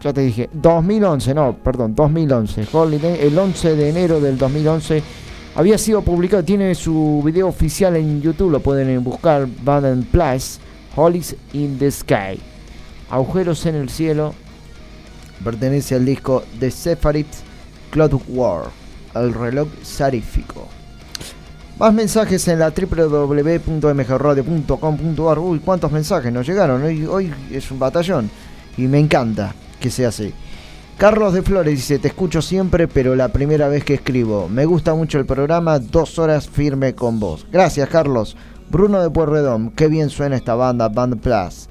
ya 0.00 0.12
te 0.12 0.22
dije, 0.22 0.50
2011, 0.52 1.34
no, 1.34 1.56
perdón, 1.56 1.94
2011, 1.94 2.66
Holiday, 2.72 3.18
el 3.20 3.38
11 3.38 3.76
de 3.76 3.88
enero 3.88 4.20
del 4.20 4.36
2011 4.38 5.02
había 5.56 5.78
sido 5.78 6.02
publicado, 6.02 6.42
tiene 6.42 6.74
su 6.74 7.22
video 7.24 7.48
oficial 7.48 7.96
en 7.96 8.20
YouTube, 8.20 8.50
lo 8.50 8.60
pueden 8.60 9.02
buscar, 9.04 9.46
Van 9.62 10.02
Plus, 10.10 10.58
Holies 10.96 11.36
in 11.52 11.78
the 11.78 11.90
Sky. 11.90 12.40
Agujeros 13.10 13.64
en 13.66 13.76
el 13.76 13.88
cielo 13.88 14.34
pertenece 15.44 15.94
al 15.94 16.04
disco 16.04 16.42
The 16.58 16.70
Sephardic 16.70 17.26
Cloud 17.90 18.20
War, 18.28 18.64
el 19.14 19.32
reloj 19.32 19.68
sarífico. 19.82 20.66
Más 21.78 21.92
mensajes 21.92 22.46
en 22.48 22.60
la 22.60 22.70
www.mgradio.com.ar. 22.70 25.38
Uy, 25.38 25.58
cuántos 25.58 25.90
mensajes 25.90 26.32
nos 26.32 26.46
llegaron. 26.46 26.82
Hoy, 26.82 27.32
es 27.50 27.70
un 27.70 27.78
batallón 27.78 28.30
y 28.76 28.82
me 28.82 28.98
encanta 29.00 29.54
que 29.80 29.90
sea 29.90 30.08
así. 30.08 30.32
Carlos 30.96 31.34
de 31.34 31.42
Flores 31.42 31.74
dice, 31.74 31.98
te 31.98 32.06
escucho 32.08 32.40
siempre, 32.40 32.86
pero 32.86 33.16
la 33.16 33.28
primera 33.28 33.66
vez 33.68 33.82
que 33.84 33.94
escribo. 33.94 34.48
Me 34.48 34.64
gusta 34.64 34.94
mucho 34.94 35.18
el 35.18 35.26
programa, 35.26 35.80
dos 35.80 36.18
horas 36.20 36.48
firme 36.48 36.94
con 36.94 37.18
vos. 37.18 37.46
Gracias, 37.50 37.88
Carlos. 37.88 38.36
Bruno 38.70 39.02
de 39.02 39.10
Puerredón, 39.10 39.70
qué 39.72 39.88
bien 39.88 40.08
suena 40.10 40.36
esta 40.36 40.54
banda, 40.54 40.88
Band 40.88 41.18
Plus. 41.20 41.68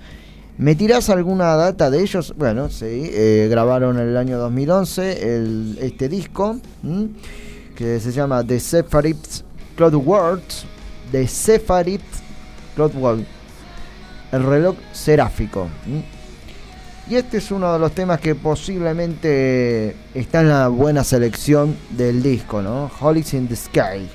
¿Me 0.57 0.75
tirás 0.75 1.09
alguna 1.09 1.55
data 1.55 1.89
de 1.89 2.01
ellos? 2.01 2.33
Bueno, 2.37 2.69
sí, 2.69 3.09
eh, 3.13 3.47
grabaron 3.49 3.97
en 3.97 4.09
el 4.09 4.17
año 4.17 4.37
2011 4.37 5.35
el- 5.37 5.77
este 5.81 6.09
disco, 6.09 6.57
que 7.75 7.99
se 8.01 8.11
llama 8.11 8.43
The 8.43 8.59
Sephardic 8.59 9.15
Cloud 9.75 9.95
Words, 9.95 10.65
The 11.11 11.27
Sephardic 11.27 12.01
Cloud 12.75 12.95
World, 12.95 13.25
el 14.31 14.43
reloj 14.43 14.75
seráfico. 14.91 15.67
Y 17.09 17.15
este 17.15 17.37
es 17.37 17.51
uno 17.51 17.71
de 17.73 17.79
los 17.79 17.91
temas 17.91 18.19
que 18.19 18.33
posiblemente 18.33 19.95
está 20.13 20.41
en 20.41 20.49
la 20.49 20.69
buena 20.69 21.03
selección 21.03 21.75
del 21.89 22.23
disco, 22.23 22.61
¿no? 22.61 22.89
Holies 22.99 23.33
in 23.33 23.47
the 23.47 23.55
Sky, 23.55 24.09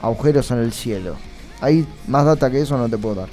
agujeros 0.00 0.50
en 0.50 0.58
el 0.58 0.72
cielo. 0.72 1.16
Hay 1.60 1.86
más 2.08 2.24
data 2.24 2.50
que 2.50 2.60
eso 2.60 2.76
no 2.76 2.88
te 2.88 2.98
puedo 2.98 3.16
dar. 3.16 3.28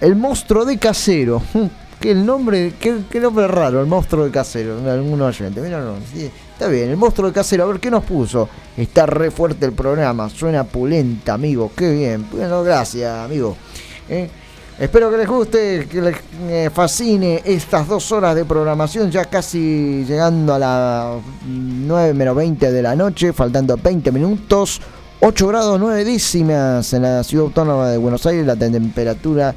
El 0.00 0.16
monstruo 0.16 0.64
de 0.64 0.78
casero. 0.78 1.42
Que 2.00 2.10
el 2.10 2.26
nombre, 2.26 2.74
qué, 2.78 2.98
qué 3.08 3.18
nombre 3.20 3.46
raro, 3.48 3.80
el 3.80 3.86
monstruo 3.86 4.24
de 4.24 4.30
casero. 4.30 4.78
de 4.80 4.90
Algún 4.90 5.22
oyente. 5.22 5.60
Mira, 5.62 5.80
no, 5.80 5.94
sí, 6.12 6.30
está 6.54 6.68
bien, 6.68 6.88
el 6.88 6.96
monstruo 6.96 7.28
de 7.28 7.34
casero. 7.34 7.64
A 7.64 7.66
ver 7.66 7.80
qué 7.80 7.90
nos 7.90 8.04
puso. 8.04 8.48
Está 8.76 9.04
re 9.04 9.30
fuerte 9.30 9.66
el 9.66 9.72
programa. 9.72 10.30
Suena 10.30 10.64
pulenta, 10.64 11.34
amigo. 11.34 11.70
Qué 11.76 11.92
bien. 11.92 12.26
Bueno, 12.30 12.62
gracias, 12.62 13.12
amigo. 13.18 13.56
Eh, 14.08 14.30
Espero 14.76 15.08
que 15.08 15.16
les 15.18 15.28
guste, 15.28 15.86
que 15.88 16.00
les 16.00 16.16
eh, 16.48 16.68
fascine 16.74 17.42
estas 17.44 17.86
dos 17.86 18.10
horas 18.10 18.34
de 18.34 18.44
programación, 18.44 19.08
ya 19.08 19.24
casi 19.26 20.04
llegando 20.04 20.52
a 20.52 20.58
las 20.58 21.22
9 21.46 22.12
menos 22.12 22.34
20 22.34 22.72
de 22.72 22.82
la 22.82 22.96
noche, 22.96 23.32
faltando 23.32 23.76
20 23.76 24.10
minutos, 24.10 24.80
8 25.20 25.46
grados 25.46 25.78
9 25.78 26.04
décimas 26.04 26.92
en 26.92 27.02
la 27.02 27.22
ciudad 27.22 27.46
autónoma 27.46 27.88
de 27.88 27.98
Buenos 27.98 28.26
Aires, 28.26 28.44
la 28.44 28.56
temperatura 28.56 29.54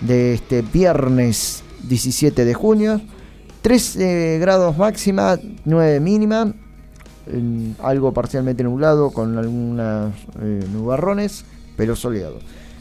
de 0.00 0.32
este 0.32 0.62
viernes 0.62 1.62
17 1.82 2.46
de 2.46 2.54
junio, 2.54 3.02
13 3.64 4.40
grados 4.40 4.76
máxima, 4.76 5.38
9 5.64 5.98
mínima, 5.98 6.52
algo 7.82 8.12
parcialmente 8.12 8.62
nublado 8.62 9.10
con 9.10 9.38
algunos 9.38 10.12
eh, 10.38 10.66
nubarrones, 10.70 11.46
pero 11.74 11.96
soleado. 11.96 12.40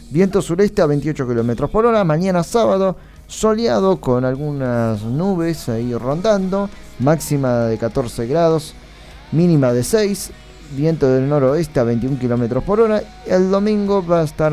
Viento 0.09 0.41
sureste 0.41 0.81
a 0.81 0.85
28 0.85 1.25
kilómetros 1.25 1.69
por 1.69 1.85
hora. 1.85 2.03
Mañana 2.03 2.43
sábado, 2.43 2.97
soleado 3.27 4.01
con 4.01 4.25
algunas 4.25 5.01
nubes 5.03 5.69
ahí 5.69 5.95
rondando. 5.95 6.69
Máxima 6.99 7.59
de 7.59 7.77
14 7.77 8.27
grados, 8.27 8.73
mínima 9.31 9.71
de 9.71 9.85
6. 9.85 10.31
Viento 10.75 11.07
del 11.07 11.29
noroeste 11.29 11.79
a 11.79 11.83
21 11.83 12.17
kilómetros 12.19 12.63
por 12.63 12.79
hora. 12.79 13.03
El 13.27 13.51
domingo 13.51 14.05
va 14.05 14.21
a 14.21 14.23
estar 14.23 14.51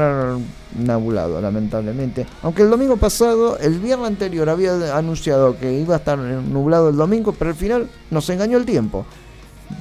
nublado, 0.79 1.41
lamentablemente. 1.41 2.27
Aunque 2.43 2.63
el 2.63 2.71
domingo 2.71 2.97
pasado, 2.97 3.59
el 3.59 3.79
viernes 3.79 4.09
anterior, 4.09 4.49
había 4.51 4.97
anunciado 4.97 5.59
que 5.59 5.73
iba 5.73 5.95
a 5.95 5.99
estar 5.99 6.19
nublado 6.19 6.91
el 6.91 6.97
domingo, 6.97 7.33
pero 7.33 7.51
al 7.51 7.57
final 7.57 7.89
nos 8.11 8.29
engañó 8.29 8.59
el 8.59 8.67
tiempo. 8.67 9.07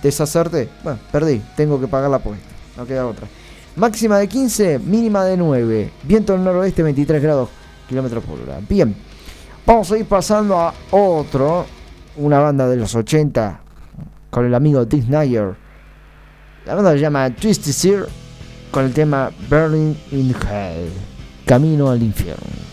Desacerté. 0.01 0.69
Bueno, 0.83 0.99
perdí. 1.11 1.41
Tengo 1.57 1.79
que 1.79 1.87
pagar 1.87 2.09
la 2.09 2.17
apuesta. 2.17 2.47
No 2.77 2.85
queda 2.85 3.05
otra. 3.05 3.27
Máxima 3.75 4.17
de 4.17 4.27
15, 4.27 4.79
mínima 4.79 5.25
de 5.25 5.35
9. 5.35 5.91
Viento 6.03 6.33
del 6.33 6.43
noroeste 6.43 6.83
23 6.83 7.21
grados 7.21 7.49
kilómetros 7.87 8.23
por 8.23 8.39
hora. 8.39 8.59
Bien, 8.67 8.95
vamos 9.65 9.91
a 9.91 9.97
ir 9.97 10.05
pasando 10.05 10.57
a 10.57 10.73
otro, 10.91 11.65
una 12.17 12.39
banda 12.39 12.67
de 12.67 12.77
los 12.77 12.95
80 12.95 13.61
con 14.29 14.45
el 14.45 14.55
amigo 14.55 14.85
Dick. 14.85 15.05
La 16.65 16.75
banda 16.75 16.91
se 16.93 16.99
llama 16.99 17.29
Twisted 17.29 17.71
Sear 17.71 18.07
con 18.71 18.85
el 18.85 18.93
tema 18.93 19.31
Burning 19.49 19.95
in 20.11 20.29
Hell, 20.29 20.89
Camino 21.45 21.89
al 21.89 22.01
infierno. 22.03 22.68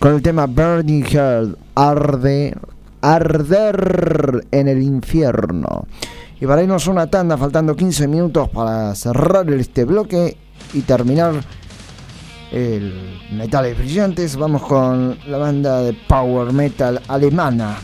Con 0.00 0.14
el 0.14 0.20
tema 0.20 0.46
Burning 0.46 1.04
Hell, 1.04 1.56
arde, 1.76 2.56
arder 3.02 4.48
en 4.50 4.66
el 4.66 4.82
infierno. 4.82 5.86
Y 6.40 6.46
para 6.46 6.60
irnos 6.60 6.88
a 6.88 6.90
una 6.90 7.06
tanda, 7.06 7.38
faltando 7.38 7.76
15 7.76 8.08
minutos 8.08 8.48
para 8.48 8.92
cerrar 8.96 9.48
este 9.50 9.84
bloque 9.84 10.36
y 10.72 10.80
terminar 10.80 11.34
el 12.50 13.20
Metales 13.30 13.78
Brillantes, 13.78 14.34
vamos 14.34 14.62
con 14.62 15.18
la 15.28 15.38
banda 15.38 15.82
de 15.82 15.92
Power 16.08 16.52
Metal 16.52 17.00
alemana 17.06 17.76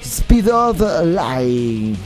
Speed 0.00 0.54
of 0.54 0.80
Light 1.06 1.98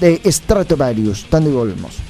de 0.00 0.20
Stratovarius. 0.24 1.26
Tanda 1.30 1.50
y 1.50 1.52
volvemos. 1.52 2.09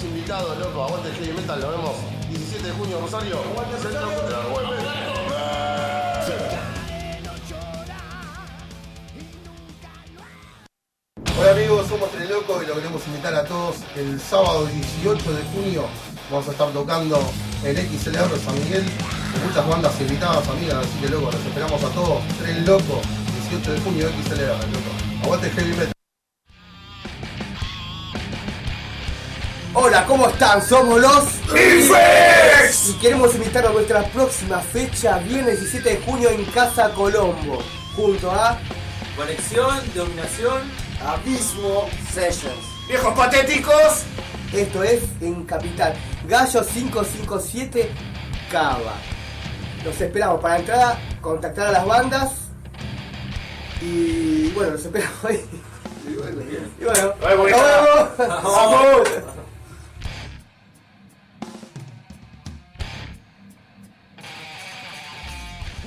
Todos 0.00 0.04
invitados, 0.04 0.58
loco. 0.58 0.84
Aguante 0.84 1.08
el 1.08 1.14
heavy 1.14 1.32
metal. 1.32 1.60
Nos 1.60 1.70
vemos 1.70 1.92
17 2.28 2.66
de 2.66 2.72
junio, 2.72 3.00
Rosario. 3.00 3.38
Aguante 3.38 3.76
el 3.76 3.82
Centro 3.82 4.10
Cultural 4.10 4.42
Güemes. 4.50 4.80
Hola 11.38 11.52
amigos, 11.52 11.86
somos 11.88 12.10
Tren 12.10 12.28
Loco 12.28 12.62
y 12.62 12.66
los 12.66 12.76
queremos 12.76 13.06
invitar 13.06 13.34
a 13.34 13.44
todos. 13.44 13.76
El 13.96 14.20
sábado 14.20 14.66
18 14.66 15.32
de 15.32 15.42
junio 15.54 15.84
vamos 16.30 16.48
a 16.48 16.50
estar 16.50 16.70
tocando 16.70 17.18
en 17.64 17.76
XLR 17.76 18.38
San 18.38 18.54
Miguel 18.62 18.84
con 19.32 19.48
muchas 19.48 19.66
bandas 19.66 20.00
invitadas, 20.00 20.46
amigas, 20.48 20.86
así 20.86 20.98
que 21.00 21.08
loco, 21.08 21.30
los 21.30 21.46
esperamos 21.46 21.82
a 21.82 21.88
todos. 21.90 22.22
Tren 22.38 22.66
Loco, 22.66 23.00
18 23.48 23.72
de 23.72 23.80
junio 23.80 24.08
XLR, 24.08 24.68
loco. 24.68 25.24
Aguante 25.24 25.46
el 25.46 25.52
heavy 25.54 25.70
metal. 25.70 25.99
Hola, 29.72 30.04
¿cómo 30.04 30.28
están? 30.28 30.60
Somos 30.66 31.00
los 31.00 31.24
Infex. 31.48 32.88
Y 32.88 32.92
queremos 32.94 33.32
invitar 33.36 33.64
a 33.64 33.70
nuestra 33.70 34.02
próxima 34.08 34.58
fecha, 34.58 35.18
viernes 35.18 35.60
17 35.60 35.90
de 35.90 35.96
junio 36.04 36.28
en 36.28 36.44
Casa 36.46 36.90
Colombo, 36.90 37.62
junto 37.94 38.32
a 38.32 38.58
Conexión, 39.16 39.78
dominación. 39.94 40.62
Abismo 41.06 41.88
Sessions. 42.12 42.58
¡Viejos 42.88 43.14
patéticos! 43.14 44.02
Esto 44.52 44.82
es 44.82 45.02
en 45.20 45.44
Capital. 45.44 45.94
Gallo 46.26 46.64
557 46.66 47.92
Cava. 48.50 48.94
Los 49.84 50.00
esperamos 50.00 50.40
para 50.40 50.58
entrada, 50.58 50.98
contactar 51.20 51.68
a 51.68 51.72
las 51.72 51.86
bandas. 51.86 52.32
Y 53.80 54.50
bueno, 54.50 54.72
los 54.72 54.84
esperamos 54.84 55.24
ahí. 55.24 55.44
Y 56.08 56.14
bueno, 56.14 56.42
y 57.22 57.36
bueno. 57.36 58.08
Vamos. 58.18 59.08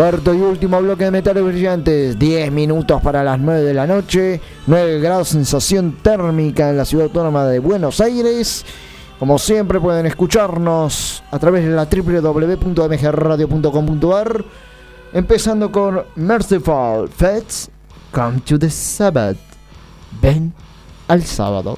Cuarto 0.00 0.32
y 0.32 0.40
último 0.40 0.80
bloque 0.80 1.04
de 1.04 1.10
metales 1.10 1.44
brillantes, 1.44 2.18
10 2.18 2.50
minutos 2.52 3.02
para 3.02 3.22
las 3.22 3.38
9 3.38 3.60
de 3.60 3.74
la 3.74 3.86
noche, 3.86 4.40
9 4.66 4.98
grados 4.98 5.28
sensación 5.28 5.98
térmica 6.00 6.70
en 6.70 6.78
la 6.78 6.86
ciudad 6.86 7.08
autónoma 7.08 7.44
de 7.44 7.58
Buenos 7.58 8.00
Aires. 8.00 8.64
Como 9.18 9.38
siempre 9.38 9.78
pueden 9.78 10.06
escucharnos 10.06 11.22
a 11.30 11.38
través 11.38 11.66
de 11.66 11.72
la 11.72 11.84
www.mgradio.com.ar, 11.84 14.44
empezando 15.12 15.70
con 15.70 16.02
Merciful 16.16 17.10
Fates, 17.10 17.70
Come 18.10 18.40
to 18.40 18.58
the 18.58 18.70
Sabbath. 18.70 19.36
Ven 20.22 20.54
al 21.08 21.24
sábado. 21.24 21.76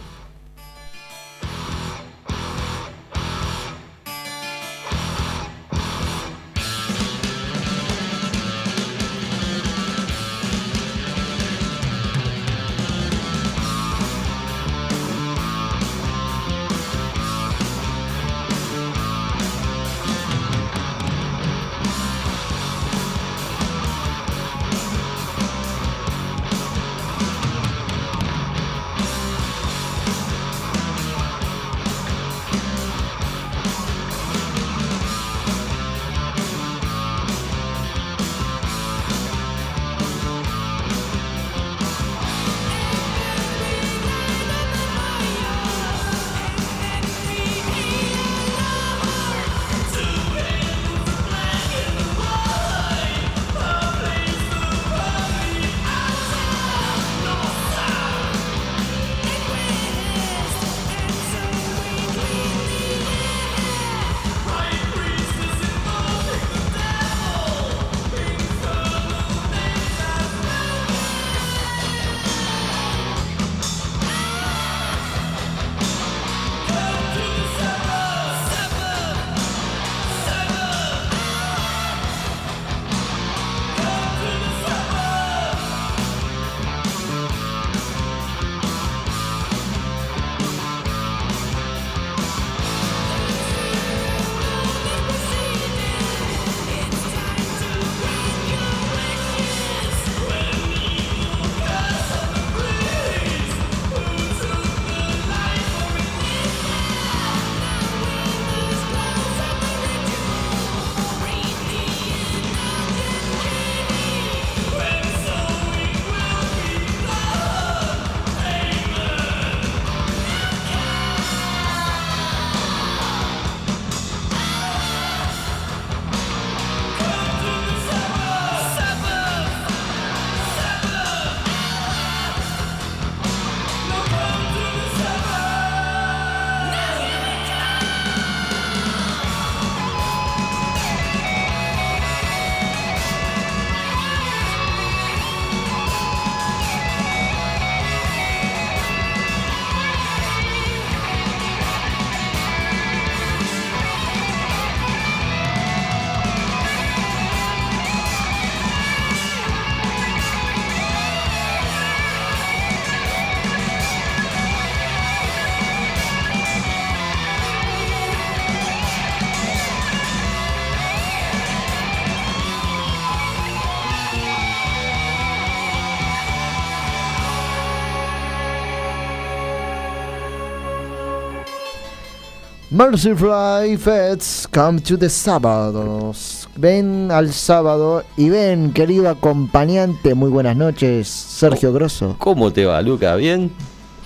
Merciful 182.72 183.76
Feds 183.76 184.48
come 184.50 184.80
to 184.80 184.96
the 184.96 185.10
sábados. 185.10 186.48
Ven 186.56 187.10
al 187.12 187.30
sábado 187.30 188.02
y 188.16 188.30
ven, 188.30 188.72
querido 188.72 189.10
acompañante. 189.10 190.14
Muy 190.14 190.30
buenas 190.30 190.56
noches, 190.56 191.06
Sergio 191.06 191.70
Grosso. 191.74 192.16
¿Cómo 192.18 192.50
te 192.50 192.64
va, 192.64 192.80
Luca? 192.80 193.14
¿Bien? 193.16 193.50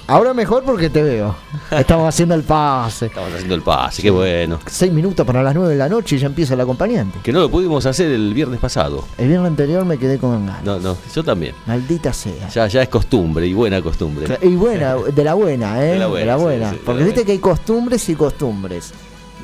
Ahora 0.08 0.32
mejor 0.34 0.62
porque 0.62 0.88
te 0.88 1.02
veo. 1.02 1.34
Estamos 1.70 2.08
haciendo 2.08 2.36
el 2.36 2.44
pase. 2.44 3.06
Estamos 3.06 3.32
haciendo 3.32 3.56
el 3.56 3.62
pase, 3.62 4.02
qué 4.02 4.10
bueno. 4.10 4.60
Seis 4.66 4.92
minutos 4.92 5.26
para 5.26 5.42
las 5.42 5.52
nueve 5.52 5.70
de 5.72 5.76
la 5.78 5.88
noche 5.88 6.14
y 6.14 6.18
ya 6.20 6.26
empieza 6.28 6.54
el 6.54 6.60
acompañante. 6.60 7.18
Que 7.24 7.32
no 7.32 7.40
lo 7.40 7.50
pudimos 7.50 7.84
hacer 7.86 8.12
el 8.12 8.32
viernes 8.32 8.60
pasado. 8.60 9.04
El 9.18 9.26
viernes 9.28 9.48
anterior 9.48 9.84
me 9.84 9.98
quedé 9.98 10.18
con 10.18 10.46
ganas. 10.46 10.62
No, 10.62 10.78
no, 10.78 10.96
yo 11.12 11.24
también. 11.24 11.56
Maldita 11.66 12.12
sea. 12.12 12.48
Ya, 12.48 12.68
ya 12.68 12.82
es 12.82 12.88
costumbre 12.88 13.48
y 13.48 13.52
buena 13.52 13.82
costumbre. 13.82 14.38
Y 14.42 14.54
buena, 14.54 14.94
de 14.94 15.24
la 15.24 15.34
buena, 15.34 15.82
¿eh? 15.84 15.92
De 15.98 16.24
la 16.24 16.36
buena, 16.36 16.70
sí, 16.70 16.74
sí, 16.74 16.78
de 16.78 16.84
Porque 16.84 17.00
la 17.00 17.06
viste 17.06 17.24
que 17.24 17.32
hay 17.32 17.38
costumbres 17.38 18.08
y 18.08 18.14
costumbres. 18.14 18.92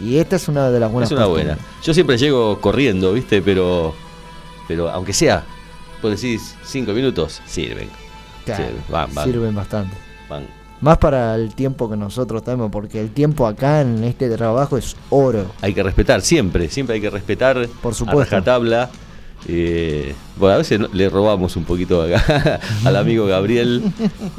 Y 0.00 0.18
esta 0.18 0.36
es 0.36 0.46
una 0.46 0.70
de 0.70 0.78
las 0.78 0.92
buenas 0.92 1.10
es 1.10 1.16
una 1.16 1.26
costumbres. 1.26 1.56
buena. 1.56 1.68
Yo 1.82 1.92
siempre 1.92 2.16
llego 2.18 2.60
corriendo, 2.60 3.12
¿viste? 3.12 3.42
Pero, 3.42 3.94
pero 4.68 4.88
aunque 4.90 5.12
sea, 5.12 5.44
vos 6.00 6.12
decís 6.12 6.54
cinco 6.64 6.92
minutos, 6.92 7.42
sirven. 7.46 7.88
Claro, 8.44 8.64
Sirven, 8.64 8.82
van, 8.88 9.14
van, 9.14 9.24
Sirven 9.24 9.54
bastante. 9.54 9.96
Más 10.82 10.98
para 10.98 11.36
el 11.36 11.54
tiempo 11.54 11.88
que 11.88 11.96
nosotros 11.96 12.42
tenemos, 12.42 12.68
porque 12.72 13.00
el 13.00 13.10
tiempo 13.10 13.46
acá 13.46 13.82
en 13.82 14.02
este 14.02 14.28
trabajo 14.30 14.76
es 14.76 14.96
oro. 15.10 15.46
Hay 15.60 15.74
que 15.74 15.82
respetar, 15.82 16.22
siempre, 16.22 16.68
siempre 16.68 16.96
hay 16.96 17.00
que 17.00 17.10
respetar. 17.10 17.68
Por 17.80 17.94
supuesto. 17.94 18.36
A 18.36 18.42
tabla. 18.42 18.90
bueno, 19.46 20.54
a 20.54 20.58
veces 20.58 20.80
le 20.92 21.08
robamos 21.08 21.54
un 21.54 21.64
poquito 21.64 22.02
acá 22.02 22.58
al 22.84 22.96
amigo 22.96 23.26
Gabriel. 23.26 23.82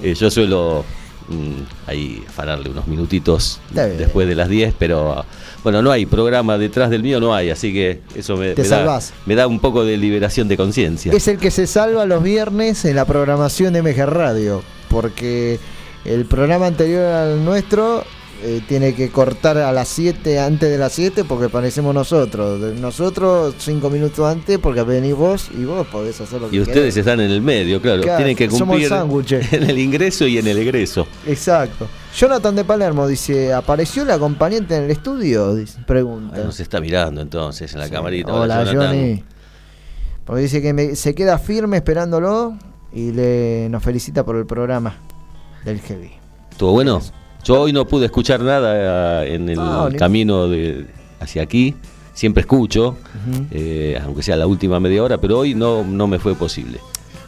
Eh, 0.04 0.16
yo 0.16 0.30
suelo 0.30 0.84
mm, 1.30 1.90
ahí 1.90 2.22
afanarle 2.28 2.70
unos 2.70 2.88
minutitos 2.88 3.62
después 3.72 4.28
de 4.28 4.36
las 4.36 4.50
10, 4.50 4.74
pero 4.78 5.24
bueno, 5.64 5.82
no 5.82 5.92
hay 5.92 6.06
programa 6.06 6.58
detrás 6.58 6.90
del 6.90 7.04
mío, 7.04 7.22
no 7.22 7.34
hay, 7.34 7.52
así 7.52 7.72
que 7.72 8.02
eso 8.16 8.36
me, 8.36 8.54
Te 8.54 8.64
me 8.64 8.68
da, 8.68 9.00
me 9.26 9.36
da 9.36 9.48
un 9.48 9.62
poco 9.62 9.86
de 9.86 9.96
liberación 9.96 10.50
de 10.50 10.58
conciencia. 10.58 11.14
Es 11.14 11.30
el 11.30 11.38
que 11.38 11.52
se 11.52 11.68
salva 11.68 12.06
los 12.06 12.22
viernes 12.22 12.84
en 12.84 12.98
la 12.98 13.06
programación 13.06 13.72
de 13.72 13.82
MG 13.82 14.06
Radio, 14.06 14.62
porque 14.90 15.60
el 16.06 16.26
programa 16.26 16.68
anterior 16.68 17.06
al 17.06 17.44
nuestro 17.46 18.04
eh, 18.46 18.62
tiene 18.68 18.94
que 18.94 19.10
cortar 19.10 19.58
a 19.58 19.72
las 19.72 19.88
7, 19.88 20.38
antes 20.38 20.70
de 20.70 20.78
las 20.78 20.92
7, 20.92 21.24
porque 21.24 21.48
parecemos 21.48 21.94
nosotros. 21.96 22.60
Nosotros 22.76 23.56
5 23.58 23.90
minutos 23.90 24.20
antes, 24.30 24.60
porque 24.60 24.84
venís 24.84 25.16
vos 25.16 25.50
y 25.58 25.64
vos 25.64 25.88
podés 25.88 26.20
hacer 26.20 26.42
lo 26.42 26.50
que 26.50 26.58
Y 26.58 26.60
ustedes 26.60 26.78
querés. 26.94 26.98
están 26.98 27.22
en 27.22 27.32
el 27.32 27.42
medio, 27.42 27.82
claro, 27.82 28.02
Claro, 28.02 28.18
tienen 28.18 28.36
que 28.36 28.50
cumplir 28.50 28.92
en 29.52 29.64
el 29.64 29.80
ingreso 29.80 30.28
y 30.28 30.38
en 30.40 30.48
el 30.48 30.58
egreso. 30.58 31.08
Exacto. 31.26 31.88
Jonathan 32.18 32.54
de 32.58 32.66
Palermo 32.66 33.08
dice, 33.08 33.54
¿apareció 33.54 34.04
el 34.04 34.12
acompañante 34.12 34.76
en 34.76 34.84
el 34.84 34.92
estudio? 34.92 35.56
Dice, 35.56 35.80
pregunta. 35.88 36.36
Ahí 36.36 36.44
nos 36.44 36.60
está 36.60 36.82
mirando 36.82 37.22
entonces 37.22 37.72
en 37.74 37.80
la 37.80 37.90
camarita. 37.90 38.34
Hola. 38.34 38.66
Johnny. 38.70 39.24
Porque 40.26 40.42
dice 40.42 40.62
que 40.62 40.74
me- 40.74 40.96
se 40.98 41.16
queda 41.16 41.38
firme 41.40 41.78
esperándolo 41.78 42.58
y 42.92 43.12
le 43.14 43.68
nos 43.70 43.82
felicita 43.82 44.26
por 44.26 44.36
el 44.36 44.46
programa 44.46 44.98
del 45.66 45.80
Heavy. 45.82 46.12
¿Estuvo 46.52 46.72
bueno? 46.74 47.02
Yo 47.44 47.62
hoy 47.62 47.74
no 47.74 47.86
pude 47.88 48.06
escuchar 48.06 48.42
nada 48.42 49.26
eh, 49.26 49.34
en 49.36 49.50
el 49.50 49.60
ni- 49.92 49.98
camino 49.98 50.48
de, 50.48 50.86
hacia 51.20 51.42
aquí. 51.44 51.76
Siempre 52.14 52.42
escucho, 52.42 52.96
eh, 53.52 54.00
aunque 54.04 54.22
sea 54.22 54.36
la 54.38 54.46
última 54.46 54.80
media 54.80 55.02
hora, 55.04 55.18
pero 55.20 55.40
hoy 55.40 55.56
no, 55.56 55.84
no 55.84 56.06
me 56.08 56.20
fue 56.20 56.36
posible. 56.36 56.80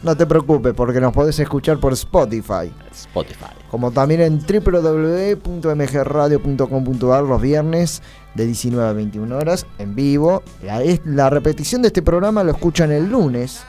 No 0.02 0.16
te 0.16 0.26
preocupes 0.26 0.74
porque 0.74 1.00
nos 1.00 1.12
podés 1.12 1.38
escuchar 1.40 1.78
por 1.78 1.92
Spotify. 1.92 2.70
Spotify. 2.92 3.46
Como 3.70 3.90
también 3.90 4.20
en 4.20 4.38
www.mgradio.com.ar 4.38 7.24
los 7.24 7.40
viernes 7.40 8.02
de 8.34 8.46
19 8.46 8.88
a 8.88 8.92
21 8.92 9.36
horas 9.36 9.66
en 9.78 9.94
vivo. 9.94 10.42
La, 10.62 10.82
es- 10.82 11.00
la 11.04 11.30
repetición 11.30 11.82
de 11.82 11.88
este 11.88 12.02
programa 12.02 12.44
lo 12.44 12.52
escuchan 12.52 12.92
el 12.92 13.08
lunes 13.10 13.60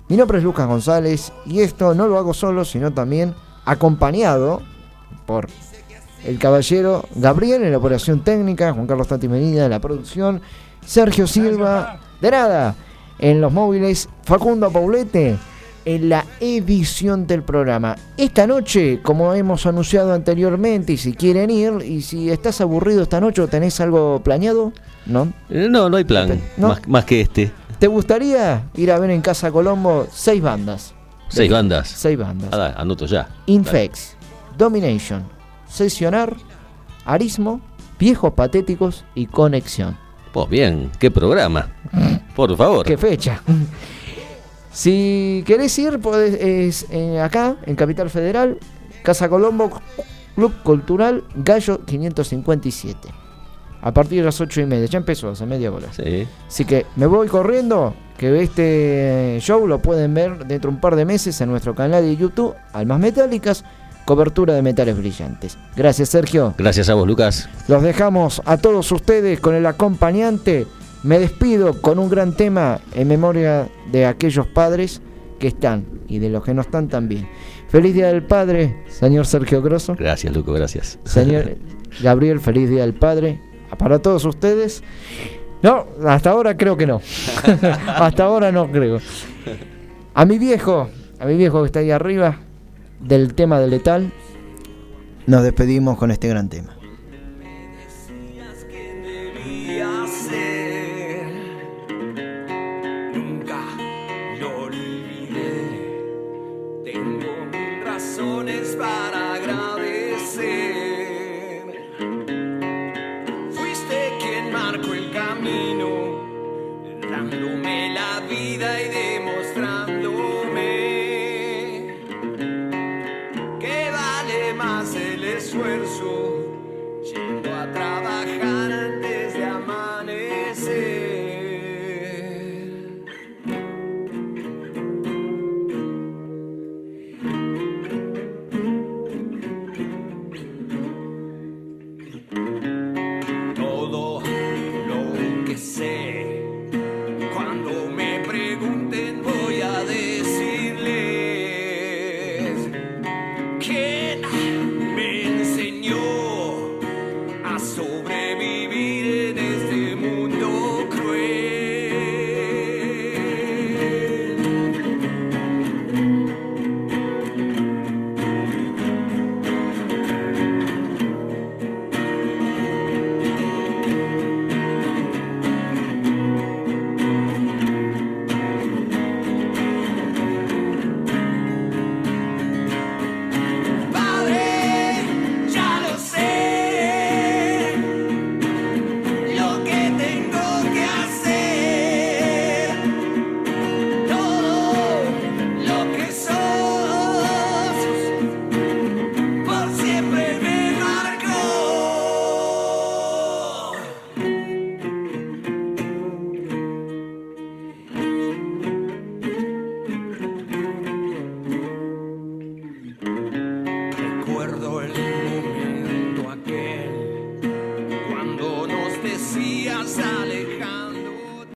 Mi 0.08 0.16
nombre 0.16 0.38
es 0.38 0.44
Lucas 0.44 0.66
González 0.66 1.32
y 1.46 1.60
esto 1.60 1.94
no 1.94 2.06
lo 2.06 2.18
hago 2.18 2.34
solo, 2.34 2.66
sino 2.66 2.92
también 2.92 3.34
acompañado 3.64 4.60
por 5.24 5.46
el 6.24 6.38
caballero 6.38 7.04
Gabriel 7.14 7.62
en 7.62 7.72
la 7.72 7.78
operación 7.78 8.22
técnica, 8.22 8.72
Juan 8.72 8.86
Carlos 8.86 9.08
Tati 9.08 9.28
Menida 9.28 9.64
en 9.64 9.70
la 9.70 9.80
producción, 9.80 10.42
Sergio 10.84 11.26
Silva, 11.26 12.00
de 12.20 12.30
nada, 12.30 12.76
en 13.18 13.40
los 13.40 13.52
móviles, 13.52 14.08
Facundo 14.24 14.70
Paulete 14.70 15.38
en 15.84 16.08
la 16.08 16.24
edición 16.40 17.26
del 17.26 17.42
programa. 17.42 17.96
Esta 18.16 18.46
noche, 18.46 19.00
como 19.02 19.34
hemos 19.34 19.66
anunciado 19.66 20.12
anteriormente, 20.12 20.92
y 20.94 20.96
si 20.96 21.12
quieren 21.14 21.50
ir, 21.50 21.72
y 21.84 22.02
si 22.02 22.30
estás 22.30 22.60
aburrido 22.60 23.02
esta 23.02 23.20
noche 23.20 23.42
o 23.42 23.48
tenés 23.48 23.80
algo 23.80 24.20
planeado, 24.22 24.72
¿no? 25.06 25.32
Eh, 25.50 25.68
no, 25.70 25.88
no 25.88 25.96
hay 25.96 26.04
plan, 26.04 26.40
¿No? 26.56 26.68
Más, 26.68 26.88
más 26.88 27.04
que 27.04 27.20
este. 27.20 27.50
¿Te 27.78 27.86
gustaría 27.88 28.64
ir 28.76 28.92
a 28.92 28.98
ver 28.98 29.10
en 29.10 29.20
Casa 29.20 29.50
Colombo 29.50 30.06
seis 30.12 30.40
bandas? 30.40 30.94
Seis 31.28 31.50
bandas. 31.50 31.88
Seis 31.88 32.18
bandas. 32.18 32.50
Ah, 32.52 32.56
da, 32.56 32.66
anoto 32.76 33.06
ya. 33.06 33.28
Infex, 33.46 34.16
Domination, 34.56 35.24
Sesionar, 35.68 36.36
Arismo, 37.04 37.60
Viejos 37.98 38.34
Patéticos 38.34 39.04
y 39.14 39.26
Conexión. 39.26 39.96
Pues 40.32 40.48
bien, 40.48 40.90
qué 40.98 41.10
programa. 41.10 41.68
Por 42.34 42.56
favor. 42.56 42.86
¿Qué 42.86 42.96
fecha? 42.96 43.42
Si 44.72 45.44
querés 45.46 45.78
ir, 45.78 45.98
podés, 45.98 46.34
es, 46.40 46.86
eh, 46.90 47.20
acá, 47.20 47.56
en 47.66 47.76
Capital 47.76 48.10
Federal, 48.10 48.58
Casa 49.02 49.28
Colombo, 49.28 49.70
Club 50.34 50.52
Cultural 50.62 51.24
Gallo 51.34 51.84
557. 51.84 53.08
A 53.82 53.92
partir 53.92 54.20
de 54.20 54.26
las 54.26 54.40
8 54.40 54.60
y 54.60 54.66
media, 54.66 54.86
ya 54.86 54.98
empezó 54.98 55.28
hace 55.28 55.44
media 55.44 55.72
hora. 55.72 55.88
Sí. 55.92 56.26
Así 56.46 56.64
que 56.64 56.86
me 56.96 57.06
voy 57.06 57.26
corriendo, 57.26 57.94
que 58.16 58.42
este 58.42 59.38
show 59.40 59.66
lo 59.66 59.80
pueden 59.80 60.14
ver 60.14 60.46
dentro 60.46 60.70
de 60.70 60.76
un 60.76 60.80
par 60.80 60.94
de 60.94 61.04
meses 61.04 61.40
en 61.40 61.50
nuestro 61.50 61.74
canal 61.74 62.04
de 62.04 62.16
YouTube, 62.16 62.54
Almas 62.72 63.00
Metálicas, 63.00 63.64
cobertura 64.04 64.54
de 64.54 64.62
metales 64.62 64.96
brillantes. 64.96 65.58
Gracias 65.76 66.10
Sergio. 66.10 66.54
Gracias 66.56 66.88
a 66.88 66.94
vos, 66.94 67.06
Lucas. 67.06 67.48
Los 67.68 67.82
dejamos 67.82 68.40
a 68.44 68.56
todos 68.56 68.90
ustedes 68.92 69.40
con 69.40 69.54
el 69.54 69.66
acompañante. 69.66 70.66
Me 71.02 71.18
despido 71.18 71.80
con 71.80 71.98
un 71.98 72.08
gran 72.08 72.34
tema 72.36 72.80
en 72.94 73.08
memoria 73.08 73.68
de 73.90 74.06
aquellos 74.06 74.46
padres 74.46 75.02
que 75.40 75.48
están 75.48 75.84
y 76.06 76.20
de 76.20 76.30
los 76.30 76.44
que 76.44 76.54
no 76.54 76.62
están 76.62 76.88
también. 76.88 77.28
Feliz 77.68 77.94
Día 77.94 78.06
del 78.06 78.22
Padre, 78.22 78.84
señor 78.88 79.26
Sergio 79.26 79.62
Grosso. 79.62 79.96
Gracias, 79.98 80.34
Luco, 80.34 80.52
gracias. 80.52 81.00
Señor 81.04 81.56
Gabriel, 82.02 82.38
feliz 82.38 82.70
Día 82.70 82.82
del 82.82 82.94
Padre. 82.94 83.40
Para 83.78 83.98
todos 83.98 84.24
ustedes. 84.24 84.82
No, 85.62 85.86
hasta 86.06 86.30
ahora 86.30 86.56
creo 86.56 86.76
que 86.76 86.86
no. 86.86 87.00
hasta 87.88 88.24
ahora 88.24 88.52
no 88.52 88.70
creo. 88.70 89.00
A 90.14 90.24
mi 90.24 90.38
viejo, 90.38 90.88
a 91.18 91.26
mi 91.26 91.36
viejo 91.36 91.62
que 91.62 91.66
está 91.66 91.80
ahí 91.80 91.90
arriba, 91.90 92.38
del 93.00 93.34
tema 93.34 93.58
del 93.58 93.70
letal, 93.70 94.12
nos 95.26 95.42
despedimos 95.42 95.98
con 95.98 96.10
este 96.10 96.28
gran 96.28 96.48
tema. 96.48 96.76